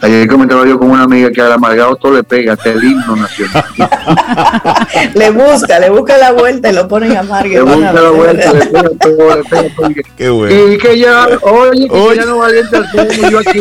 Ayer 0.03 0.26
comentaba 0.26 0.66
yo 0.66 0.80
con 0.80 0.91
una 0.91 1.05
amiga 1.05 1.30
que 1.30 1.41
al 1.41 1.53
amargado 1.53 1.95
todo 1.95 2.14
le 2.14 2.24
pega, 2.24 2.55
hasta 2.55 2.70
el 2.70 2.83
himno 2.83 3.14
nacional. 3.14 3.64
le 5.14 5.30
busca, 5.30 5.78
le 5.78 5.91
busca 5.91 6.18
la 6.18 6.33
vuelta 6.33 6.70
y 6.70 6.74
lo 6.74 6.89
pone 6.89 7.07
en 7.07 7.18
amargo. 7.18 7.49
Le 7.49 7.62
busca 7.62 7.93
la 7.93 8.11
vuelta, 8.11 8.53
le 8.53 8.66
pega 8.66 8.91
todo, 8.99 9.37
le 9.37 9.45
pega 9.45 9.74
todo. 9.76 9.89
Qué 10.16 10.28
bueno. 10.28 10.72
Y 10.72 10.78
que 10.78 10.99
ya, 10.99 11.28
oye, 11.43 11.89
que 11.89 12.16
ya 12.16 12.24
no 12.24 12.39
valiente 12.39 12.76
al 12.78 12.91
todo, 12.91 13.30
yo 13.30 13.39
aquí. 13.39 13.61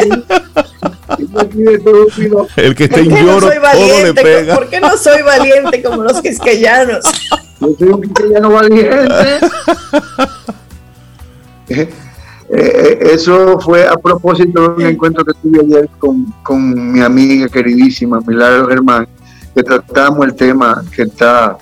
El 2.58 2.76
que 2.76 2.84
está 2.86 3.00
en 3.00 3.10
lloro, 3.10 3.48
no 3.48 3.72
todo 3.72 4.04
le 4.04 4.14
pega. 4.14 4.56
¿Por 4.56 4.70
qué 4.70 4.80
no 4.80 4.98
soy 4.98 5.22
valiente 5.22 5.82
como 5.82 6.04
los 6.04 6.22
quisqueyanos? 6.22 7.06
Yo 7.60 7.76
soy 7.78 7.88
un 7.90 8.02
quisqueyano 8.02 8.50
valiente. 8.50 9.40
Eh, 12.54 13.00
eso 13.14 13.58
fue 13.62 13.88
a 13.88 13.96
propósito 13.96 14.62
de 14.62 14.84
un 14.84 14.86
encuentro 14.86 15.24
que 15.24 15.32
tuve 15.42 15.62
ayer 15.62 15.90
con, 16.44 16.92
mi 16.92 17.00
amiga 17.00 17.48
queridísima 17.48 18.20
Milagro 18.28 18.68
Germán, 18.68 19.08
que 19.56 19.64
tratamos 19.64 20.26
el 20.26 20.36
tema 20.36 20.84
que 20.94 21.04
está 21.04 21.58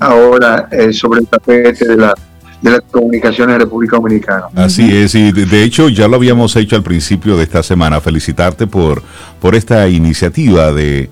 ahora 0.00 0.68
eh, 0.72 0.92
sobre 0.92 1.20
el 1.20 1.28
tapete 1.28 1.86
de 1.86 1.96
la 1.96 2.12
de 2.62 2.70
las 2.70 2.80
comunicaciones 2.90 3.54
de 3.54 3.64
República 3.64 3.96
Dominicana. 3.96 4.44
Así 4.54 4.96
es, 4.96 5.14
y 5.14 5.32
de, 5.32 5.64
hecho 5.64 5.88
ya 5.88 6.08
lo 6.08 6.16
habíamos 6.16 6.54
hecho 6.56 6.76
al 6.76 6.82
principio 6.82 7.36
de 7.36 7.42
esta 7.42 7.62
semana. 7.62 8.00
Felicitarte 8.00 8.66
por, 8.66 9.02
por 9.40 9.54
esta 9.54 9.88
iniciativa 9.88 10.72
de, 10.72 11.10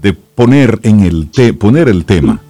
de 0.00 0.12
poner, 0.12 0.80
en 0.82 1.00
el 1.00 1.30
te, 1.30 1.52
poner 1.54 1.88
el 1.88 2.04
tema 2.04 2.40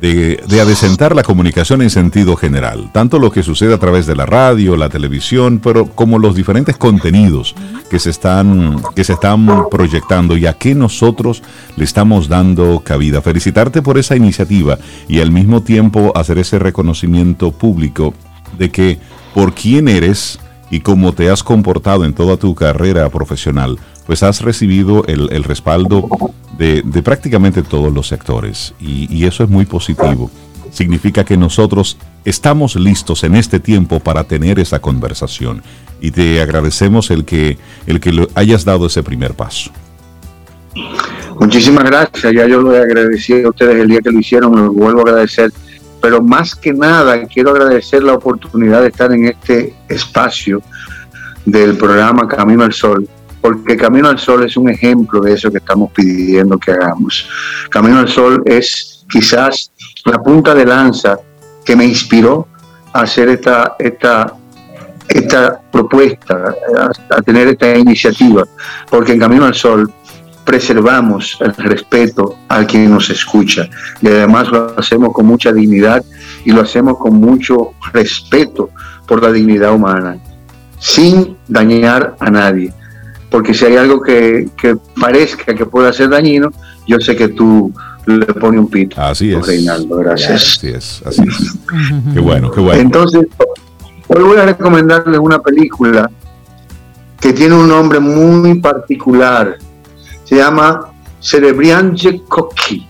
de, 0.00 0.42
de, 0.48 0.60
adecentar 0.60 1.14
la 1.14 1.22
comunicación 1.22 1.82
en 1.82 1.90
sentido 1.90 2.36
general, 2.36 2.90
tanto 2.92 3.18
lo 3.18 3.30
que 3.30 3.42
sucede 3.42 3.74
a 3.74 3.78
través 3.78 4.06
de 4.06 4.14
la 4.14 4.26
radio, 4.26 4.76
la 4.76 4.88
televisión, 4.88 5.60
pero 5.62 5.86
como 5.86 6.18
los 6.18 6.36
diferentes 6.36 6.76
contenidos 6.76 7.54
que 7.90 7.98
se 7.98 8.10
están, 8.10 8.82
que 8.94 9.04
se 9.04 9.14
están 9.14 9.68
proyectando 9.70 10.36
y 10.36 10.46
a 10.46 10.54
qué 10.54 10.74
nosotros 10.74 11.42
le 11.76 11.84
estamos 11.84 12.28
dando 12.28 12.80
cabida. 12.80 13.22
Felicitarte 13.22 13.82
por 13.82 13.98
esa 13.98 14.16
iniciativa 14.16 14.78
y 15.08 15.20
al 15.20 15.32
mismo 15.32 15.62
tiempo 15.62 16.12
hacer 16.16 16.38
ese 16.38 16.58
reconocimiento 16.58 17.52
público 17.52 18.14
de 18.56 18.70
que 18.70 18.98
por 19.34 19.54
quién 19.54 19.88
eres 19.88 20.38
y 20.70 20.80
cómo 20.80 21.12
te 21.12 21.30
has 21.30 21.42
comportado 21.42 22.04
en 22.04 22.12
toda 22.12 22.36
tu 22.36 22.54
carrera 22.54 23.08
profesional, 23.08 23.78
pues 24.08 24.22
has 24.22 24.40
recibido 24.40 25.04
el, 25.06 25.30
el 25.32 25.44
respaldo 25.44 26.08
de, 26.56 26.82
prácticamente 27.04 27.62
todos 27.62 27.92
los 27.92 28.08
sectores 28.08 28.72
y, 28.80 29.26
eso 29.26 29.44
es 29.44 29.50
muy 29.50 29.66
positivo. 29.66 30.30
Significa 30.70 31.24
que 31.24 31.36
nosotros 31.36 31.98
estamos 32.24 32.74
listos 32.74 33.22
en 33.22 33.34
este 33.34 33.60
tiempo 33.60 34.00
para 34.00 34.24
tener 34.24 34.58
esa 34.58 34.78
conversación 34.80 35.62
y 36.00 36.10
te 36.10 36.40
agradecemos 36.40 37.10
el 37.10 37.26
que, 37.26 37.58
el 37.86 38.00
que 38.00 38.26
hayas 38.34 38.64
dado 38.64 38.86
ese 38.86 39.02
primer 39.02 39.34
paso. 39.34 39.70
Muchísimas 41.38 41.84
gracias, 41.84 42.32
ya 42.32 42.46
yo 42.46 42.62
lo 42.62 42.74
he 42.74 42.78
agradecido 42.78 43.48
a 43.48 43.50
ustedes 43.50 43.76
el 43.76 43.88
día 43.88 44.00
que 44.00 44.10
lo 44.10 44.20
hicieron, 44.20 44.56
lo 44.56 44.72
vuelvo 44.72 45.00
a 45.00 45.10
agradecer, 45.10 45.52
pero 46.00 46.22
más 46.22 46.54
que 46.54 46.72
nada 46.72 47.26
quiero 47.26 47.50
agradecer 47.50 48.02
la 48.02 48.14
oportunidad 48.14 48.80
de 48.80 48.88
estar 48.88 49.12
en 49.12 49.26
este 49.26 49.74
espacio 49.86 50.62
del 51.44 51.76
programa 51.76 52.26
Camino 52.26 52.64
al 52.64 52.72
Sol, 52.72 53.06
porque 53.40 53.76
Camino 53.76 54.08
al 54.08 54.18
Sol 54.18 54.44
es 54.44 54.56
un 54.56 54.68
ejemplo 54.68 55.20
de 55.20 55.34
eso 55.34 55.50
que 55.50 55.58
estamos 55.58 55.90
pidiendo 55.92 56.58
que 56.58 56.72
hagamos. 56.72 57.28
Camino 57.70 57.98
al 57.98 58.08
Sol 58.08 58.42
es 58.44 59.04
quizás 59.08 59.70
la 60.04 60.18
punta 60.18 60.54
de 60.54 60.66
lanza 60.66 61.18
que 61.64 61.76
me 61.76 61.84
inspiró 61.84 62.48
a 62.92 63.02
hacer 63.02 63.28
esta, 63.28 63.76
esta, 63.78 64.34
esta 65.08 65.60
propuesta, 65.70 66.54
a, 67.10 67.22
tener 67.22 67.48
esta 67.48 67.76
iniciativa, 67.76 68.44
porque 68.90 69.12
en 69.12 69.20
Camino 69.20 69.44
al 69.44 69.54
Sol 69.54 69.92
preservamos 70.44 71.36
el 71.40 71.54
respeto 71.54 72.36
al 72.48 72.66
quien 72.66 72.90
nos 72.90 73.10
escucha. 73.10 73.68
Y 74.00 74.08
además 74.08 74.48
lo 74.48 74.78
hacemos 74.78 75.12
con 75.12 75.26
mucha 75.26 75.52
dignidad 75.52 76.02
y 76.44 76.52
lo 76.52 76.62
hacemos 76.62 76.96
con 76.96 77.14
mucho 77.14 77.72
respeto 77.92 78.70
por 79.06 79.22
la 79.22 79.30
dignidad 79.30 79.74
humana, 79.74 80.16
sin 80.78 81.36
dañar 81.46 82.16
a 82.18 82.30
nadie 82.30 82.72
porque 83.30 83.52
si 83.52 83.66
hay 83.66 83.76
algo 83.76 84.00
que, 84.00 84.48
parezca 85.00 85.54
que 85.54 85.66
pueda 85.66 85.92
ser 85.92 86.10
dañino, 86.10 86.50
yo 86.86 86.98
sé 87.00 87.14
que 87.14 87.28
tú 87.28 87.72
le 88.06 88.24
pones 88.26 88.60
un 88.60 88.68
pito. 88.68 89.00
Así 89.00 89.32
es. 89.32 89.46
Reinaldo, 89.46 89.96
gracias. 89.96 90.56
Así 90.56 90.68
es, 90.68 91.02
así 91.04 91.22
es. 91.22 91.54
qué 92.14 92.20
bueno, 92.20 92.50
qué 92.50 92.60
bueno. 92.60 92.80
Entonces, 92.80 93.26
hoy 94.08 94.22
voy 94.22 94.38
a 94.38 94.46
recomendarles 94.46 95.18
una 95.18 95.38
película 95.40 96.10
que 97.20 97.32
tiene 97.32 97.54
un 97.54 97.68
nombre 97.68 98.00
muy 98.00 98.60
particular. 98.60 99.58
Se 100.24 100.36
llama 100.36 100.92
Cerebrianche 101.20 102.22
Conki. 102.28 102.86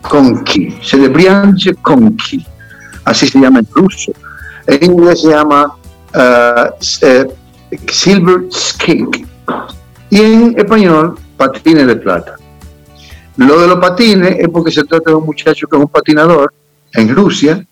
Conki. 0.00 0.78
Cerebrianche 0.82 1.74
Conki. 1.74 2.46
Así 3.04 3.28
se 3.28 3.38
llama 3.38 3.58
en 3.58 3.68
ruso. 3.70 4.12
En 4.66 4.82
inglés 4.82 5.20
se 5.20 5.28
llama 5.28 5.76
uh, 6.14 7.06
uh, 7.06 7.32
Silver 7.86 8.44
Skink 8.50 9.33
y 10.10 10.20
en 10.20 10.58
español, 10.58 11.16
patines 11.36 11.86
de 11.86 11.96
plata. 11.96 12.36
Lo 13.36 13.60
de 13.60 13.66
los 13.66 13.78
patines 13.78 14.36
es 14.38 14.48
porque 14.48 14.70
se 14.70 14.84
trata 14.84 15.10
de 15.10 15.16
un 15.16 15.24
muchacho 15.24 15.66
que 15.66 15.76
es 15.76 15.82
un 15.82 15.88
patinador 15.88 16.52
en 16.92 17.14
Rusia, 17.14 17.66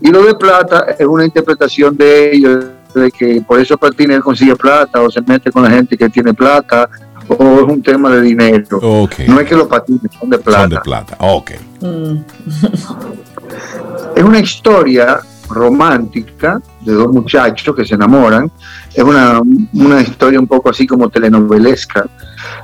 y 0.00 0.10
lo 0.10 0.24
de 0.24 0.34
plata 0.34 0.86
es 0.98 1.06
una 1.06 1.24
interpretación 1.24 1.96
de 1.96 2.34
ellos, 2.34 2.64
de 2.94 3.10
que 3.10 3.42
por 3.46 3.58
esos 3.58 3.78
patines 3.78 4.16
él 4.16 4.22
consigue 4.22 4.54
plata 4.54 5.00
o 5.00 5.10
se 5.10 5.20
mete 5.22 5.50
con 5.50 5.62
la 5.62 5.70
gente 5.70 5.96
que 5.96 6.08
tiene 6.08 6.34
plata, 6.34 6.88
o 7.28 7.60
es 7.60 7.62
un 7.62 7.82
tema 7.82 8.10
de 8.10 8.20
dinero. 8.20 8.80
No 8.80 9.40
es 9.40 9.48
que 9.48 9.56
los 9.56 9.66
patines 9.66 10.12
son 10.18 10.30
de 10.30 10.38
plata. 10.38 10.60
Son 10.60 10.70
de 10.70 10.80
plata, 10.80 11.16
ok. 11.20 11.50
Mm. 11.80 12.16
es 14.16 14.22
una 14.22 14.38
historia 14.38 15.20
romántica 15.52 16.60
de 16.80 16.92
dos 16.92 17.12
muchachos 17.12 17.74
que 17.74 17.84
se 17.84 17.94
enamoran. 17.94 18.50
Es 18.92 19.04
una, 19.04 19.40
historia 20.00 20.40
un 20.40 20.46
poco 20.46 20.70
así 20.70 20.86
como 20.86 21.08
telenovelesca, 21.08 22.06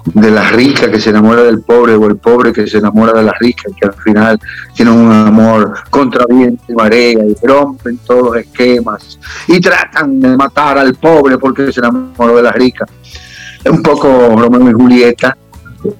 de 0.04 0.30
la 0.30 0.50
rica 0.50 0.90
que 0.90 1.00
se 1.00 1.10
enamora 1.10 1.42
del 1.42 1.60
pobre 1.62 1.94
o 1.94 2.06
el 2.06 2.16
pobre 2.16 2.52
que 2.52 2.66
se 2.66 2.78
enamora 2.78 3.12
de 3.12 3.22
la 3.22 3.32
rica, 3.38 3.70
que 3.78 3.86
al 3.86 3.94
final 3.94 4.40
tienen 4.74 4.94
un 4.94 5.12
amor 5.12 5.74
contra 5.90 6.24
viento 6.26 6.64
y 6.68 6.72
marea 6.72 7.24
y 7.24 7.46
rompen 7.46 7.98
todos 7.98 8.22
los 8.24 8.36
esquemas 8.36 9.18
y 9.46 9.60
tratan 9.60 10.20
de 10.20 10.36
matar 10.36 10.78
al 10.78 10.94
pobre 10.94 11.38
porque 11.38 11.72
se 11.72 11.80
enamoró 11.80 12.36
de 12.36 12.42
la 12.42 12.52
rica. 12.52 12.86
Es 13.62 13.70
un 13.70 13.82
poco 13.82 14.36
Romeo 14.36 14.70
y 14.70 14.72
Julieta, 14.72 15.36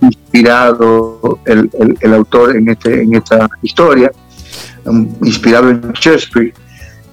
inspirado 0.01 1.39
el, 1.45 1.70
el 2.01 2.14
autor 2.14 2.57
en, 2.57 2.68
este, 2.68 3.03
en 3.03 3.14
esta 3.14 3.49
historia, 3.62 4.11
inspirado 5.22 5.70
en 5.70 5.93
Shakespeare 5.93 6.53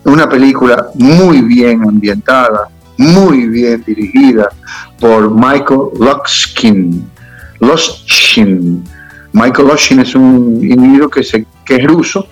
una 0.05 0.29
película 0.29 0.87
muy 0.95 1.41
bien 1.41 1.83
ambientada, 1.83 2.69
muy 2.97 3.47
bien 3.47 3.83
dirigida 3.85 4.49
por 4.99 5.31
Michael 5.31 5.89
Loxkin. 5.99 7.09
Loxkin. 7.59 8.83
Michael 9.33 9.67
Loxkin 9.67 9.99
es 9.99 10.15
un 10.15 10.59
individuo 10.61 11.09
que, 11.09 11.23
se, 11.23 11.45
que 11.65 11.75
es 11.75 11.83
ruso, 11.87 12.27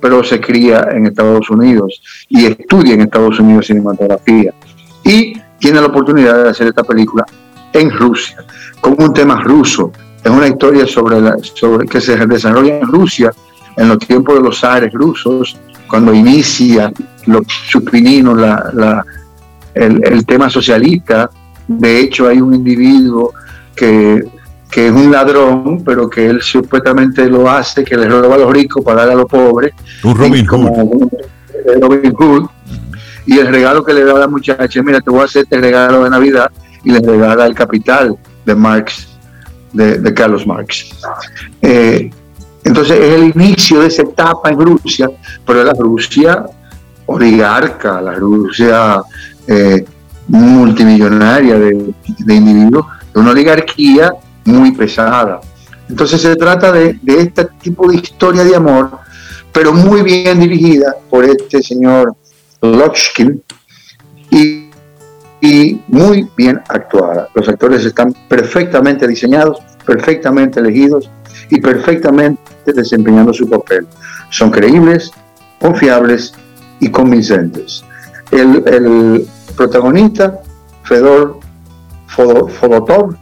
pero 0.00 0.22
se 0.22 0.40
cría 0.40 0.88
en 0.92 1.06
Estados 1.06 1.48
Unidos 1.50 2.02
y 2.28 2.44
estudia 2.44 2.94
en 2.94 3.00
Estados 3.02 3.40
Unidos 3.40 3.66
cinematografía. 3.66 4.52
Y 5.02 5.34
tiene 5.58 5.80
la 5.80 5.86
oportunidad 5.86 6.44
de 6.44 6.50
hacer 6.50 6.68
esta 6.68 6.84
película 6.84 7.24
en 7.72 7.90
Rusia, 7.90 8.44
con 8.80 8.94
un 9.02 9.12
tema 9.14 9.42
ruso. 9.42 9.90
Es 10.22 10.30
una 10.30 10.46
historia 10.46 10.86
sobre, 10.86 11.20
la, 11.20 11.36
sobre 11.38 11.86
que 11.86 12.00
se 12.00 12.16
desarrolla 12.26 12.78
en 12.78 12.86
Rusia 12.86 13.32
en 13.76 13.88
los 13.88 13.98
tiempos 13.98 14.36
de 14.36 14.42
los 14.42 14.60
zares 14.60 14.92
rusos 14.92 15.56
cuando 15.88 16.14
inicia 16.14 16.92
los 17.26 17.46
supininos 17.68 18.38
la, 18.38 19.04
el, 19.74 20.26
tema 20.26 20.50
socialista. 20.50 21.30
De 21.66 22.00
hecho, 22.00 22.28
hay 22.28 22.40
un 22.40 22.54
individuo 22.54 23.32
que, 23.74 24.22
es 24.74 24.90
un 24.90 25.12
ladrón, 25.12 25.84
pero 25.84 26.10
que 26.10 26.26
él 26.26 26.42
supuestamente 26.42 27.28
lo 27.28 27.48
hace, 27.48 27.84
que 27.84 27.96
le 27.96 28.08
roba 28.08 28.34
a 28.34 28.38
los 28.38 28.52
ricos 28.52 28.84
para 28.84 29.02
dar 29.02 29.12
a 29.12 29.14
los 29.14 29.26
pobres. 29.26 29.72
Un 30.02 30.16
Robin 30.16 30.46
Hood. 30.46 31.08
Robin 31.80 32.14
Hood. 32.14 32.46
Y 33.26 33.38
el 33.38 33.48
regalo 33.48 33.84
que 33.84 33.94
le 33.94 34.04
da 34.04 34.16
a 34.16 34.18
la 34.18 34.28
muchacha, 34.28 34.82
mira, 34.82 35.00
te 35.00 35.10
voy 35.10 35.20
a 35.20 35.24
hacer 35.24 35.44
este 35.44 35.58
regalo 35.58 36.04
de 36.04 36.10
Navidad, 36.10 36.50
y 36.84 36.90
le 36.90 37.00
regala 37.00 37.46
el 37.46 37.54
capital 37.54 38.16
de 38.44 38.54
Marx, 38.54 39.08
de, 39.72 40.14
Carlos 40.14 40.46
Marx. 40.46 40.90
Eh, 41.62 42.10
entonces 42.64 42.98
es 42.98 43.14
el 43.14 43.32
inicio 43.34 43.80
de 43.80 43.88
esa 43.88 44.02
etapa 44.02 44.50
en 44.50 44.60
Rusia, 44.60 45.10
pero 45.46 45.64
la 45.64 45.72
Rusia 45.72 46.44
oligarca, 47.06 48.00
la 48.00 48.14
Rusia 48.14 49.02
eh, 49.46 49.84
multimillonaria 50.28 51.58
de, 51.58 51.94
individuos, 52.28 52.86
de 53.12 53.20
una 53.20 53.30
oligarquía 53.30 54.12
muy 54.44 54.72
pesada. 54.72 55.40
Entonces 55.88 56.22
se 56.22 56.34
trata 56.36 56.72
de, 56.72 56.98
este 57.06 57.46
tipo 57.60 57.90
de 57.90 57.96
historia 57.96 58.44
de 58.44 58.56
amor, 58.56 58.98
pero 59.52 59.72
muy 59.72 60.02
bien 60.02 60.40
dirigida 60.40 60.96
por 61.10 61.24
este 61.24 61.62
señor 61.62 62.14
Lochkin 62.62 63.42
y, 64.30 64.70
y 65.40 65.80
muy 65.88 66.28
bien 66.36 66.60
actuada. 66.68 67.28
Los 67.34 67.48
actores 67.48 67.84
están 67.84 68.14
perfectamente 68.28 69.06
diseñados, 69.06 69.58
perfectamente 69.84 70.60
elegidos 70.60 71.10
y 71.50 71.60
perfectamente 71.60 72.72
desempeñando 72.72 73.34
su 73.34 73.48
papel. 73.48 73.86
Son 74.30 74.50
creíbles, 74.50 75.12
confiables 75.60 76.32
y 76.84 76.90
convincentes. 76.90 77.82
El, 78.30 79.26
protagonista, 79.56 80.40
Fedor 80.82 81.38
Fodotov, 82.08 83.14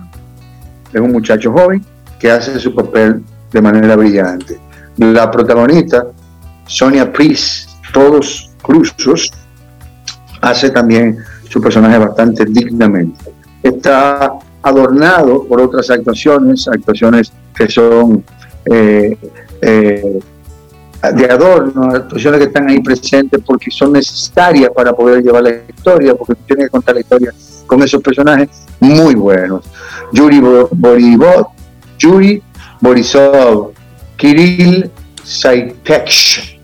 es 0.93 1.01
un 1.01 1.13
muchacho 1.13 1.53
joven 1.53 1.85
que 2.19 2.31
hace 2.31 2.59
su 2.59 2.75
papel 2.75 3.23
de 3.53 3.61
manera 3.61 3.95
brillante. 3.97 4.59
La 4.97 5.31
protagonista, 5.31 6.07
Sonia 6.67 7.13
Pris, 7.13 7.69
todos 7.93 8.51
cruzos, 8.63 9.31
hace 10.41 10.71
también 10.71 11.19
su 11.49 11.61
personaje 11.61 11.99
bastante 11.99 12.45
dignamente. 12.47 13.33
Está 13.63 14.33
adornado 14.63 15.45
por 15.45 15.61
otras 15.61 15.91
actuaciones, 15.91 16.67
actuaciones 16.67 17.33
que 17.55 17.69
son 17.69 18.25
eh, 18.65 19.17
eh, 19.61 20.21
de 21.11 21.25
adorno, 21.25 21.91
actuaciones 21.95 22.39
que 22.39 22.47
están 22.47 22.69
ahí 22.69 22.81
presentes 22.81 23.41
porque 23.45 23.71
son 23.71 23.93
necesarias 23.93 24.71
para 24.75 24.93
poder 24.93 25.23
llevar 25.23 25.43
la 25.43 25.51
historia, 25.51 26.15
porque 26.15 26.35
tiene 26.47 26.65
que 26.65 26.71
contar 26.71 26.95
la 26.95 27.01
historia 27.01 27.33
con 27.67 27.83
esos 27.83 28.01
personajes 28.01 28.49
muy 28.79 29.15
buenos. 29.15 29.65
Yuri 30.13 30.41
Boribov, 30.41 31.49
Yuri 31.99 32.43
Borisov, 32.81 33.73
Kirill 34.17 34.91
Saitech, 35.25 36.61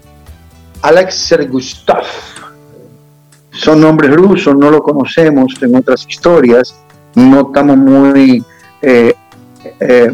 Alex 0.82 1.34
Gustav. 1.48 2.04
Son 3.50 3.80
nombres 3.80 4.14
rusos, 4.14 4.56
no 4.56 4.70
lo 4.70 4.80
conocemos 4.80 5.60
en 5.60 5.74
otras 5.74 6.06
historias, 6.08 6.76
no 7.16 7.40
estamos 7.40 7.76
muy, 7.76 8.44
eh, 8.82 9.14
eh, 9.80 10.12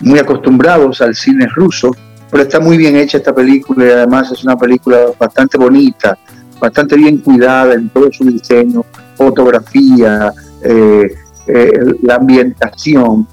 muy 0.00 0.18
acostumbrados 0.18 1.02
al 1.02 1.14
cine 1.14 1.46
ruso, 1.46 1.90
pero 2.30 2.42
está 2.44 2.60
muy 2.60 2.76
bien 2.76 2.96
hecha 2.96 3.18
esta 3.18 3.34
película 3.34 3.86
y 3.86 3.90
además 3.90 4.30
es 4.30 4.44
una 4.44 4.56
película 4.56 5.06
bastante 5.18 5.58
bonita, 5.58 6.16
bastante 6.60 6.96
bien 6.96 7.18
cuidada 7.18 7.74
en 7.74 7.88
todo 7.88 8.10
su 8.12 8.24
diseño, 8.24 8.84
fotografía, 9.16 10.32
eh, 10.62 11.14
la 12.02 12.16
ambientación. 12.16 13.26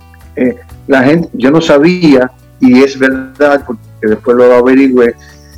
la 0.87 1.03
gente, 1.03 1.29
yo 1.33 1.51
no 1.51 1.61
sabía, 1.61 2.31
y 2.59 2.81
es 2.81 2.97
verdad, 2.97 3.63
porque 3.65 3.83
después 4.01 4.37
lo 4.37 4.55
averigüé, 4.55 5.15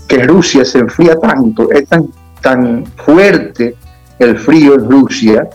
que 0.08 0.24
Rusia 0.24 0.66
se 0.66 0.80
enfría 0.80 1.16
tanto, 1.16 1.72
es 1.72 1.88
tan, 1.88 2.08
tan 2.42 2.86
fuerte 3.06 3.76
el 4.18 4.38
frío 4.38 4.74
en 4.74 4.90
Rusia, 4.90 5.48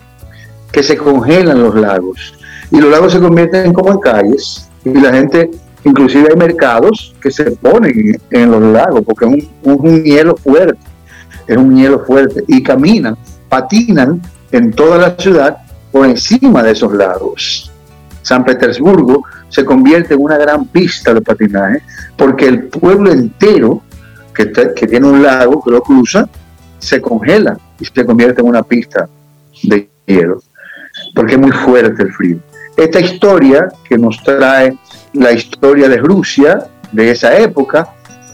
que 0.72 0.82
se 0.82 0.97
congelan 0.97 1.62
los 1.62 1.74
lagos. 1.74 2.35
Y 2.70 2.80
los 2.80 2.91
lagos 2.91 3.12
se 3.12 3.20
convierten 3.20 3.72
como 3.72 3.93
en 3.93 3.99
calles 4.01 4.68
y 4.85 4.93
la 4.93 5.12
gente, 5.12 5.51
inclusive 5.85 6.28
hay 6.30 6.37
mercados 6.37 7.14
que 7.20 7.30
se 7.30 7.51
ponen 7.53 8.20
en 8.30 8.51
los 8.51 8.62
lagos 8.62 9.03
porque 9.05 9.26
es 9.26 9.47
un, 9.62 10.03
hielo 10.03 10.37
fuerte, 10.37 10.78
es 11.47 11.57
un 11.57 11.76
hielo 11.76 12.05
fuerte 12.05 12.45
y 12.47 12.62
caminan, 12.62 13.16
patinan 13.49 14.20
en 14.53 14.72
toda 14.72 14.99
la 14.99 15.16
ciudad 15.16 15.59
por 15.93 16.07
encima 16.07 16.62
de 16.62 16.72
esos 16.72 16.93
lagos. 16.93 17.70
San 18.22 18.45
Petersburgo 18.45 19.24
se 19.49 19.64
convierte 19.64 20.14
en 20.14 20.22
una 20.22 20.39
gran 20.39 20.66
pista 20.66 21.12
de 21.12 21.20
patinaje 21.20 21.82
porque 22.16 22.49
el 22.49 22.64
pueblo 22.64 23.12
entero 23.12 23.82
que, 24.35 24.51
que 24.51 24.87
tiene 24.87 25.07
un 25.07 25.22
lago 25.22 25.62
que 25.62 25.70
lo 25.70 25.82
cruza 25.82 26.28
se 26.78 27.01
congela 27.01 27.59
y 27.78 27.85
se 27.85 28.05
convierte 28.05 28.41
en 28.41 28.49
una 28.49 28.62
pista 28.62 29.09
de 29.62 29.89
hielo 30.07 30.41
porque 31.14 31.35
es 31.35 31.41
muy 31.41 31.53
fuerte 31.53 32.03
el 32.03 32.12
frío. 32.12 32.39
Esta 32.76 33.01
historia 33.01 33.68
que 33.89 33.97
nos 33.97 34.22
trae 34.22 34.76
la 35.14 35.32
historia 35.32 35.88
de 35.88 35.96
Rusia 35.96 36.66
de 36.92 37.10
esa 37.10 37.36
época 37.38 37.88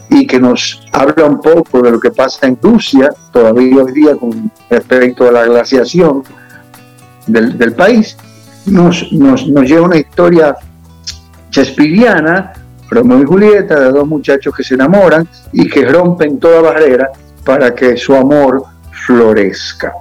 y 0.09 0.27
que 0.27 0.39
nos 0.39 0.81
habla 0.91 1.25
un 1.25 1.39
poco 1.39 1.81
de 1.81 1.91
lo 1.91 1.99
que 1.99 2.11
pasa 2.11 2.47
en 2.47 2.57
Rusia 2.61 3.09
todavía 3.31 3.81
hoy 3.81 3.93
día 3.93 4.15
con 4.15 4.51
respecto 4.69 5.27
a 5.27 5.31
la 5.31 5.45
glaciación 5.45 6.23
del, 7.27 7.73
país, 7.73 8.17
nos, 8.65 9.11
nos, 9.13 9.47
nos, 9.47 9.69
lleva 9.69 9.85
una 9.85 9.97
historia 9.97 10.55
chespiriana, 11.49 12.53
Romeo 12.89 13.21
y 13.21 13.25
Julieta, 13.25 13.79
de 13.79 13.91
dos 13.91 14.07
muchachos 14.07 14.53
que 14.55 14.63
se 14.63 14.73
enamoran 14.73 15.27
y 15.53 15.69
que 15.69 15.85
rompen 15.85 16.39
toda 16.39 16.61
barrera 16.61 17.09
para 17.45 17.73
que 17.73 17.95
su 17.95 18.13
amor 18.15 18.63
florezca. 19.05 19.93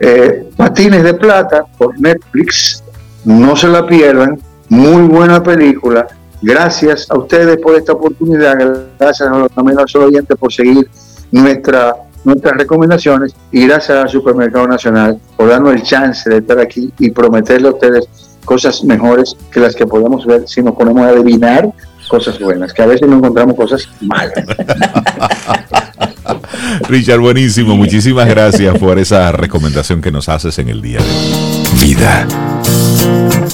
Eh, 0.00 0.50
Patines 0.56 1.02
de 1.02 1.14
Plata 1.14 1.64
por 1.76 2.00
Netflix, 2.00 2.82
no 3.24 3.54
se 3.54 3.68
la 3.68 3.86
pierdan, 3.86 4.38
muy 4.68 5.02
buena 5.02 5.42
película. 5.42 6.06
Gracias 6.40 7.10
a 7.10 7.18
ustedes 7.18 7.58
por 7.58 7.74
esta 7.74 7.92
oportunidad, 7.92 8.56
gracias 8.98 9.28
a, 9.28 9.48
también 9.48 9.78
a 9.78 9.82
los 9.82 9.96
oyentes 9.96 10.36
por 10.38 10.52
seguir 10.52 10.88
nuestra, 11.32 11.96
nuestras 12.24 12.56
recomendaciones 12.56 13.34
y 13.50 13.66
gracias 13.66 13.98
al 13.98 14.08
Supermercado 14.08 14.68
Nacional 14.68 15.18
por 15.36 15.48
darnos 15.48 15.74
el 15.74 15.82
chance 15.82 16.30
de 16.30 16.38
estar 16.38 16.60
aquí 16.60 16.92
y 16.98 17.10
prometerle 17.10 17.68
a 17.68 17.72
ustedes 17.72 18.08
cosas 18.44 18.82
mejores 18.84 19.36
que 19.50 19.60
las 19.60 19.74
que 19.74 19.86
podemos 19.86 20.24
ver 20.24 20.46
si 20.46 20.62
nos 20.62 20.74
ponemos 20.74 21.02
a 21.02 21.08
adivinar 21.08 21.70
cosas 22.08 22.40
buenas, 22.40 22.72
que 22.72 22.82
a 22.82 22.86
veces 22.86 23.08
no 23.08 23.16
encontramos 23.16 23.54
cosas 23.54 23.88
malas. 24.00 24.32
Richard, 26.88 27.20
buenísimo. 27.20 27.76
Muchísimas 27.76 28.26
gracias 28.26 28.76
por 28.78 28.98
esa 28.98 29.30
recomendación 29.32 30.00
que 30.00 30.10
nos 30.10 30.28
haces 30.28 30.58
en 30.58 30.68
el 30.68 30.82
día 30.82 30.98
de 30.98 31.04
hoy. 31.04 31.82
Vida. 31.82 32.26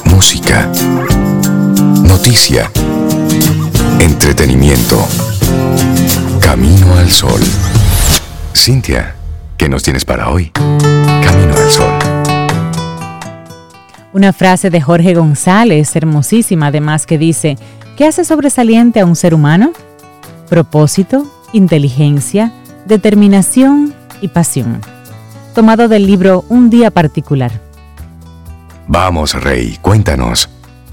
Música. 0.07 0.71
Noticia. 2.03 2.71
Entretenimiento. 4.01 5.07
Camino 6.41 6.95
al 6.97 7.11
sol. 7.11 7.41
Cintia, 8.55 9.15
¿qué 9.57 9.69
nos 9.69 9.83
tienes 9.83 10.05
para 10.05 10.31
hoy? 10.31 10.51
Camino 10.51 11.55
al 11.57 11.71
sol. 11.71 11.93
Una 14.13 14.33
frase 14.33 14.71
de 14.71 14.81
Jorge 14.81 15.15
González, 15.15 15.97
hermosísima 15.97 16.69
además, 16.69 17.05
que 17.05 17.19
dice, 17.19 17.59
¿qué 17.97 18.07
hace 18.07 18.25
sobresaliente 18.25 19.01
a 19.01 19.07
un 19.07 19.17
ser 19.17 19.35
humano? 19.35 19.73
Propósito, 20.49 21.27
inteligencia, 21.53 22.53
determinación 22.87 23.93
y 24.21 24.29
pasión. 24.29 24.81
Tomado 25.55 25.89
del 25.89 26.07
libro 26.07 26.45
Un 26.49 26.71
día 26.71 26.91
particular. 26.91 27.64
Vamos, 28.87 29.33
Rey, 29.43 29.79
cuéntanos, 29.81 30.51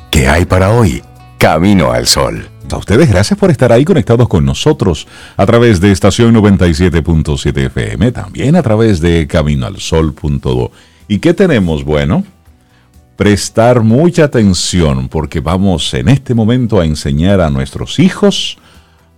¿qué 0.09 0.25
hay 0.25 0.45
para 0.45 0.71
hoy? 0.71 1.03
Camino 1.37 1.91
al 1.91 2.07
Sol. 2.07 2.47
A 2.71 2.77
ustedes 2.77 3.09
gracias 3.09 3.37
por 3.37 3.51
estar 3.51 3.73
ahí 3.73 3.83
conectados 3.83 4.29
con 4.29 4.45
nosotros 4.45 5.07
a 5.35 5.45
través 5.45 5.81
de 5.81 5.91
estación 5.91 6.33
97.7 6.33 7.65
FM, 7.65 8.13
también 8.13 8.55
a 8.55 8.63
través 8.63 9.01
de 9.01 9.27
caminoalsol.do. 9.27 10.71
¿Y 11.09 11.19
qué 11.19 11.33
tenemos? 11.33 11.83
Bueno, 11.83 12.23
prestar 13.17 13.81
mucha 13.81 14.23
atención 14.23 15.09
porque 15.09 15.41
vamos 15.41 15.93
en 15.93 16.07
este 16.07 16.33
momento 16.33 16.79
a 16.79 16.85
enseñar 16.85 17.41
a 17.41 17.49
nuestros 17.49 17.99
hijos 17.99 18.57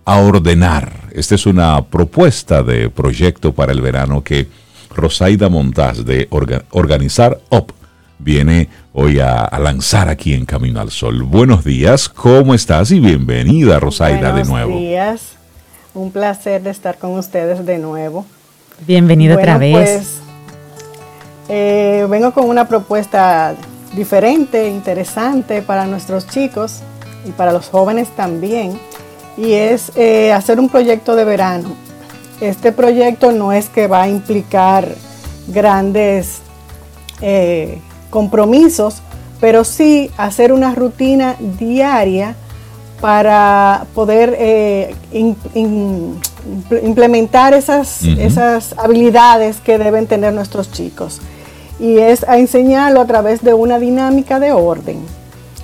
a 0.04 0.18
ordenar. 0.18 1.10
Esta 1.12 1.36
es 1.36 1.46
una 1.46 1.80
propuesta 1.84 2.64
de 2.64 2.90
proyecto 2.90 3.54
para 3.54 3.70
el 3.70 3.80
verano 3.80 4.24
que 4.24 4.48
Rosaida 4.90 5.48
Montaz 5.48 6.04
de 6.04 6.26
Organizar 6.72 7.38
Up 7.50 7.72
viene 8.18 8.68
hoy 8.92 9.20
a, 9.20 9.50
lanzar 9.58 10.08
aquí 10.08 10.34
en 10.34 10.44
Camino 10.44 10.80
al 10.80 10.90
Sol. 10.90 11.22
Buenos 11.22 11.64
días, 11.64 12.08
¿cómo 12.08 12.54
estás? 12.54 12.90
Y 12.90 13.00
bienvenida 13.00 13.80
Rosaida 13.80 14.32
de 14.32 14.44
nuevo. 14.44 14.72
Buenos 14.72 14.88
días, 14.88 15.20
un 15.94 16.10
placer 16.10 16.62
de 16.62 16.70
estar 16.70 16.98
con 16.98 17.12
ustedes 17.12 17.64
de 17.64 17.78
nuevo. 17.78 18.26
Bienvenida 18.86 19.34
otra 19.34 19.58
vez. 19.58 19.72
Pues, 19.72 20.18
eh, 21.48 22.06
vengo 22.08 22.32
con 22.32 22.48
una 22.48 22.66
propuesta 22.66 23.54
diferente, 23.94 24.68
interesante 24.68 25.62
para 25.62 25.86
nuestros 25.86 26.26
chicos 26.26 26.80
y 27.26 27.30
para 27.32 27.52
los 27.52 27.68
jóvenes 27.68 28.08
también 28.16 28.78
y 29.36 29.52
es 29.52 29.92
eh, 29.96 30.32
hacer 30.32 30.60
un 30.60 30.68
proyecto 30.68 31.16
de 31.16 31.24
verano. 31.24 31.76
Este 32.40 32.72
proyecto 32.72 33.32
no 33.32 33.52
es 33.52 33.68
que 33.68 33.86
va 33.86 34.02
a 34.02 34.08
implicar 34.08 34.88
grandes 35.48 36.40
eh, 37.20 37.78
compromisos, 38.14 39.02
pero 39.40 39.64
sí 39.64 40.08
hacer 40.16 40.52
una 40.52 40.72
rutina 40.72 41.34
diaria 41.58 42.36
para 43.00 43.86
poder 43.92 44.36
eh, 44.38 44.94
implementar 46.84 47.54
esas, 47.54 48.04
esas 48.04 48.72
habilidades 48.78 49.56
que 49.56 49.78
deben 49.78 50.06
tener 50.06 50.32
nuestros 50.32 50.70
chicos. 50.70 51.20
Y 51.80 51.98
es 51.98 52.22
a 52.28 52.38
enseñarlo 52.38 53.00
a 53.00 53.06
través 53.06 53.42
de 53.42 53.52
una 53.52 53.80
dinámica 53.80 54.38
de 54.38 54.52
orden, 54.52 55.00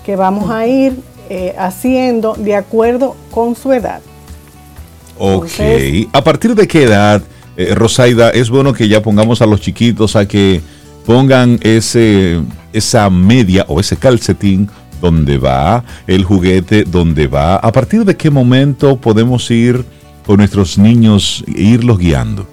que 0.04 0.16
vamos 0.16 0.50
a 0.50 0.66
ir 0.66 0.98
eh, 1.28 1.54
haciendo 1.56 2.34
de 2.34 2.56
acuerdo 2.56 3.14
con 3.30 3.54
su 3.54 3.72
edad. 3.72 4.00
Ok. 5.20 5.52
¿A 6.12 6.24
partir 6.24 6.56
de 6.56 6.66
qué 6.66 6.82
edad 6.82 7.22
eh, 7.56 7.74
Rosaida, 7.76 8.30
es 8.30 8.50
bueno 8.50 8.72
que 8.72 8.88
ya 8.88 9.02
pongamos 9.02 9.40
a 9.40 9.46
los 9.46 9.60
chiquitos 9.60 10.16
a 10.16 10.26
que 10.26 10.60
pongan 11.06 11.58
ese, 11.62 12.40
esa 12.72 13.08
media 13.10 13.64
o 13.68 13.80
ese 13.80 13.96
calcetín 13.96 14.68
donde 15.00 15.38
va 15.38 15.82
el 16.06 16.24
juguete, 16.24 16.84
donde 16.84 17.26
va. 17.26 17.56
¿A 17.56 17.72
partir 17.72 18.04
de 18.04 18.16
qué 18.16 18.30
momento 18.30 18.96
podemos 18.96 19.50
ir 19.50 19.84
con 20.26 20.36
nuestros 20.36 20.76
niños 20.78 21.42
e 21.48 21.62
irlos 21.62 21.98
guiando? 21.98 22.46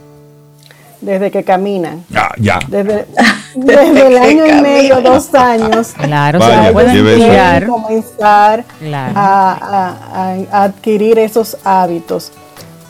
Desde 1.02 1.30
que 1.30 1.44
caminan. 1.44 2.04
Ah, 2.16 2.32
ya. 2.40 2.60
Desde, 2.68 3.06
desde 3.56 4.08
el 4.08 4.18
año 4.18 4.48
y 4.48 4.62
medio, 4.62 5.02
dos 5.02 5.32
años. 5.36 5.90
Claro, 5.96 6.40
Vaya, 6.40 6.68
se 6.68 6.74
pueden 6.74 7.20
guiar. 7.20 7.68
comenzar 7.68 8.66
Claro. 8.80 9.14
a, 9.16 9.52
a- 9.54 10.38
a 10.52 10.64
adquirir 10.64 11.20
esos 11.20 11.58
hábitos. 11.64 12.32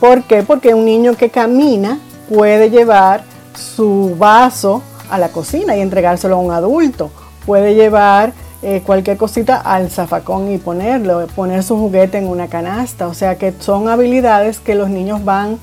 ¿Por 0.00 0.22
qué? 0.22 0.42
Porque 0.42 0.72
un 0.72 0.84
niño 0.86 1.16
que 1.16 1.28
camina 1.28 1.98
puede 2.28 2.70
llevar 2.70 3.24
su 3.54 4.14
vaso 4.18 4.82
a 5.10 5.18
la 5.18 5.28
cocina 5.30 5.76
y 5.76 5.80
entregárselo 5.80 6.36
a 6.36 6.38
un 6.38 6.52
adulto. 6.52 7.10
Puede 7.46 7.74
llevar 7.74 8.32
eh, 8.60 8.82
cualquier 8.84 9.16
cosita 9.16 9.60
al 9.60 9.90
zafacón 9.90 10.52
y 10.52 10.58
ponerlo, 10.58 11.26
poner 11.28 11.62
su 11.62 11.76
juguete 11.76 12.18
en 12.18 12.26
una 12.26 12.48
canasta. 12.48 13.06
O 13.06 13.14
sea 13.14 13.38
que 13.38 13.54
son 13.60 13.88
habilidades 13.88 14.58
que 14.58 14.74
los 14.74 14.90
niños 14.90 15.24
van 15.24 15.58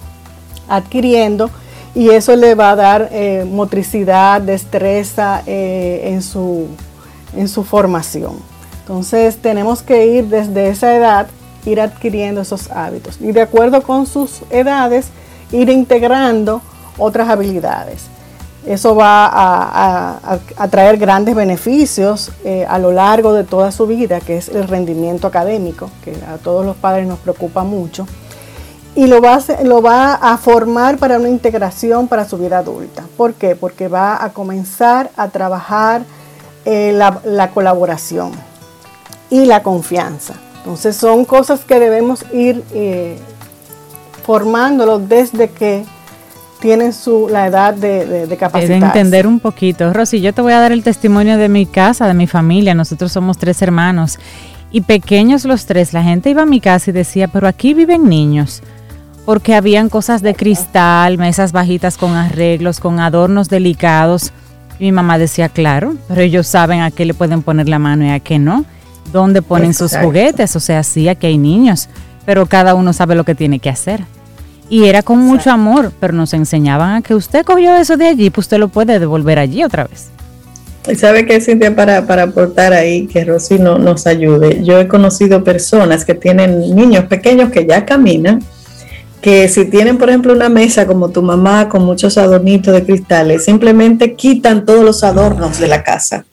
adquiriendo 0.68 1.50
y 1.93 2.10
eso 2.10 2.36
le 2.36 2.56
va 2.56 2.72
a 2.72 2.76
dar 2.76 3.10
eh, 3.12 3.46
motricidad, 3.50 4.41
destreza 4.41 5.43
eh, 5.46 6.12
en, 6.12 6.22
su, 6.22 6.68
en 7.36 7.48
su 7.48 7.64
formación. 7.64 8.36
Entonces 8.82 9.38
tenemos 9.38 9.82
que 9.82 10.08
ir 10.08 10.26
desde 10.26 10.70
esa 10.70 10.96
edad, 10.96 11.28
ir 11.66 11.82
adquiriendo 11.82 12.41
esos 12.41 12.70
hábitos 12.70 13.20
y 13.20 13.32
de 13.32 13.41
acuerdo 13.41 13.82
con 13.82 14.06
sus 14.06 14.41
edades, 14.50 15.08
ir 15.52 15.70
integrando 15.70 16.62
otras 16.98 17.30
habilidades. 17.30 18.14
Eso 18.66 18.95
va 18.95 19.30
a, 19.32 20.68
traer 20.70 20.97
grandes 20.97 21.36
beneficios 21.36 22.32
eh, 22.43 22.66
a 22.68 22.80
lo 22.80 22.91
largo 22.91 23.34
de 23.34 23.43
toda 23.43 23.72
su 23.72 23.86
vida, 23.86 24.20
que 24.20 24.38
es 24.38 24.49
el 24.49 24.68
rendimiento 24.68 25.28
académico, 25.28 25.91
que 26.03 26.16
a 26.28 26.38
todos 26.38 26.66
los 26.66 26.76
padres 26.76 27.07
nos 27.07 27.20
preocupa 27.20 27.63
mucho 27.63 28.07
y 28.95 29.07
lo 29.07 29.22
va, 29.22 30.13
a, 30.13 30.38
formar 30.38 30.97
para 30.97 31.18
una 31.18 31.28
integración 31.28 32.07
para 32.07 32.26
su 32.28 32.38
vida 32.38 32.59
adulta. 32.59 33.03
¿Por 33.18 33.34
qué? 33.34 33.55
Porque 33.55 33.89
va 33.89 34.24
a 34.24 34.32
comenzar 34.32 35.11
a 35.18 35.28
trabajar 35.28 36.03
eh, 36.63 36.93
la, 36.93 37.20
la 37.26 37.51
colaboración 37.51 38.32
y 39.30 39.45
la 39.45 39.61
confianza. 39.63 40.36
Entonces 40.59 40.95
son 40.95 41.26
cosas 41.26 41.66
que 41.66 41.78
debemos 41.78 42.26
ir 42.34 42.63
eh, 42.74 43.18
formándolo 44.26 44.97
desde 44.97 45.49
que 45.49 45.86
tienen 46.66 46.93
su, 46.93 47.28
la 47.30 47.45
edad 47.45 47.76
de, 47.76 48.07
de, 48.07 48.20
de 48.22 48.28
de 48.28 48.38
capacitarse. 48.38 48.84
entender 48.84 49.28
un 49.28 49.39
poquito. 49.39 49.93
Rosy, 49.93 50.20
yo 50.20 50.34
te 50.34 50.41
voy 50.41 50.51
a 50.51 50.59
dar 50.59 50.72
el 50.72 50.82
testimonio 50.82 51.38
de 51.38 51.47
mi 51.47 51.68
casa, 51.68 52.07
de 52.07 52.16
mi 52.16 52.26
familia. 52.26 52.74
Nosotros 52.74 53.11
somos 53.11 53.38
tres 53.38 53.61
hermanos 53.61 54.18
y 54.72 54.82
pequeños 54.82 55.45
los 55.45 55.68
tres. 55.68 55.93
La 55.93 56.01
gente 56.01 56.32
iba 56.32 56.41
a 56.41 56.47
mi 56.47 56.59
casa 56.59 56.89
y 56.89 56.93
decía, 56.93 57.28
pero 57.28 57.47
aquí 57.47 57.76
viven 57.76 58.09
niños. 58.09 58.63
Porque 59.26 59.53
habían 59.53 59.89
cosas 59.89 60.24
de 60.24 60.34
cristal, 60.34 61.20
mesas 61.20 61.51
bajitas 61.51 61.97
con 61.97 62.16
arreglos, 62.16 62.80
con 62.80 62.99
adornos 62.99 63.47
delicados. 63.47 64.32
Y 64.80 64.86
mi 64.86 64.91
mamá 64.91 65.20
decía, 65.20 65.49
claro, 65.49 65.93
pero 66.07 66.22
ellos 66.22 66.47
saben 66.47 66.82
a 66.82 66.89
qué 66.89 67.05
le 67.05 67.13
pueden 67.13 67.43
poner 67.43 67.70
la 67.70 67.78
mano 67.78 68.05
y 68.05 68.09
a 68.09 68.20
qué 68.20 68.39
no. 68.39 68.66
¿Dónde 69.13 69.43
ponen 69.43 69.76
sus 69.76 69.95
juguetes? 69.95 70.55
O 70.55 70.59
sea, 70.59 70.82
sí, 70.82 71.09
aquí 71.09 71.28
hay 71.28 71.38
niños, 71.38 71.89
pero 72.26 72.47
cada 72.47 72.74
uno 72.74 72.91
sabe 72.91 73.13
lo 73.13 73.24
que 73.24 73.36
tiene 73.36 73.59
que 73.59 73.70
hacer. 73.70 74.03
Y 74.70 74.86
era 74.86 75.03
con 75.03 75.20
mucho 75.20 75.51
amor, 75.51 75.91
pero 75.99 76.13
nos 76.13 76.34
enseñaban 76.34 76.95
a 76.95 77.01
que 77.01 77.13
usted 77.13 77.45
cogió 77.45 77.76
eso 77.76 77.97
de 77.97 78.07
allí, 78.07 78.30
pues 78.32 78.45
usted 78.45 78.57
lo 78.57 78.68
puede 78.68 78.99
devolver 78.99 79.38
allí 79.38 79.63
otra 79.63 79.84
vez. 79.86 80.07
Y 80.88 80.95
sabe 80.95 81.26
que 81.26 81.39
Cintia, 81.41 81.76
para, 81.76 82.05
para 82.05 82.24
aportar 82.24 82.74
ahí, 82.74 83.07
que 83.07 83.24
Rosy 83.26 83.57
no, 83.57 83.78
nos 83.80 84.05
ayude. 84.07 84.63
Yo 84.63 84.80
he 84.80 84.88
conocido 84.88 85.43
personas 85.43 86.05
que 86.05 86.13
tienen 86.13 86.76
niños 86.76 87.05
pequeños 87.05 87.51
que 87.51 87.66
ya 87.66 87.86
caminan, 87.86 88.43
que 89.22 89.47
si 89.49 89.66
tienen, 89.66 89.97
por 89.97 90.09
ejemplo, 90.09 90.34
una 90.34 90.49
mesa 90.49 90.86
como 90.86 91.09
tu 91.09 91.24
mamá 91.24 91.70
con 91.70 91.84
muchos 91.84 92.18
adornitos 92.20 92.74
de 92.74 92.84
cristales, 92.84 93.45
simplemente 93.45 94.13
quitan 94.13 94.66
todos 94.66 94.84
los 94.84 95.03
adornos 95.03 95.57
de 95.59 95.68
la 95.68 95.82
casa. 95.84 96.26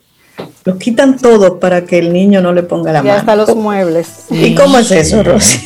Los 0.64 0.76
quitan 0.76 1.16
todos 1.18 1.59
para 1.59 1.85
que 1.85 1.99
el 1.99 2.12
niño 2.12 2.41
no 2.43 2.53
le 2.53 2.62
ponga 2.62 2.93
la 2.93 3.01
Y 3.01 3.03
mano. 3.05 3.14
hasta 3.18 3.37
los 3.37 3.57
muebles. 3.57 4.09
¿Y 4.30 4.55
cómo 4.55 4.78
es 4.78 4.91
eso, 4.91 5.22
Rosy? 5.22 5.61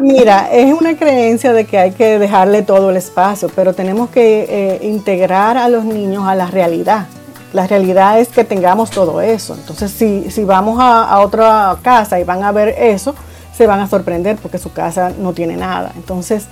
Mira, 0.00 0.48
es 0.52 0.72
una 0.74 0.96
creencia 0.96 1.52
de 1.52 1.64
que 1.64 1.78
hay 1.78 1.92
que 1.92 2.18
dejarle 2.18 2.62
todo 2.62 2.90
el 2.90 2.96
espacio, 2.96 3.48
pero 3.54 3.72
tenemos 3.72 4.10
que 4.10 4.46
eh, 4.48 4.86
integrar 4.86 5.56
a 5.56 5.68
los 5.68 5.84
niños 5.84 6.26
a 6.26 6.34
la 6.34 6.46
realidad. 6.46 7.06
La 7.52 7.66
realidad 7.66 8.20
es 8.20 8.28
que 8.28 8.44
tengamos 8.44 8.90
todo 8.90 9.20
eso. 9.20 9.54
Entonces, 9.54 9.90
si, 9.90 10.30
si 10.30 10.44
vamos 10.44 10.78
a, 10.80 11.04
a 11.04 11.20
otra 11.20 11.76
casa 11.82 12.20
y 12.20 12.24
van 12.24 12.42
a 12.42 12.52
ver 12.52 12.74
eso, 12.78 13.14
se 13.56 13.66
van 13.66 13.80
a 13.80 13.88
sorprender 13.88 14.36
porque 14.36 14.58
su 14.58 14.72
casa 14.72 15.12
no 15.18 15.32
tiene 15.32 15.56
nada. 15.56 15.92
Entonces, 15.96 16.46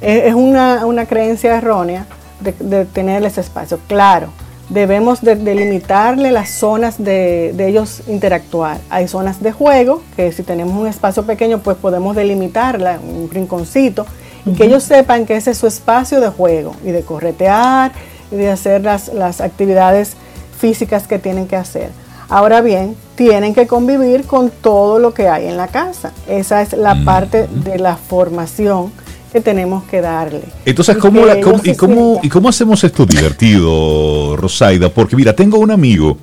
es, 0.00 0.24
es 0.24 0.34
una, 0.34 0.86
una 0.86 1.04
creencia 1.04 1.56
errónea 1.56 2.06
de, 2.40 2.54
de 2.58 2.84
tener 2.86 3.22
ese 3.26 3.42
espacio. 3.42 3.78
Claro, 3.88 4.28
debemos 4.68 5.20
de 5.20 5.36
delimitarle 5.36 6.32
las 6.32 6.50
zonas 6.50 6.96
de, 6.98 7.52
de 7.54 7.68
ellos 7.68 8.02
interactuar. 8.08 8.78
Hay 8.90 9.08
zonas 9.08 9.42
de 9.42 9.52
juego, 9.52 10.02
que 10.16 10.32
si 10.32 10.42
tenemos 10.42 10.74
un 10.74 10.86
espacio 10.86 11.24
pequeño, 11.24 11.58
pues 11.58 11.76
podemos 11.76 12.16
delimitarla, 12.16 12.98
un 13.00 13.30
rinconcito, 13.30 14.06
y 14.44 14.52
que 14.52 14.64
ellos 14.64 14.82
sepan 14.82 15.26
que 15.26 15.36
ese 15.36 15.52
es 15.52 15.58
su 15.58 15.66
espacio 15.66 16.20
de 16.20 16.28
juego 16.28 16.74
y 16.84 16.90
de 16.90 17.02
corretear 17.02 17.92
y 18.30 18.36
de 18.36 18.50
hacer 18.50 18.82
las, 18.82 19.08
las 19.08 19.40
actividades 19.40 20.16
físicas 20.58 21.06
que 21.06 21.18
tienen 21.18 21.46
que 21.46 21.56
hacer. 21.56 21.90
Ahora 22.28 22.60
bien, 22.60 22.96
tienen 23.14 23.54
que 23.54 23.66
convivir 23.66 24.26
con 24.26 24.50
todo 24.50 24.98
lo 24.98 25.14
que 25.14 25.28
hay 25.28 25.46
en 25.46 25.56
la 25.56 25.68
casa. 25.68 26.12
Esa 26.28 26.60
es 26.62 26.72
la 26.72 27.04
parte 27.04 27.46
de 27.46 27.78
la 27.78 27.96
formación 27.96 28.92
que 29.36 29.42
tenemos 29.42 29.84
que 29.84 30.00
darle. 30.00 30.40
Entonces, 30.64 30.96
Y 30.96 30.98
¿cómo, 30.98 31.26
la- 31.26 31.40
cómo- 31.42 31.60
y, 31.62 31.74
cómo, 31.74 32.20
¿y 32.22 32.28
cómo 32.30 32.48
hacemos 32.48 32.82
esto 32.84 33.04
divertido, 33.04 34.34
Rosaida? 34.36 34.88
Porque 34.88 35.14
mira, 35.16 35.34
tengo 35.34 35.58
un 35.58 35.70
amigo 35.70 36.16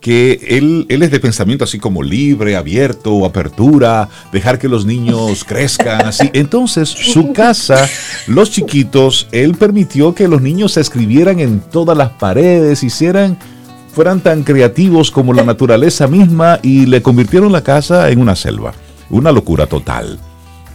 que 0.00 0.38
él, 0.48 0.86
él 0.88 1.02
es 1.02 1.10
de 1.10 1.20
pensamiento 1.20 1.64
así 1.64 1.78
como 1.78 2.02
libre, 2.02 2.56
abierto, 2.56 3.26
apertura, 3.26 4.08
dejar 4.32 4.58
que 4.58 4.68
los 4.68 4.86
niños 4.86 5.44
crezcan, 5.48 6.06
así. 6.06 6.30
Entonces, 6.32 6.88
su 6.88 7.32
casa, 7.34 7.88
los 8.26 8.50
chiquitos, 8.50 9.26
él 9.32 9.54
permitió 9.54 10.14
que 10.14 10.28
los 10.28 10.40
niños 10.40 10.72
se 10.72 10.80
escribieran 10.80 11.40
en 11.40 11.60
todas 11.60 11.96
las 11.98 12.10
paredes, 12.10 12.82
hicieran, 12.82 13.36
fueran 13.92 14.20
tan 14.20 14.44
creativos 14.44 15.10
como 15.10 15.32
la 15.34 15.42
naturaleza 15.42 16.06
misma 16.06 16.58
y 16.62 16.86
le 16.86 17.02
convirtieron 17.02 17.52
la 17.52 17.62
casa 17.62 18.08
en 18.10 18.20
una 18.20 18.34
selva. 18.36 18.72
Una 19.10 19.30
locura 19.32 19.66
total. 19.66 20.18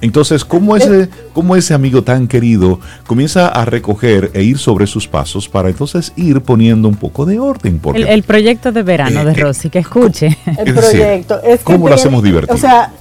Entonces, 0.02 0.44
¿cómo 0.44 0.76
ese, 0.76 1.10
cómo 1.34 1.56
ese 1.56 1.74
amigo 1.74 2.02
tan 2.04 2.28
querido 2.28 2.80
comienza 3.06 3.48
a 3.48 3.66
recoger 3.66 4.32
e 4.34 4.42
ir 4.44 4.58
sobre 4.58 4.88
sus 4.88 5.08
pasos 5.08 5.48
para 5.48 5.70
entonces 5.70 6.12
ir 6.16 6.42
poniendo 6.42 6.88
un 6.88 6.96
poco 6.96 7.26
de 7.26 7.40
orden? 7.40 7.80
Porque 7.80 8.02
El, 8.02 8.08
el 8.08 8.24
proyecto 8.24 8.72
de 8.72 8.82
verano 8.84 9.24
de 9.24 9.32
Eh, 9.32 9.36
eh, 9.38 9.42
Rosy, 9.42 9.70
que 9.70 9.80
escuche. 9.80 10.38
el 10.58 10.68
Es 10.70 10.76
decir, 10.76 11.00
proyecto. 11.00 11.42
Es 11.44 11.60
que 11.60 11.66
¿cómo 11.66 11.88
lo 11.88 11.96
hacemos 11.96 12.24
divertido? 12.24 12.56
O 12.56 12.58
sea, 12.58 12.92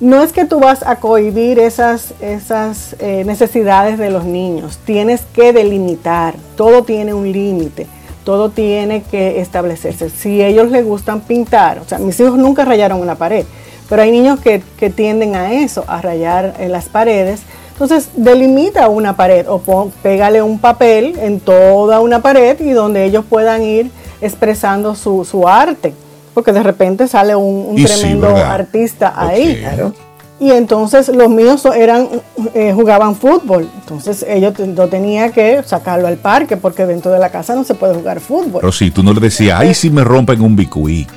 no 0.00 0.22
es 0.22 0.32
que 0.32 0.46
tú 0.46 0.60
vas 0.60 0.82
a 0.82 0.96
cohibir 0.96 1.58
esas, 1.58 2.14
esas 2.22 2.96
eh, 3.00 3.22
necesidades 3.26 3.98
de 3.98 4.10
los 4.10 4.24
niños, 4.24 4.78
tienes 4.86 5.22
que 5.34 5.52
delimitar, 5.52 6.34
todo 6.56 6.84
tiene 6.84 7.12
un 7.12 7.30
límite, 7.30 7.86
todo 8.24 8.48
tiene 8.48 9.02
que 9.02 9.42
establecerse. 9.42 10.08
Si 10.08 10.40
a 10.40 10.48
ellos 10.48 10.70
les 10.70 10.86
gustan 10.86 11.20
pintar, 11.20 11.80
o 11.80 11.84
sea, 11.86 11.98
mis 11.98 12.18
hijos 12.18 12.38
nunca 12.38 12.64
rayaron 12.64 12.98
una 12.98 13.16
pared, 13.16 13.44
pero 13.90 14.00
hay 14.00 14.10
niños 14.10 14.40
que, 14.40 14.62
que 14.78 14.88
tienden 14.88 15.34
a 15.36 15.52
eso, 15.52 15.84
a 15.86 16.00
rayar 16.00 16.54
en 16.58 16.72
las 16.72 16.88
paredes. 16.88 17.42
Entonces, 17.72 18.10
delimita 18.14 18.88
una 18.88 19.16
pared 19.16 19.46
o 19.48 19.58
pon- 19.58 19.90
pégale 20.02 20.40
un 20.42 20.58
papel 20.58 21.18
en 21.20 21.40
toda 21.40 22.00
una 22.00 22.20
pared 22.22 22.58
y 22.60 22.70
donde 22.70 23.04
ellos 23.04 23.24
puedan 23.28 23.62
ir 23.62 23.90
expresando 24.22 24.94
su, 24.94 25.24
su 25.26 25.46
arte. 25.48 25.92
Porque 26.34 26.52
de 26.52 26.62
repente 26.62 27.08
sale 27.08 27.34
un, 27.34 27.66
un 27.70 27.78
Y 27.78 27.86
sí, 27.86 27.92
tremendo 28.00 28.28
artista 28.36 29.12
ahí. 29.16 29.56
Claro. 29.60 29.92
Y 30.40 30.52
entonces 30.52 31.08
los 31.08 31.28
míos 31.28 31.66
eran, 31.76 32.08
eh, 32.54 32.72
jugaban 32.74 33.14
fútbol. 33.14 33.68
Entonces 33.80 34.24
ellos 34.26 34.54
yo 34.56 34.88
tenía 34.88 35.30
que 35.32 35.62
sacarlo 35.64 36.08
al 36.08 36.16
parque 36.16 36.56
porque 36.56 36.86
dentro 36.86 37.10
de 37.12 37.18
la 37.18 37.28
casa 37.28 37.54
no 37.54 37.62
se 37.62 37.74
puede 37.74 37.94
jugar 37.94 38.20
fútbol. 38.20 38.60
Pero 38.62 38.72
si 38.72 38.90
tú 38.90 39.02
no 39.02 39.12
le 39.12 39.20
decías, 39.20 39.60
ay, 39.60 39.74
si 39.74 39.90
me 39.90 40.02
rompen 40.02 40.40
un 40.40 40.56
bicuí. 40.56 41.06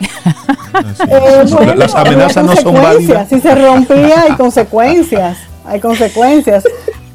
Eh, 1.07 1.45
bueno, 1.51 1.76
Las 1.76 1.93
amenazas 1.93 2.43
no 2.43 2.55
son 2.55 2.74
válidas. 2.74 3.30
Si 3.30 3.39
se 3.39 3.53
rompía 3.53 4.24
hay 4.24 4.32
consecuencias, 4.36 5.38
hay 5.65 5.80
consecuencias. 5.80 6.63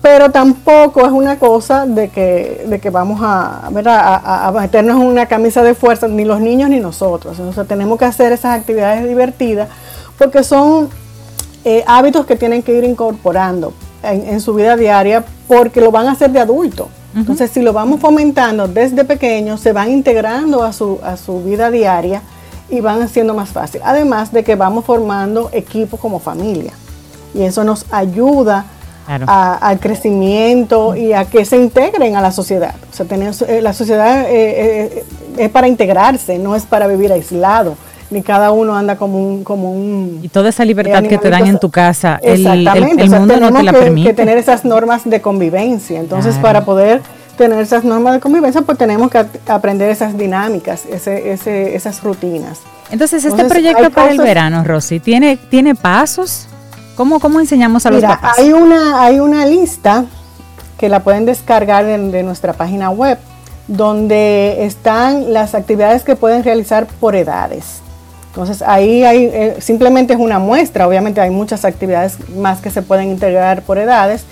Pero 0.00 0.30
tampoco 0.30 1.04
es 1.04 1.10
una 1.10 1.40
cosa 1.40 1.84
de 1.84 2.08
que, 2.08 2.64
de 2.68 2.78
que 2.78 2.88
vamos 2.90 3.20
a, 3.20 3.62
a, 3.66 4.46
a- 4.46 4.52
meternos 4.52 5.00
en 5.00 5.06
una 5.08 5.26
camisa 5.26 5.64
de 5.64 5.74
fuerza, 5.74 6.06
ni 6.06 6.24
los 6.24 6.40
niños 6.40 6.70
ni 6.70 6.78
nosotros. 6.78 7.36
Sea, 7.52 7.64
tenemos 7.64 7.98
que 7.98 8.04
hacer 8.04 8.30
esas 8.32 8.56
actividades 8.56 9.06
divertidas 9.08 9.68
porque 10.16 10.44
son 10.44 10.88
eh, 11.68 11.84
hábitos 11.86 12.24
que 12.24 12.36
tienen 12.36 12.62
que 12.62 12.72
ir 12.72 12.84
incorporando 12.84 13.72
en, 14.02 14.26
en 14.26 14.40
su 14.40 14.54
vida 14.54 14.76
diaria 14.76 15.24
porque 15.46 15.80
lo 15.80 15.90
van 15.90 16.06
a 16.06 16.12
hacer 16.12 16.30
de 16.30 16.40
adulto. 16.40 16.88
Entonces, 17.14 17.50
si 17.50 17.62
lo 17.62 17.72
vamos 17.72 18.00
fomentando 18.00 18.68
desde 18.68 19.04
pequeños, 19.04 19.60
se 19.60 19.72
van 19.72 19.90
integrando 19.90 20.62
a 20.62 20.72
su, 20.72 20.98
a 21.02 21.16
su 21.16 21.42
vida 21.42 21.70
diaria 21.70 22.22
y 22.68 22.80
van 22.80 23.02
haciendo 23.02 23.34
más 23.34 23.48
fácil. 23.48 23.80
Además 23.84 24.32
de 24.32 24.44
que 24.44 24.54
vamos 24.56 24.84
formando 24.84 25.50
equipos 25.52 25.98
como 25.98 26.20
familia. 26.20 26.72
Y 27.34 27.42
eso 27.42 27.64
nos 27.64 27.86
ayuda 27.90 28.66
al 29.26 29.80
crecimiento 29.80 30.94
y 30.94 31.12
a 31.14 31.24
que 31.24 31.44
se 31.44 31.56
integren 31.56 32.14
a 32.16 32.20
la 32.20 32.30
sociedad. 32.30 32.74
O 32.90 32.94
sea, 32.94 33.06
eh, 33.48 33.62
la 33.62 33.72
sociedad 33.72 34.22
eh, 34.22 34.28
eh, 34.30 35.04
es 35.38 35.50
para 35.50 35.66
integrarse, 35.66 36.38
no 36.38 36.54
es 36.54 36.66
para 36.66 36.86
vivir 36.86 37.12
aislado 37.12 37.76
ni 38.10 38.22
cada 38.22 38.50
uno 38.50 38.76
anda 38.76 38.96
como 38.96 39.18
un... 39.18 39.44
Como 39.44 39.72
un 39.72 40.20
y 40.22 40.28
toda 40.28 40.48
esa 40.48 40.64
libertad 40.64 41.02
que 41.04 41.18
te 41.18 41.30
dan 41.30 41.46
en 41.46 41.58
tu 41.58 41.70
casa, 41.70 42.18
exactamente, 42.22 43.02
el, 43.04 43.10
mundo 43.10 43.38
no 43.38 43.52
te 43.52 43.62
la 43.62 43.72
que, 43.72 43.78
permite. 43.78 44.08
que 44.10 44.14
tener 44.14 44.38
esas 44.38 44.64
normas 44.64 45.02
de 45.04 45.20
convivencia. 45.20 46.00
Entonces, 46.00 46.36
para 46.36 46.64
poder 46.64 47.02
tener 47.36 47.58
esas 47.60 47.84
normas 47.84 48.14
de 48.14 48.20
convivencia, 48.20 48.62
pues 48.62 48.76
tenemos 48.76 49.10
que 49.10 49.24
aprender 49.46 49.90
esas 49.90 50.18
dinámicas, 50.18 50.84
ese, 50.86 51.32
ese, 51.32 51.76
esas 51.76 52.02
rutinas. 52.02 52.60
Entonces, 52.90 53.24
este 53.24 53.44
proyecto 53.44 53.90
para 53.90 54.10
el 54.10 54.18
verano, 54.18 54.64
Rosy, 54.64 55.00
¿tiene, 55.00 55.36
tiene 55.36 55.74
pasos? 55.74 56.48
¿Cómo, 56.96 57.20
¿Cómo 57.20 57.38
enseñamos 57.38 57.86
a 57.86 57.90
los 57.90 58.02
papás? 58.02 58.38
Hay 58.38 58.52
una, 58.52 59.02
hay 59.02 59.20
una 59.20 59.46
lista 59.46 60.04
que 60.78 60.88
la 60.88 61.00
pueden 61.00 61.26
descargar 61.26 61.84
de, 61.84 62.22
nuestra 62.22 62.54
página 62.54 62.90
web, 62.90 63.18
donde 63.66 64.64
están 64.64 65.32
las 65.32 65.54
actividades 65.54 66.02
que 66.02 66.16
pueden 66.16 66.44
realizar 66.44 66.86
por 66.86 67.14
edades. 67.14 67.82
Entonces 68.38 68.62
ahí 68.64 69.02
hay, 69.02 69.24
eh, 69.24 69.56
simplemente 69.58 70.12
es 70.12 70.20
una 70.20 70.38
muestra, 70.38 70.86
obviamente 70.86 71.20
hay 71.20 71.30
muchas 71.30 71.64
actividades 71.64 72.18
más 72.36 72.60
que 72.60 72.70
se 72.70 72.82
pueden 72.82 73.10
integrar 73.10 73.62
por 73.62 73.78
edades. 73.78 74.22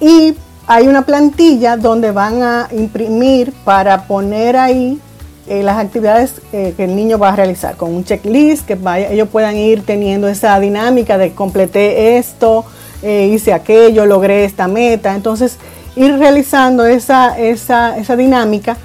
Y 0.00 0.34
hay 0.66 0.88
una 0.88 1.02
plantilla 1.02 1.76
donde 1.76 2.10
van 2.10 2.42
a 2.42 2.66
imprimir 2.72 3.52
para 3.64 4.08
poner 4.08 4.56
ahí 4.56 4.98
eh, 5.46 5.62
las 5.62 5.78
actividades 5.78 6.42
eh, 6.52 6.74
que 6.76 6.82
el 6.82 6.96
niño 6.96 7.16
va 7.16 7.28
a 7.28 7.36
realizar, 7.36 7.76
con 7.76 7.94
un 7.94 8.02
checklist, 8.02 8.66
que 8.66 8.74
vaya, 8.74 9.12
ellos 9.12 9.28
puedan 9.28 9.56
ir 9.56 9.86
teniendo 9.86 10.26
esa 10.26 10.58
dinámica 10.58 11.16
de 11.16 11.34
completé 11.34 12.18
esto, 12.18 12.64
hice 13.00 13.52
aquello, 13.52 14.06
logré 14.06 14.44
esta 14.44 14.66
meta. 14.66 15.14
Entonces, 15.14 15.58
ir 15.94 16.18
realizando 16.18 16.84
esa, 16.84 17.38
esa, 17.38 17.96
esa 17.96 18.16
dinámica. 18.16 18.76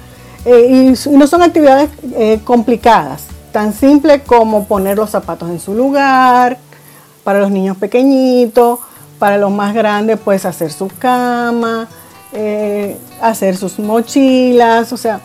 y 0.46 0.94
no 1.10 1.26
son 1.26 1.42
actividades 1.42 1.88
complicadas 2.44 3.24
tan 3.52 3.72
simple 3.72 4.20
como 4.22 4.64
poner 4.64 4.96
los 4.98 5.10
zapatos 5.10 5.50
en 5.50 5.60
su 5.60 5.74
lugar, 5.74 6.58
para 7.24 7.40
los 7.40 7.50
niños 7.50 7.76
pequeñitos, 7.76 8.78
para 9.18 9.36
los 9.36 9.50
más 9.50 9.74
grandes 9.74 10.18
pues 10.24 10.44
hacer 10.44 10.72
su 10.72 10.88
cama, 10.88 11.88
eh, 12.32 12.96
hacer 13.20 13.56
sus 13.56 13.78
mochilas, 13.78 14.92
o 14.92 14.96
sea, 14.96 15.20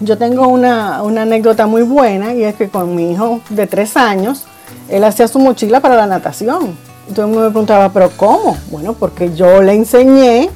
yo 0.00 0.16
tengo 0.16 0.48
una, 0.48 1.02
una, 1.02 1.22
anécdota 1.22 1.66
muy 1.66 1.82
buena 1.82 2.34
y 2.34 2.44
es 2.44 2.54
que 2.54 2.68
con 2.68 2.94
mi 2.94 3.12
hijo 3.12 3.40
de 3.50 3.66
tres 3.66 3.96
años, 3.96 4.44
él 4.88 5.04
hacía 5.04 5.28
su 5.28 5.38
mochila 5.38 5.80
para 5.80 5.96
la 5.96 6.06
natación. 6.06 6.76
Entonces 7.08 7.36
me 7.36 7.42
preguntaba, 7.50 7.90
¿pero 7.90 8.10
cómo? 8.16 8.56
Bueno, 8.70 8.94
porque 8.94 9.34
yo 9.34 9.62
le 9.62 9.74
enseñé. 9.74 10.48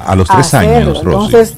A 0.00 0.14
los 0.14 0.28
tres 0.28 0.54
años, 0.54 1.00
Entonces, 1.02 1.54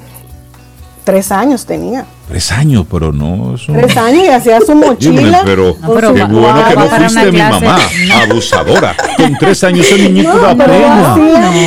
tres 1.05 1.31
años 1.31 1.65
tenía. 1.67 2.05
Tres 2.31 2.53
años, 2.53 2.87
pero 2.89 3.11
no. 3.11 3.57
Tres 3.67 3.97
años 3.97 4.25
y 4.25 4.29
hacía 4.29 4.61
su 4.61 4.73
mochila. 4.77 5.43
pero, 5.45 5.77
qué 5.81 6.25
bueno 6.25 6.65
que 6.69 6.77
no 6.77 6.89
fuiste 6.89 7.33
mi 7.33 7.39
mamá, 7.39 7.79
abusadora. 8.23 8.95
Con 9.17 9.37
tres 9.37 9.65
años 9.65 9.85
ese 9.85 9.99
niñito 10.09 10.35
no, 10.35 10.41
da 10.41 10.55
pena. 10.55 11.17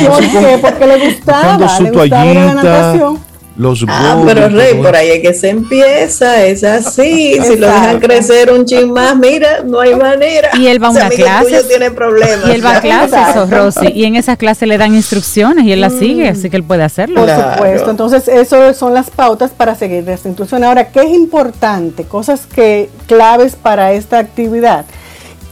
¿Por 0.08 0.20
qué? 0.20 0.58
Porque 0.62 0.86
le 0.86 1.06
gustaba. 1.06 1.68
Su 1.68 1.82
le 1.82 1.90
gustaba 1.90 2.24
la 2.24 2.54
natación 2.54 3.33
los 3.56 3.84
Ah, 3.86 4.20
pero 4.26 4.48
Rey, 4.48 4.74
por 4.74 4.96
ahí 4.96 5.10
es 5.10 5.20
que 5.20 5.32
se 5.32 5.50
empieza, 5.50 6.44
es 6.44 6.64
así. 6.64 7.38
si 7.40 7.56
lo 7.56 7.68
dejan 7.68 8.00
crecer 8.00 8.50
un 8.50 8.64
chin 8.64 8.90
más, 8.90 9.16
mira, 9.16 9.62
no 9.64 9.78
hay 9.78 9.94
manera. 9.94 10.50
Y 10.54 10.66
él 10.66 10.82
va 10.82 10.88
a 10.88 10.90
una 10.90 11.08
clase. 11.08 11.62
tiene 11.68 11.92
problemas. 11.92 12.48
Y 12.48 12.50
él 12.50 12.64
va 12.64 12.78
a 12.78 12.80
clases, 12.80 13.50
Rosy. 13.50 13.92
Y 13.94 14.06
en 14.06 14.16
esa 14.16 14.36
clase 14.36 14.66
le 14.66 14.76
dan 14.76 14.94
instrucciones 14.94 15.64
y 15.66 15.72
él 15.72 15.80
las 15.80 15.92
mm. 15.92 15.98
sigue, 16.00 16.28
así 16.28 16.50
que 16.50 16.56
él 16.56 16.64
puede 16.64 16.82
hacerlo. 16.82 17.20
Por 17.20 17.30
supuesto. 17.30 17.90
Entonces, 17.90 18.26
eso 18.26 18.74
son 18.74 18.92
las 18.92 19.10
pautas 19.10 19.52
para 19.52 19.76
seguir 19.76 20.08
esta 20.08 20.28
instrucción. 20.28 20.64
Ahora, 20.64 20.88
¿qué 20.88 21.02
es 21.02 21.10
importante? 21.10 22.04
Cosas 22.04 22.46
que 22.46 22.90
claves 23.06 23.54
para 23.54 23.92
esta 23.92 24.18
actividad 24.18 24.84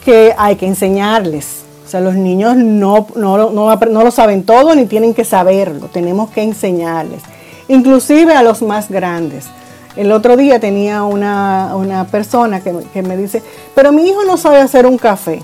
que 0.04 0.34
hay 0.36 0.56
que 0.56 0.66
enseñarles. 0.66 1.62
O 1.86 1.88
sea, 1.88 2.00
los 2.00 2.14
niños 2.14 2.56
no, 2.56 3.06
no, 3.14 3.50
no, 3.50 3.76
no 3.76 4.02
lo 4.02 4.10
saben 4.10 4.42
todo 4.42 4.74
ni 4.74 4.86
tienen 4.86 5.14
que 5.14 5.24
saberlo. 5.24 5.88
Tenemos 5.92 6.30
que 6.30 6.42
enseñarles 6.42 7.22
inclusive 7.72 8.34
a 8.34 8.42
los 8.42 8.62
más 8.62 8.88
grandes. 8.90 9.46
El 9.96 10.12
otro 10.12 10.36
día 10.36 10.58
tenía 10.60 11.02
una, 11.02 12.06
persona 12.10 12.60
que, 12.60 12.74
que, 12.92 13.02
me 13.02 13.16
dice, 13.16 13.42
pero 13.74 13.92
mi 13.92 14.08
hijo 14.08 14.24
no 14.24 14.36
sabe 14.36 14.58
hacer 14.58 14.86
un 14.86 14.98
café. 14.98 15.42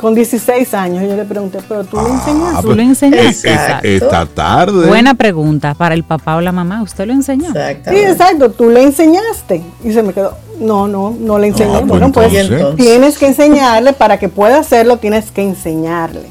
Con 0.00 0.14
16 0.14 0.74
años. 0.74 1.02
Y 1.02 1.08
yo 1.08 1.16
le 1.16 1.24
pregunté, 1.24 1.58
pero 1.68 1.82
tú 1.82 1.96
le 1.96 2.04
ah, 2.04 2.14
enseñaste. 2.14 2.62
¿Tú 2.62 2.72
le 2.72 2.82
enseñaste? 2.84 3.96
Esta 3.96 4.26
tarde. 4.26 4.86
Buena 4.86 5.14
pregunta 5.14 5.74
para 5.74 5.92
el 5.92 6.04
papá 6.04 6.36
o 6.36 6.40
la 6.40 6.52
mamá. 6.52 6.82
¿Usted 6.82 7.04
lo 7.04 7.12
enseñó? 7.12 7.52
Sí, 7.52 7.96
exacto. 7.96 8.48
Tú 8.52 8.70
le 8.70 8.84
enseñaste. 8.84 9.60
Y 9.82 9.92
se 9.92 10.04
me 10.04 10.12
quedó, 10.12 10.36
no, 10.60 10.86
no, 10.86 11.16
no 11.18 11.40
le 11.40 11.48
enseñé. 11.48 11.78
Ah, 11.78 11.82
bueno, 11.84 12.12
pues 12.12 12.30
tienes 12.76 13.18
que 13.18 13.26
enseñarle, 13.26 13.92
para 13.92 14.18
que 14.18 14.28
pueda 14.28 14.60
hacerlo, 14.60 14.98
tienes 14.98 15.32
que 15.32 15.42
enseñarle. 15.42 16.28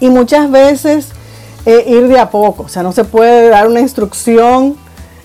Y 0.00 0.08
muchas 0.08 0.50
veces 0.50 1.10
ir 1.66 2.08
de 2.08 2.18
a 2.18 2.30
poco, 2.30 2.64
o 2.64 2.68
sea, 2.68 2.82
no 2.82 2.92
se 2.92 3.04
puede 3.04 3.48
dar 3.48 3.66
una 3.66 3.80
instrucción 3.80 4.76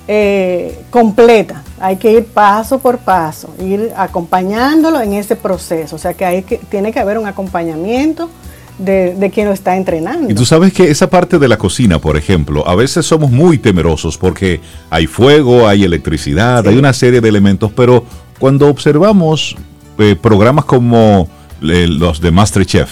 eh, 0.08 0.84
completa, 0.90 1.64
hay 1.80 1.98
que 1.98 2.12
ir 2.12 2.26
paso 2.26 2.80
por 2.80 2.98
paso, 2.98 3.54
ir 3.64 3.92
acompañándolo 3.96 5.00
en 5.00 5.14
ese 5.14 5.36
proceso, 5.36 5.96
o 5.96 6.00
sea 6.00 6.14
que, 6.14 6.26
hay 6.26 6.44
que 6.44 6.58
tiene 6.58 6.92
que 6.92 7.00
haber 7.00 7.18
un 7.18 7.28
acompañamiento 7.28 8.30
de, 8.78 9.32
quien 9.34 9.48
lo 9.48 9.54
está 9.54 9.78
entrenando. 9.78 10.30
Y 10.32 10.34
tú 10.34 10.46
sabes 10.46 10.74
que 10.74 10.90
esa 10.90 11.10
parte 11.10 11.38
de 11.38 11.48
la 11.48 11.58
cocina, 11.58 12.00
por 12.00 12.18
ejemplo, 12.18 12.68
a 12.68 12.76
veces 12.76 13.06
somos 13.06 13.30
muy 13.30 13.58
temerosos 13.58 14.18
porque 14.18 14.60
hay 14.90 15.08
fuego, 15.08 15.68
hay 15.68 15.84
electricidad, 15.84 16.68
hay 16.68 16.78
una 16.78 16.94
serie 16.94 17.22
de 17.22 17.30
elementos, 17.30 17.72
pero 17.76 18.04
cuando 18.40 18.68
observamos 18.68 19.56
eh, 20.00 20.16
programas 20.20 20.66
como 20.66 21.30
eh, 21.62 21.88
los 21.88 22.22
de 22.22 22.32
Masterchef, 22.32 22.90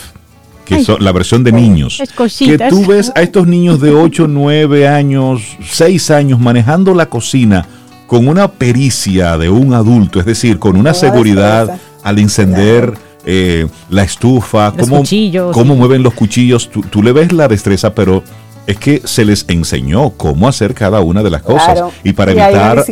que 0.70 0.84
son 0.84 1.04
la 1.04 1.12
versión 1.12 1.44
de 1.44 1.52
niños, 1.52 2.02
que 2.38 2.58
tú 2.70 2.86
ves 2.86 3.12
a 3.16 3.22
estos 3.22 3.48
niños 3.48 3.82
de 3.82 3.92
8, 3.92 4.28
9 4.28 4.88
años, 4.88 5.42
6 5.68 6.12
años 6.12 6.40
manejando 6.40 6.94
la 6.94 7.08
cocina 7.08 7.66
con 8.06 8.28
una 8.28 8.52
pericia 8.52 9.38
de 9.38 9.50
un 9.50 9.74
adulto, 9.74 10.20
es 10.20 10.26
decir, 10.26 10.60
con 10.60 10.76
una 10.76 10.94
seguridad 10.94 11.80
al 12.04 12.20
encender 12.20 12.94
eh, 13.26 13.68
la 13.90 14.04
estufa, 14.04 14.74
cómo, 14.74 15.04
cómo 15.52 15.76
mueven 15.76 16.04
los 16.04 16.14
cuchillos, 16.14 16.70
tú, 16.70 17.04
le 17.04 17.12
ves 17.12 17.32
la 17.32 17.48
destreza, 17.48 17.94
pero 17.94 18.24
es 18.68 18.78
que 18.78 19.02
se 19.04 19.26
les 19.26 19.46
enseñó 19.48 20.12
cómo 20.12 20.48
hacer 20.48 20.74
cada 20.74 21.02
una 21.02 21.24
de 21.24 21.30
las 21.30 21.42
cosas. 21.42 21.84
Y 22.04 22.14
para 22.14 22.32
evitar 22.32 22.86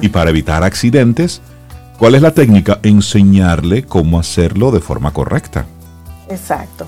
y 0.00 0.08
para 0.08 0.30
evitar 0.30 0.62
accidentes, 0.62 1.40
¿cuál 1.98 2.14
es 2.14 2.22
la 2.22 2.30
técnica? 2.30 2.78
Enseñarle 2.82 3.82
cómo 3.82 4.18
hacerlo 4.18 4.70
de 4.70 4.80
forma 4.80 5.12
correcta. 5.12 5.66
Exacto. 6.28 6.86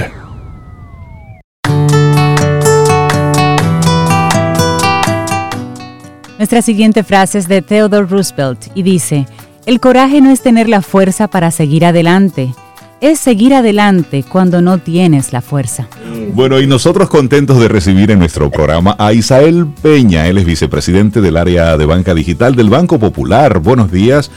Nuestra 6.38 6.64
siguiente 6.64 7.04
frase 7.04 7.38
es 7.38 7.48
de 7.48 7.62
Theodore 7.62 8.08
Roosevelt 8.08 8.72
y 8.74 8.82
dice, 8.82 9.28
el 9.68 9.80
coraje 9.80 10.22
no 10.22 10.32
es 10.32 10.42
tener 10.42 10.68
la 10.68 10.82
fuerza 10.82 11.28
para 11.28 11.52
seguir 11.52 11.86
adelante, 11.86 12.56
es 13.02 13.20
seguir 13.20 13.56
adelante 13.56 14.24
cuando 14.24 14.62
no 14.62 14.78
tienes 14.78 15.34
la 15.34 15.42
fuerza. 15.42 15.88
Bueno, 16.34 16.62
y 16.62 16.68
nosotros 16.68 17.10
contentos 17.10 17.60
de 17.60 17.68
recibir 17.68 18.12
en 18.12 18.20
nuestro 18.20 18.52
programa 18.52 18.96
a 19.00 19.12
Isael 19.12 19.66
Peña, 19.82 20.28
él 20.28 20.38
es 20.38 20.46
vicepresidente 20.46 21.20
del 21.20 21.36
área 21.36 21.78
de 21.78 21.86
banca 21.88 22.14
digital 22.14 22.56
del 22.56 22.70
Banco 22.70 23.00
Popular. 23.00 23.60
Buenos 23.60 23.92
días, 23.92 24.30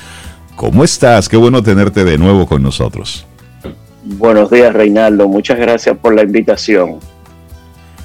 ¿cómo 0.57 0.83
estás? 0.83 1.29
Qué 1.29 1.37
bueno 1.37 1.63
tenerte 1.63 2.05
de 2.05 2.17
nuevo 2.17 2.47
con 2.47 2.63
nosotros. 2.63 3.27
Buenos 4.03 4.51
días, 4.51 4.73
Reinaldo, 4.73 5.29
muchas 5.29 5.59
gracias 5.59 5.97
por 5.99 6.15
la 6.15 6.23
invitación. 6.23 6.97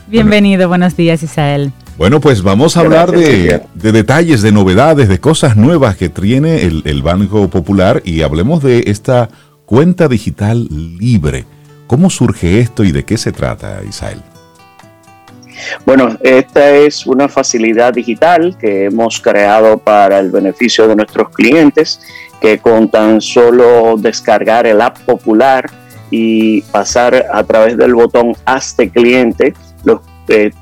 Bienvenido, 0.08 0.68
buenos 0.68 0.98
días, 0.98 1.24
Isael. 1.24 1.72
Bueno, 1.98 2.22
pues 2.22 2.42
vamos 2.42 2.78
a 2.78 2.80
hablar 2.80 3.12
de, 3.12 3.62
detalles, 3.74 4.42
de 4.42 4.54
novedades, 4.54 5.10
de 5.10 5.20
cosas 5.20 5.58
nuevas 5.58 5.98
que 5.98 6.08
tiene 6.08 6.64
el, 6.64 7.02
Banco 7.04 7.50
Popular 7.50 8.02
y 8.06 8.22
hablemos 8.22 8.64
de 8.64 8.86
esta 8.88 9.30
cuenta 9.70 10.08
digital 10.08 10.68
libre. 11.00 11.46
¿Cómo 11.86 12.10
surge 12.10 12.60
esto 12.60 12.84
y 12.84 12.92
de 12.92 13.06
qué 13.06 13.20
se 13.20 13.32
trata, 13.32 13.82
Isael? 13.88 14.20
Bueno, 15.86 16.18
esta 16.22 16.72
es 16.72 17.06
una 17.06 17.30
facilidad 17.30 17.94
digital 17.94 18.58
que 18.58 18.86
hemos 18.86 19.22
creado 19.22 19.78
para 19.78 20.18
el 20.18 20.32
beneficio 20.32 20.88
de 20.88 20.96
nuestros 20.96 21.30
clientes, 21.30 22.02
que 22.42 22.58
con 22.58 22.90
tan 22.90 23.22
solo 23.22 23.96
descargar 23.96 24.66
el 24.66 24.82
app 24.82 24.98
popular 25.02 25.70
y 26.10 26.62
pasar 26.62 27.28
a 27.32 27.44
través 27.44 27.78
del 27.78 27.94
botón 27.94 28.36
Hazte 28.46 28.90
cliente, 28.90 29.54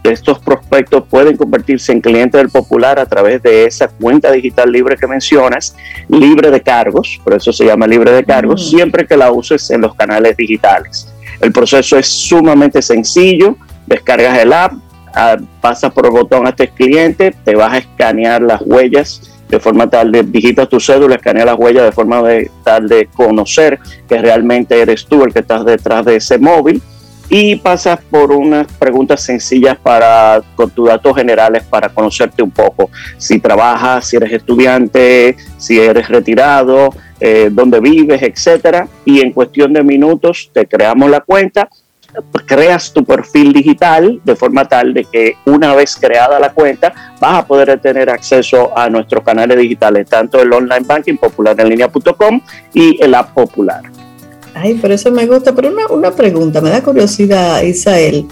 estos 0.03 0.39
prospectos 0.39 1.03
pueden 1.09 1.35
convertirse 1.35 1.91
en 1.91 2.01
clientes 2.01 2.39
del 2.39 2.49
Popular 2.49 2.99
a 2.99 3.05
través 3.05 3.43
de 3.43 3.65
esa 3.65 3.87
cuenta 3.87 4.31
digital 4.31 4.71
libre 4.71 4.95
que 4.95 5.07
mencionas, 5.07 5.75
libre 6.07 6.49
de 6.51 6.61
cargos, 6.61 7.19
por 7.23 7.33
eso 7.33 7.51
se 7.51 7.65
llama 7.65 7.85
libre 7.85 8.11
de 8.11 8.23
cargos, 8.23 8.65
mm. 8.65 8.77
siempre 8.77 9.05
que 9.05 9.17
la 9.17 9.31
uses 9.31 9.69
en 9.71 9.81
los 9.81 9.93
canales 9.95 10.37
digitales. 10.37 11.13
El 11.41 11.51
proceso 11.51 11.97
es 11.97 12.07
sumamente 12.07 12.81
sencillo, 12.81 13.57
descargas 13.85 14.39
el 14.39 14.53
app, 14.53 14.73
ah, 15.13 15.37
pasas 15.61 15.91
por 15.91 16.05
el 16.05 16.11
botón 16.11 16.47
a 16.47 16.49
este 16.51 16.69
cliente, 16.69 17.35
te 17.43 17.55
vas 17.55 17.73
a 17.73 17.77
escanear 17.79 18.41
las 18.41 18.61
huellas 18.65 19.33
de 19.49 19.59
forma 19.59 19.89
tal 19.89 20.11
de 20.11 20.23
digitas 20.23 20.67
tu 20.67 20.79
cédula, 20.79 21.15
escanea 21.15 21.45
las 21.45 21.57
huellas 21.57 21.85
de 21.85 21.91
forma 21.91 22.21
de, 22.21 22.51
tal 22.63 22.87
de 22.87 23.07
conocer 23.07 23.79
que 24.07 24.17
realmente 24.17 24.79
eres 24.79 25.05
tú 25.05 25.23
el 25.23 25.33
que 25.33 25.39
estás 25.39 25.63
detrás 25.65 26.05
de 26.05 26.17
ese 26.17 26.37
móvil 26.37 26.81
y 27.29 27.55
pasas 27.57 27.99
por 28.09 28.31
unas 28.31 28.67
preguntas 28.73 29.21
sencillas 29.21 29.77
para 29.77 30.41
con 30.55 30.69
tus 30.69 30.87
datos 30.87 31.15
generales 31.15 31.63
para 31.63 31.89
conocerte 31.89 32.41
un 32.41 32.51
poco. 32.51 32.89
Si 33.17 33.39
trabajas, 33.39 34.07
si 34.07 34.15
eres 34.15 34.31
estudiante, 34.31 35.35
si 35.57 35.79
eres 35.79 36.07
retirado, 36.07 36.89
eh, 37.19 37.49
dónde 37.51 37.79
vives, 37.79 38.21
etcétera. 38.21 38.87
Y 39.03 39.21
en 39.21 39.33
cuestión 39.33 39.73
de 39.73 39.83
minutos 39.83 40.49
te 40.53 40.65
creamos 40.67 41.09
la 41.09 41.19
cuenta, 41.19 41.69
creas 42.45 42.93
tu 42.93 43.03
perfil 43.03 43.51
digital 43.53 44.21
de 44.23 44.35
forma 44.35 44.65
tal 44.65 44.93
de 44.93 45.03
que 45.03 45.35
una 45.45 45.75
vez 45.75 45.95
creada 45.95 46.39
la 46.39 46.53
cuenta 46.53 46.93
vas 47.19 47.39
a 47.39 47.45
poder 47.45 47.79
tener 47.79 48.09
acceso 48.09 48.77
a 48.77 48.89
nuestros 48.89 49.23
canales 49.23 49.57
digitales, 49.57 50.09
tanto 50.09 50.41
el 50.41 50.51
online 50.51 50.85
banking 50.85 51.17
popularenlinea.com 51.17 52.41
y 52.73 53.03
el 53.03 53.13
app 53.13 53.33
popular. 53.33 53.96
Ay, 54.59 54.75
por 54.75 54.91
eso 54.91 55.11
me 55.11 55.25
gusta. 55.25 55.53
Pero 55.53 55.69
una, 55.69 55.87
una 55.87 56.11
pregunta, 56.11 56.61
me 56.61 56.69
da 56.69 56.81
curiosidad, 56.81 57.61
Isael. 57.61 58.25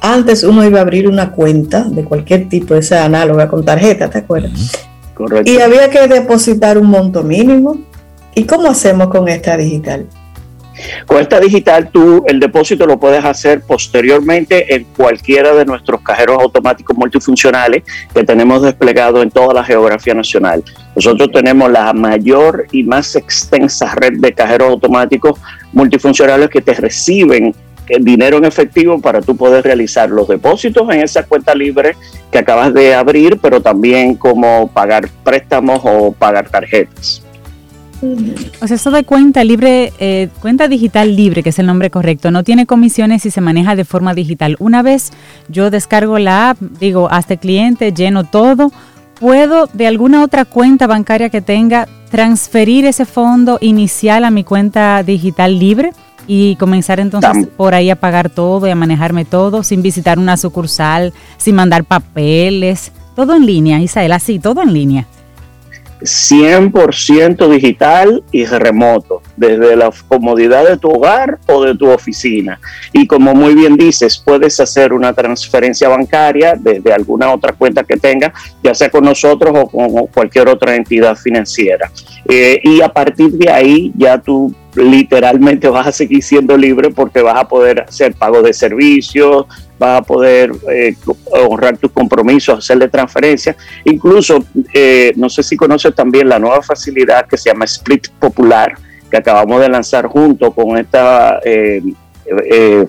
Antes 0.00 0.44
uno 0.44 0.64
iba 0.64 0.78
a 0.78 0.82
abrir 0.82 1.08
una 1.08 1.32
cuenta 1.32 1.84
de 1.84 2.04
cualquier 2.04 2.48
tipo, 2.48 2.74
esa 2.74 3.04
análoga 3.04 3.48
con 3.48 3.64
tarjeta, 3.64 4.10
¿te 4.10 4.18
acuerdas? 4.18 4.86
Correcto. 5.14 5.50
Y 5.50 5.58
había 5.58 5.88
que 5.88 6.06
depositar 6.06 6.76
un 6.76 6.88
monto 6.88 7.22
mínimo. 7.22 7.78
¿Y 8.34 8.44
cómo 8.44 8.68
hacemos 8.68 9.08
con 9.08 9.28
esta 9.28 9.56
digital? 9.56 10.06
Con 11.06 11.20
esta 11.20 11.38
digital 11.38 11.90
tú 11.90 12.24
el 12.26 12.40
depósito 12.40 12.86
lo 12.86 12.98
puedes 12.98 13.24
hacer 13.24 13.62
posteriormente 13.62 14.74
en 14.74 14.84
cualquiera 14.96 15.54
de 15.54 15.64
nuestros 15.64 16.00
cajeros 16.00 16.38
automáticos 16.40 16.96
multifuncionales 16.96 17.84
que 18.12 18.24
tenemos 18.24 18.62
desplegado 18.62 19.22
en 19.22 19.30
toda 19.30 19.54
la 19.54 19.64
geografía 19.64 20.14
nacional. 20.14 20.64
Nosotros 20.96 21.30
tenemos 21.32 21.70
la 21.70 21.92
mayor 21.92 22.66
y 22.72 22.82
más 22.82 23.14
extensa 23.14 23.94
red 23.94 24.14
de 24.18 24.32
cajeros 24.32 24.70
automáticos 24.70 25.38
multifuncionales 25.74 26.48
que 26.48 26.62
te 26.62 26.74
reciben 26.74 27.54
dinero 28.00 28.38
en 28.38 28.44
efectivo 28.44 29.00
para 29.00 29.20
tú 29.20 29.36
poder 29.36 29.64
realizar 29.64 30.08
los 30.08 30.26
depósitos 30.28 30.88
en 30.90 31.02
esa 31.02 31.24
cuenta 31.24 31.54
libre 31.54 31.96
que 32.30 32.38
acabas 32.38 32.72
de 32.72 32.94
abrir, 32.94 33.38
pero 33.40 33.60
también 33.60 34.14
como 34.14 34.68
pagar 34.68 35.08
préstamos 35.22 35.80
o 35.84 36.12
pagar 36.12 36.48
tarjetas. 36.48 37.22
O 38.60 38.66
sea, 38.66 38.76
eso 38.76 38.90
de 38.90 39.04
cuenta 39.04 39.44
libre, 39.44 39.92
eh, 39.98 40.28
cuenta 40.40 40.68
digital 40.68 41.16
libre, 41.16 41.42
que 41.42 41.50
es 41.50 41.58
el 41.58 41.66
nombre 41.66 41.90
correcto, 41.90 42.30
no 42.30 42.42
tiene 42.42 42.66
comisiones 42.66 43.24
y 43.24 43.30
se 43.30 43.40
maneja 43.40 43.76
de 43.76 43.84
forma 43.84 44.14
digital. 44.14 44.56
Una 44.58 44.82
vez 44.82 45.12
yo 45.48 45.70
descargo 45.70 46.18
la 46.18 46.50
app, 46.50 46.60
digo, 46.60 47.08
hasta 47.10 47.36
cliente, 47.36 47.92
lleno 47.92 48.24
todo, 48.24 48.72
puedo 49.18 49.68
de 49.72 49.86
alguna 49.86 50.22
otra 50.22 50.44
cuenta 50.44 50.86
bancaria 50.86 51.30
que 51.30 51.40
tenga 51.40 51.88
transferir 52.14 52.84
ese 52.84 53.06
fondo 53.06 53.58
inicial 53.60 54.22
a 54.22 54.30
mi 54.30 54.44
cuenta 54.44 55.02
digital 55.02 55.58
libre 55.58 55.90
y 56.28 56.54
comenzar 56.54 57.00
entonces 57.00 57.48
por 57.56 57.74
ahí 57.74 57.90
a 57.90 57.96
pagar 57.96 58.30
todo 58.30 58.68
y 58.68 58.70
a 58.70 58.76
manejarme 58.76 59.24
todo 59.24 59.64
sin 59.64 59.82
visitar 59.82 60.16
una 60.16 60.36
sucursal, 60.36 61.12
sin 61.38 61.56
mandar 61.56 61.82
papeles, 61.82 62.92
todo 63.16 63.34
en 63.34 63.46
línea, 63.46 63.80
Isael, 63.80 64.12
así, 64.12 64.38
todo 64.38 64.62
en 64.62 64.72
línea. 64.72 65.06
100% 66.04 67.48
digital 67.48 68.22
y 68.30 68.44
remoto, 68.44 69.22
desde 69.36 69.74
la 69.74 69.90
comodidad 70.06 70.68
de 70.68 70.76
tu 70.76 70.90
hogar 70.90 71.38
o 71.46 71.64
de 71.64 71.74
tu 71.74 71.90
oficina. 71.90 72.60
Y 72.92 73.06
como 73.06 73.34
muy 73.34 73.54
bien 73.54 73.76
dices, 73.76 74.22
puedes 74.24 74.60
hacer 74.60 74.92
una 74.92 75.12
transferencia 75.12 75.88
bancaria 75.88 76.54
desde 76.58 76.92
alguna 76.92 77.32
otra 77.32 77.52
cuenta 77.52 77.84
que 77.84 77.96
tengas, 77.96 78.32
ya 78.62 78.74
sea 78.74 78.90
con 78.90 79.04
nosotros 79.04 79.52
o 79.54 79.68
con 79.68 80.06
cualquier 80.08 80.48
otra 80.48 80.76
entidad 80.76 81.16
financiera. 81.16 81.90
Eh, 82.28 82.60
y 82.62 82.80
a 82.80 82.88
partir 82.88 83.32
de 83.32 83.50
ahí 83.50 83.92
ya 83.96 84.18
tú 84.18 84.54
literalmente 84.76 85.68
vas 85.68 85.86
a 85.86 85.92
seguir 85.92 86.22
siendo 86.22 86.56
libre 86.56 86.90
porque 86.90 87.22
vas 87.22 87.36
a 87.36 87.48
poder 87.48 87.80
hacer 87.80 88.14
pago 88.14 88.42
de 88.42 88.52
servicios, 88.52 89.46
vas 89.78 90.00
a 90.00 90.02
poder 90.02 90.52
eh, 90.70 90.94
honrar 91.30 91.76
tus 91.78 91.92
compromisos, 91.92 92.58
hacerle 92.58 92.88
transferencias. 92.88 93.56
Incluso, 93.84 94.44
eh, 94.72 95.12
no 95.16 95.28
sé 95.28 95.42
si 95.42 95.56
conoces 95.56 95.94
también 95.94 96.28
la 96.28 96.38
nueva 96.38 96.62
facilidad 96.62 97.26
que 97.26 97.36
se 97.36 97.50
llama 97.50 97.64
Split 97.64 98.08
Popular, 98.18 98.74
que 99.10 99.16
acabamos 99.16 99.60
de 99.60 99.68
lanzar 99.68 100.06
junto 100.06 100.52
con 100.52 100.76
esta 100.76 101.40
eh, 101.44 101.82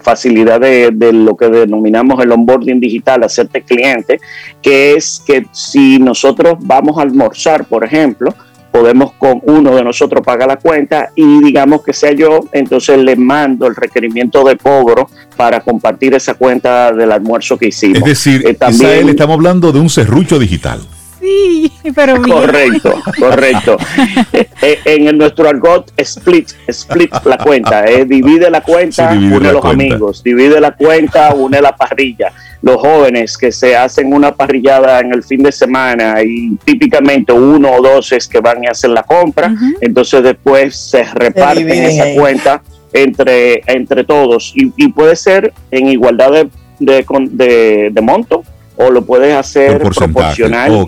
facilidad 0.02 0.62
de, 0.62 0.92
de, 0.92 1.12
lo 1.12 1.36
que 1.36 1.50
denominamos 1.50 2.24
el 2.24 2.32
onboarding 2.32 2.80
digital, 2.80 3.24
hacerte 3.24 3.62
cliente, 3.62 4.20
que 4.62 4.96
es 4.96 5.22
que 5.26 5.46
si 5.52 6.00
nosotros 6.00 6.56
vamos 6.62 6.98
a 6.98 7.02
almorzar, 7.02 7.66
por 7.66 7.84
ejemplo, 7.84 8.34
podemos 8.76 9.14
con 9.14 9.40
uno 9.44 9.74
de 9.74 9.86
nosotros 9.86 10.22
pagar 10.22 10.50
la 10.50 10.58
cuenta 10.58 11.10
y 11.16 11.42
digamos 11.42 11.82
que 11.82 11.94
sea 11.94 12.12
yo, 12.12 12.42
entonces 12.52 12.98
le 12.98 13.16
mando 13.16 13.68
el 13.68 13.76
requerimiento 13.76 14.44
de 14.44 14.58
cobro 14.58 15.10
para 15.38 15.62
compartir 15.62 16.14
esa 16.14 16.34
cuenta 16.34 16.92
del 16.92 17.14
almuerzo 17.14 17.58
que 17.58 17.70
hicimos. 17.70 18.00
Es 18.00 18.04
decir, 18.04 18.46
eh, 18.46 18.54
también 18.54 19.08
estamos 19.08 19.36
hablando 19.36 19.72
de 19.72 19.80
un 19.80 19.90
serrucho 19.90 20.38
digital. 20.38 20.82
Sí, 21.26 21.72
pero 21.96 22.22
Correcto, 22.22 23.02
correcto. 23.20 23.78
Eh, 24.62 24.80
eh, 24.86 24.98
en 25.08 25.18
nuestro 25.18 25.48
argot, 25.48 25.92
split, 25.98 26.50
split 26.68 27.14
la 27.26 27.38
cuenta, 27.38 27.84
divide 27.84 28.50
la 28.50 28.62
cuenta, 28.62 29.12
une 29.12 29.52
los 29.52 29.64
amigos, 29.64 30.24
divide 30.24 30.60
la 30.60 30.72
cuenta, 30.72 31.36
une 31.36 31.62
la 31.62 31.76
parrilla. 31.76 32.32
Los 32.62 32.78
jóvenes 32.78 33.38
que 33.38 33.52
se 33.52 33.76
hacen 33.76 34.12
una 34.12 34.34
parrillada 34.34 35.02
en 35.02 35.14
el 35.14 35.24
fin 35.24 35.44
de 35.44 35.52
semana 35.52 36.16
y 36.24 36.56
típicamente 36.64 37.32
uno 37.32 37.74
o 37.74 37.82
dos 37.82 38.12
es 38.12 38.28
que 38.28 38.40
van 38.40 38.64
y 38.64 38.68
hacen 38.68 38.94
la 38.94 39.04
compra, 39.04 39.54
entonces 39.82 40.24
después 40.24 40.76
se 40.76 41.04
reparten 41.04 41.70
esa 41.70 42.16
cuenta 42.16 42.62
entre, 42.94 43.62
entre 43.68 44.04
todos 44.04 44.54
y, 44.56 44.88
puede 44.88 45.16
ser 45.16 45.54
en 45.70 45.88
igualdad 45.90 46.32
de, 46.32 46.50
de, 46.80 47.90
de, 47.92 48.02
monto 48.02 48.44
o 48.78 48.90
lo 48.90 49.06
puedes 49.06 49.36
hacer 49.36 49.80
proporcional 49.80 50.88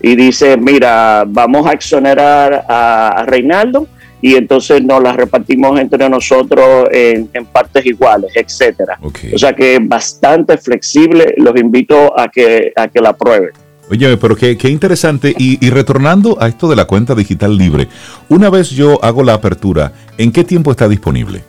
y, 0.00 0.14
dice, 0.14 0.56
mira, 0.56 1.24
vamos 1.26 1.66
a 1.66 1.72
exonerar 1.72 2.64
a, 2.68 3.24
Reinaldo 3.26 3.88
y 4.20 4.36
entonces 4.36 4.82
nos 4.82 5.02
las 5.02 5.16
repartimos 5.16 5.78
entre 5.78 6.08
nosotros 6.08 6.88
en, 6.92 7.28
partes 7.52 7.84
iguales, 7.86 8.30
etcétera. 8.34 8.98
O 9.32 9.38
sea 9.38 9.52
que 9.52 9.76
es 9.76 9.88
bastante 9.88 10.56
flexible, 10.58 11.34
los 11.36 11.56
invito 11.56 12.18
a 12.18 12.28
que, 12.28 12.72
a 12.76 12.88
que 12.88 13.00
la 13.00 13.12
prueben. 13.12 13.50
Oye, 13.90 14.16
pero 14.18 14.36
qué, 14.36 14.56
qué 14.58 14.68
interesante. 14.68 15.34
Y, 15.38 15.64
y, 15.64 15.70
retornando 15.70 16.36
a 16.40 16.48
esto 16.48 16.68
de 16.68 16.76
la 16.76 16.84
cuenta 16.84 17.14
digital 17.14 17.56
libre, 17.56 17.88
una 18.28 18.50
vez 18.50 18.70
yo 18.70 19.02
hago 19.02 19.22
la 19.22 19.34
apertura, 19.34 19.92
¿en 20.18 20.30
qué 20.30 20.44
tiempo 20.44 20.70
está 20.70 20.88
disponible? 20.88 21.42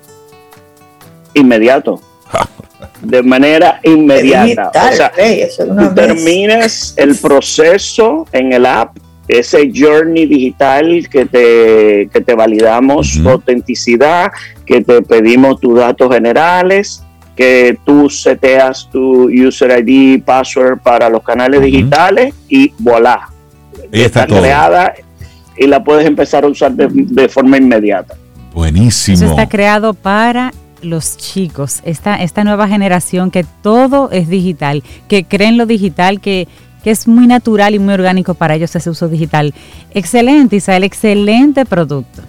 Inmediato. 1.33 2.01
De 3.01 3.23
manera 3.23 3.79
inmediata. 3.83 4.71
o 4.91 4.95
sea, 4.95 5.11
terminas 5.93 6.93
el 6.97 7.15
proceso 7.15 8.27
en 8.31 8.53
el 8.53 8.65
app, 8.65 8.97
ese 9.27 9.71
journey 9.73 10.25
digital 10.25 11.07
que 11.09 11.25
te, 11.25 12.09
que 12.11 12.21
te 12.21 12.33
validamos 12.33 13.19
tu 13.21 13.29
autenticidad, 13.29 14.31
que 14.65 14.81
te 14.81 15.01
pedimos 15.01 15.59
tus 15.59 15.77
datos 15.77 16.13
generales, 16.13 17.03
que 17.35 17.77
tú 17.85 18.09
seteas 18.09 18.89
tu 18.91 19.29
user 19.29 19.79
ID, 19.79 20.23
password 20.23 20.79
para 20.79 21.09
los 21.09 21.23
canales 21.23 21.61
digitales 21.61 22.33
y 22.49 22.73
voilà. 22.79 23.29
Está, 23.91 24.27
creada 24.27 24.93
y 25.57 25.67
la 25.67 25.83
puedes 25.83 26.05
empezar 26.05 26.43
a 26.43 26.47
usar 26.47 26.73
de, 26.73 26.87
de 26.91 27.29
forma 27.29 27.57
inmediata. 27.57 28.15
Buenísimo. 28.53 29.15
Eso 29.15 29.25
está 29.27 29.47
creado 29.47 29.93
para 29.93 30.51
los 30.81 31.17
chicos, 31.17 31.81
esta, 31.83 32.15
esta 32.15 32.43
nueva 32.43 32.67
generación 32.67 33.31
que 33.31 33.45
todo 33.61 34.09
es 34.11 34.29
digital, 34.29 34.83
que 35.07 35.23
creen 35.23 35.57
lo 35.57 35.65
digital, 35.65 36.21
que, 36.21 36.47
que 36.83 36.91
es 36.91 37.07
muy 37.07 37.27
natural 37.27 37.75
y 37.75 37.79
muy 37.79 37.93
orgánico 37.93 38.33
para 38.33 38.55
ellos 38.55 38.75
ese 38.75 38.89
uso 38.89 39.07
digital. 39.07 39.53
Excelente, 39.93 40.55
Isabel, 40.55 40.83
excelente 40.83 41.65
producto. 41.65 42.21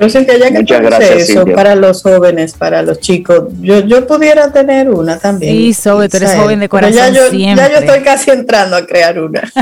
No 0.00 0.08
sé 0.08 0.24
que 0.24 0.38
ya 0.38 0.50
que 0.50 0.62
gracias, 0.62 1.28
eso 1.28 1.44
para 1.44 1.74
los 1.74 2.02
jóvenes, 2.02 2.54
para 2.54 2.80
los 2.80 3.00
chicos, 3.00 3.52
yo, 3.60 3.80
yo 3.80 4.06
pudiera 4.06 4.50
tener 4.50 4.88
una 4.88 5.18
también. 5.18 5.54
Sí, 5.54 5.74
Sobe, 5.74 6.08
tú 6.08 6.16
eres 6.16 6.36
joven 6.36 6.58
de 6.58 6.70
corazón 6.70 6.96
ya 6.96 7.10
yo, 7.10 7.28
siempre. 7.28 7.68
Ya 7.68 7.70
yo 7.70 7.78
estoy 7.80 8.00
casi 8.00 8.30
entrando 8.30 8.76
a 8.76 8.86
crear 8.86 9.20
una. 9.20 9.42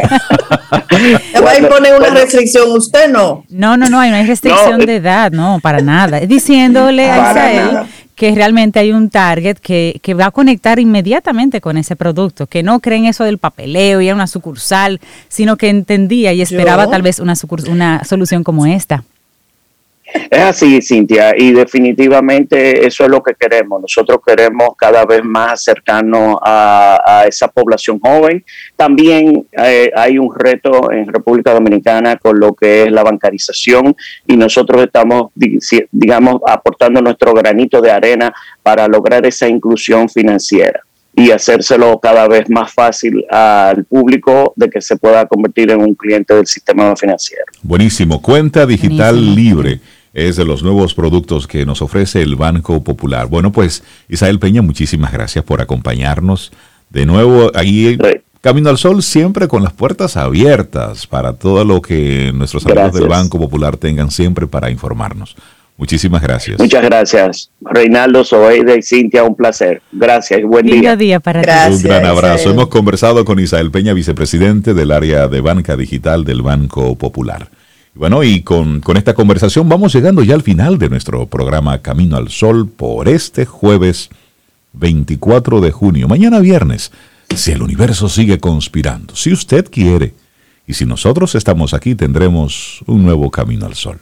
¿Le 1.35 1.41
va 1.41 1.51
a 1.51 1.59
imponer 1.59 1.93
una 1.97 2.11
restricción? 2.11 2.71
¿Usted 2.71 3.09
no? 3.09 3.45
No, 3.49 3.77
no, 3.77 3.91
no, 3.91 3.99
hay 3.99 4.11
una 4.11 4.23
restricción 4.23 4.87
de 4.87 4.97
edad, 4.97 5.33
no, 5.33 5.59
para 5.61 5.81
nada. 5.81 6.21
Diciéndole 6.21 7.11
a 7.11 7.17
Isabel 7.33 7.89
que 8.19 8.35
realmente 8.35 8.81
hay 8.81 8.91
un 8.91 9.11
target 9.11 9.59
que, 9.59 10.01
que, 10.03 10.13
va 10.13 10.27
a 10.27 10.31
conectar 10.33 10.81
inmediatamente 10.81 11.61
con 11.61 11.77
ese 11.77 11.95
producto, 11.95 12.49
que 12.49 12.65
no 12.65 12.81
creen 12.81 13.05
eso 13.05 13.23
del 13.23 13.39
papeleo 13.39 14.01
y 14.01 14.09
a 14.09 14.15
una 14.15 14.27
sucursal, 14.27 15.01
sino 15.29 15.57
que 15.57 15.69
entendía 15.69 16.33
y 16.33 16.43
esperaba 16.43 16.91
tal 16.91 17.03
vez 17.03 17.21
una, 17.21 17.35
una 17.71 18.03
solución 18.03 18.43
como 18.43 18.67
esta. 18.67 19.05
Es 20.31 20.41
así, 20.41 20.81
Cintia, 20.81 21.35
y 21.37 21.53
definitivamente 21.53 22.87
eso 22.87 23.05
es 23.05 23.11
lo 23.11 23.23
que 23.23 23.35
queremos. 23.35 23.83
Nosotros 23.83 24.21
queremos 24.27 24.71
cada 24.77 25.05
vez 25.05 25.23
más 25.23 25.53
acercarnos 25.53 26.39
a, 26.43 27.25
esa 27.29 27.49
población 27.49 27.99
joven. 28.01 28.45
También 28.77 29.47
eh, 29.53 29.91
hay 29.95 30.19
un 30.19 30.35
reto 30.35 30.91
en 30.91 31.07
República 31.07 31.53
Dominicana 31.53 32.17
con 32.17 32.39
lo 32.39 32.55
que 32.55 32.85
es 32.85 32.93
la 32.93 33.03
bancarización 33.03 33.95
y 34.27 34.37
nosotros 34.37 34.83
estamos, 34.83 35.31
digamos, 35.91 36.41
aportando 36.47 37.03
nuestro 37.03 37.35
granito 37.35 37.81
de 37.81 37.91
arena 37.91 38.33
para 38.63 38.89
lograr 38.89 39.27
esa 39.27 39.49
inclusión 39.49 40.09
financiera 40.09 40.81
y 41.15 41.33
hacérselo 41.33 41.99
cada 41.99 42.29
vez 42.29 42.49
más 42.49 42.73
fácil 42.73 43.25
al 43.29 43.85
público 43.85 44.53
de 44.57 44.71
que 44.71 44.81
se 44.81 44.97
pueda 44.97 45.27
convertir 45.27 45.71
en 45.71 45.81
un 45.81 45.95
cliente 45.95 46.35
del 46.35 46.47
sistema 46.47 46.95
financiero. 46.95 47.45
Buenísimo, 47.63 48.23
cuenta 48.23 48.65
digital 48.65 49.35
libre 49.35 49.81
es 50.15 50.37
de 50.37 50.45
los 50.45 50.63
nuevos 50.63 50.95
productos 50.95 51.47
que 51.47 51.67
nos 51.67 51.83
ofrece 51.83 52.23
el 52.23 52.37
Banco 52.37 52.83
Popular. 52.83 53.27
Bueno, 53.27 53.53
pues 53.53 53.83
Isabel 54.09 54.39
Peña, 54.39 54.63
muchísimas 54.63 55.13
gracias 55.13 55.45
por 55.45 55.61
acompañarnos. 55.61 56.53
De 56.91 57.05
nuevo, 57.07 57.51
ahí 57.55 57.99
Camino 58.41 58.71
al 58.71 58.79
Sol 58.79 59.03
siempre 59.03 59.49
con 59.49 59.65
las 59.65 59.73
puertas 59.73 60.17
abiertas 60.17 61.07
para 61.07 61.33
todo 61.33 61.65
lo 61.65 61.83
que 61.83 62.33
nuestros 62.33 62.65
amigos 62.67 62.95
del 62.95 63.09
Banco 63.09 63.39
Popular 63.39 63.77
tengan 63.77 64.11
siempre 64.11 64.47
para 64.47 64.71
informarnos. 64.71 65.37
Muchísimas 65.77 66.23
gracias. 66.23 66.59
Muchas 66.59 66.83
gracias. 66.83 67.51
Reinaldo, 67.61 68.25
Zoeida 68.25 68.77
y 68.77 68.83
Cintia, 68.83 69.23
un 69.23 69.37
placer. 69.37 69.81
Gracias 69.93 70.41
y 70.41 70.43
buen 70.43 70.67
día. 70.67 70.97
día 70.97 71.21
para 71.21 71.41
Un 71.69 71.83
gran 71.83 72.05
abrazo. 72.05 72.51
Hemos 72.51 72.69
conversado 72.69 73.25
con 73.25 73.39
Isabel 73.39 73.71
Peña, 73.71 73.93
vicepresidente 73.93 74.75
del 74.75 74.91
área 74.91 75.29
de 75.29 75.41
banca 75.41 75.77
digital 75.77 76.25
del 76.25 76.43
Banco 76.43 76.97
Popular. 76.97 77.49
Bueno, 77.95 78.23
y 78.23 78.43
con, 78.43 78.83
esta 78.97 79.15
conversación 79.15 79.69
vamos 79.69 79.93
llegando 79.93 80.23
ya 80.23 80.35
al 80.35 80.43
final 80.43 80.79
de 80.79 80.89
nuestro 80.89 81.27
programa 81.27 81.79
Camino 81.79 82.17
al 82.17 82.29
Sol 82.29 82.69
por 82.69 83.09
este 83.09 83.45
jueves 83.45 84.11
24 84.75 85.61
de 85.61 85.73
junio. 85.73 86.09
Mañana 86.09 86.39
viernes, 86.39 86.93
si 87.35 87.53
el 87.53 87.63
universo 87.63 88.09
sigue 88.09 88.39
conspirando, 88.39 89.17
si 89.17 89.33
usted 89.33 89.67
quiere, 89.71 90.15
y 90.67 90.75
si 90.75 90.85
nosotros 90.85 91.35
estamos 91.35 91.73
aquí, 91.73 91.95
tendremos 91.95 92.83
un 92.87 93.03
nuevo 93.03 93.31
Camino 93.31 93.67
al 93.67 93.75
Sol. 93.75 93.99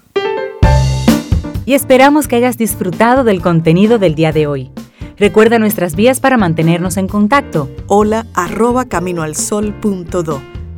Y 1.64 1.74
esperamos 1.74 2.28
que 2.28 2.37
hayas 2.37 2.59
disfrutado 2.59 3.24
del 3.24 3.41
contenido 3.41 3.99
del 3.99 4.14
día 4.14 4.32
de 4.32 4.47
hoy. 4.47 4.70
Recuerda 5.16 5.59
nuestras 5.59 5.97
vías 5.97 6.20
para 6.20 6.37
mantenernos 6.37 6.97
en 6.97 7.09
contacto. 7.09 7.70
Hola 7.87 8.26
arroba 8.34 8.84
caminoalsol.do. 8.84 10.43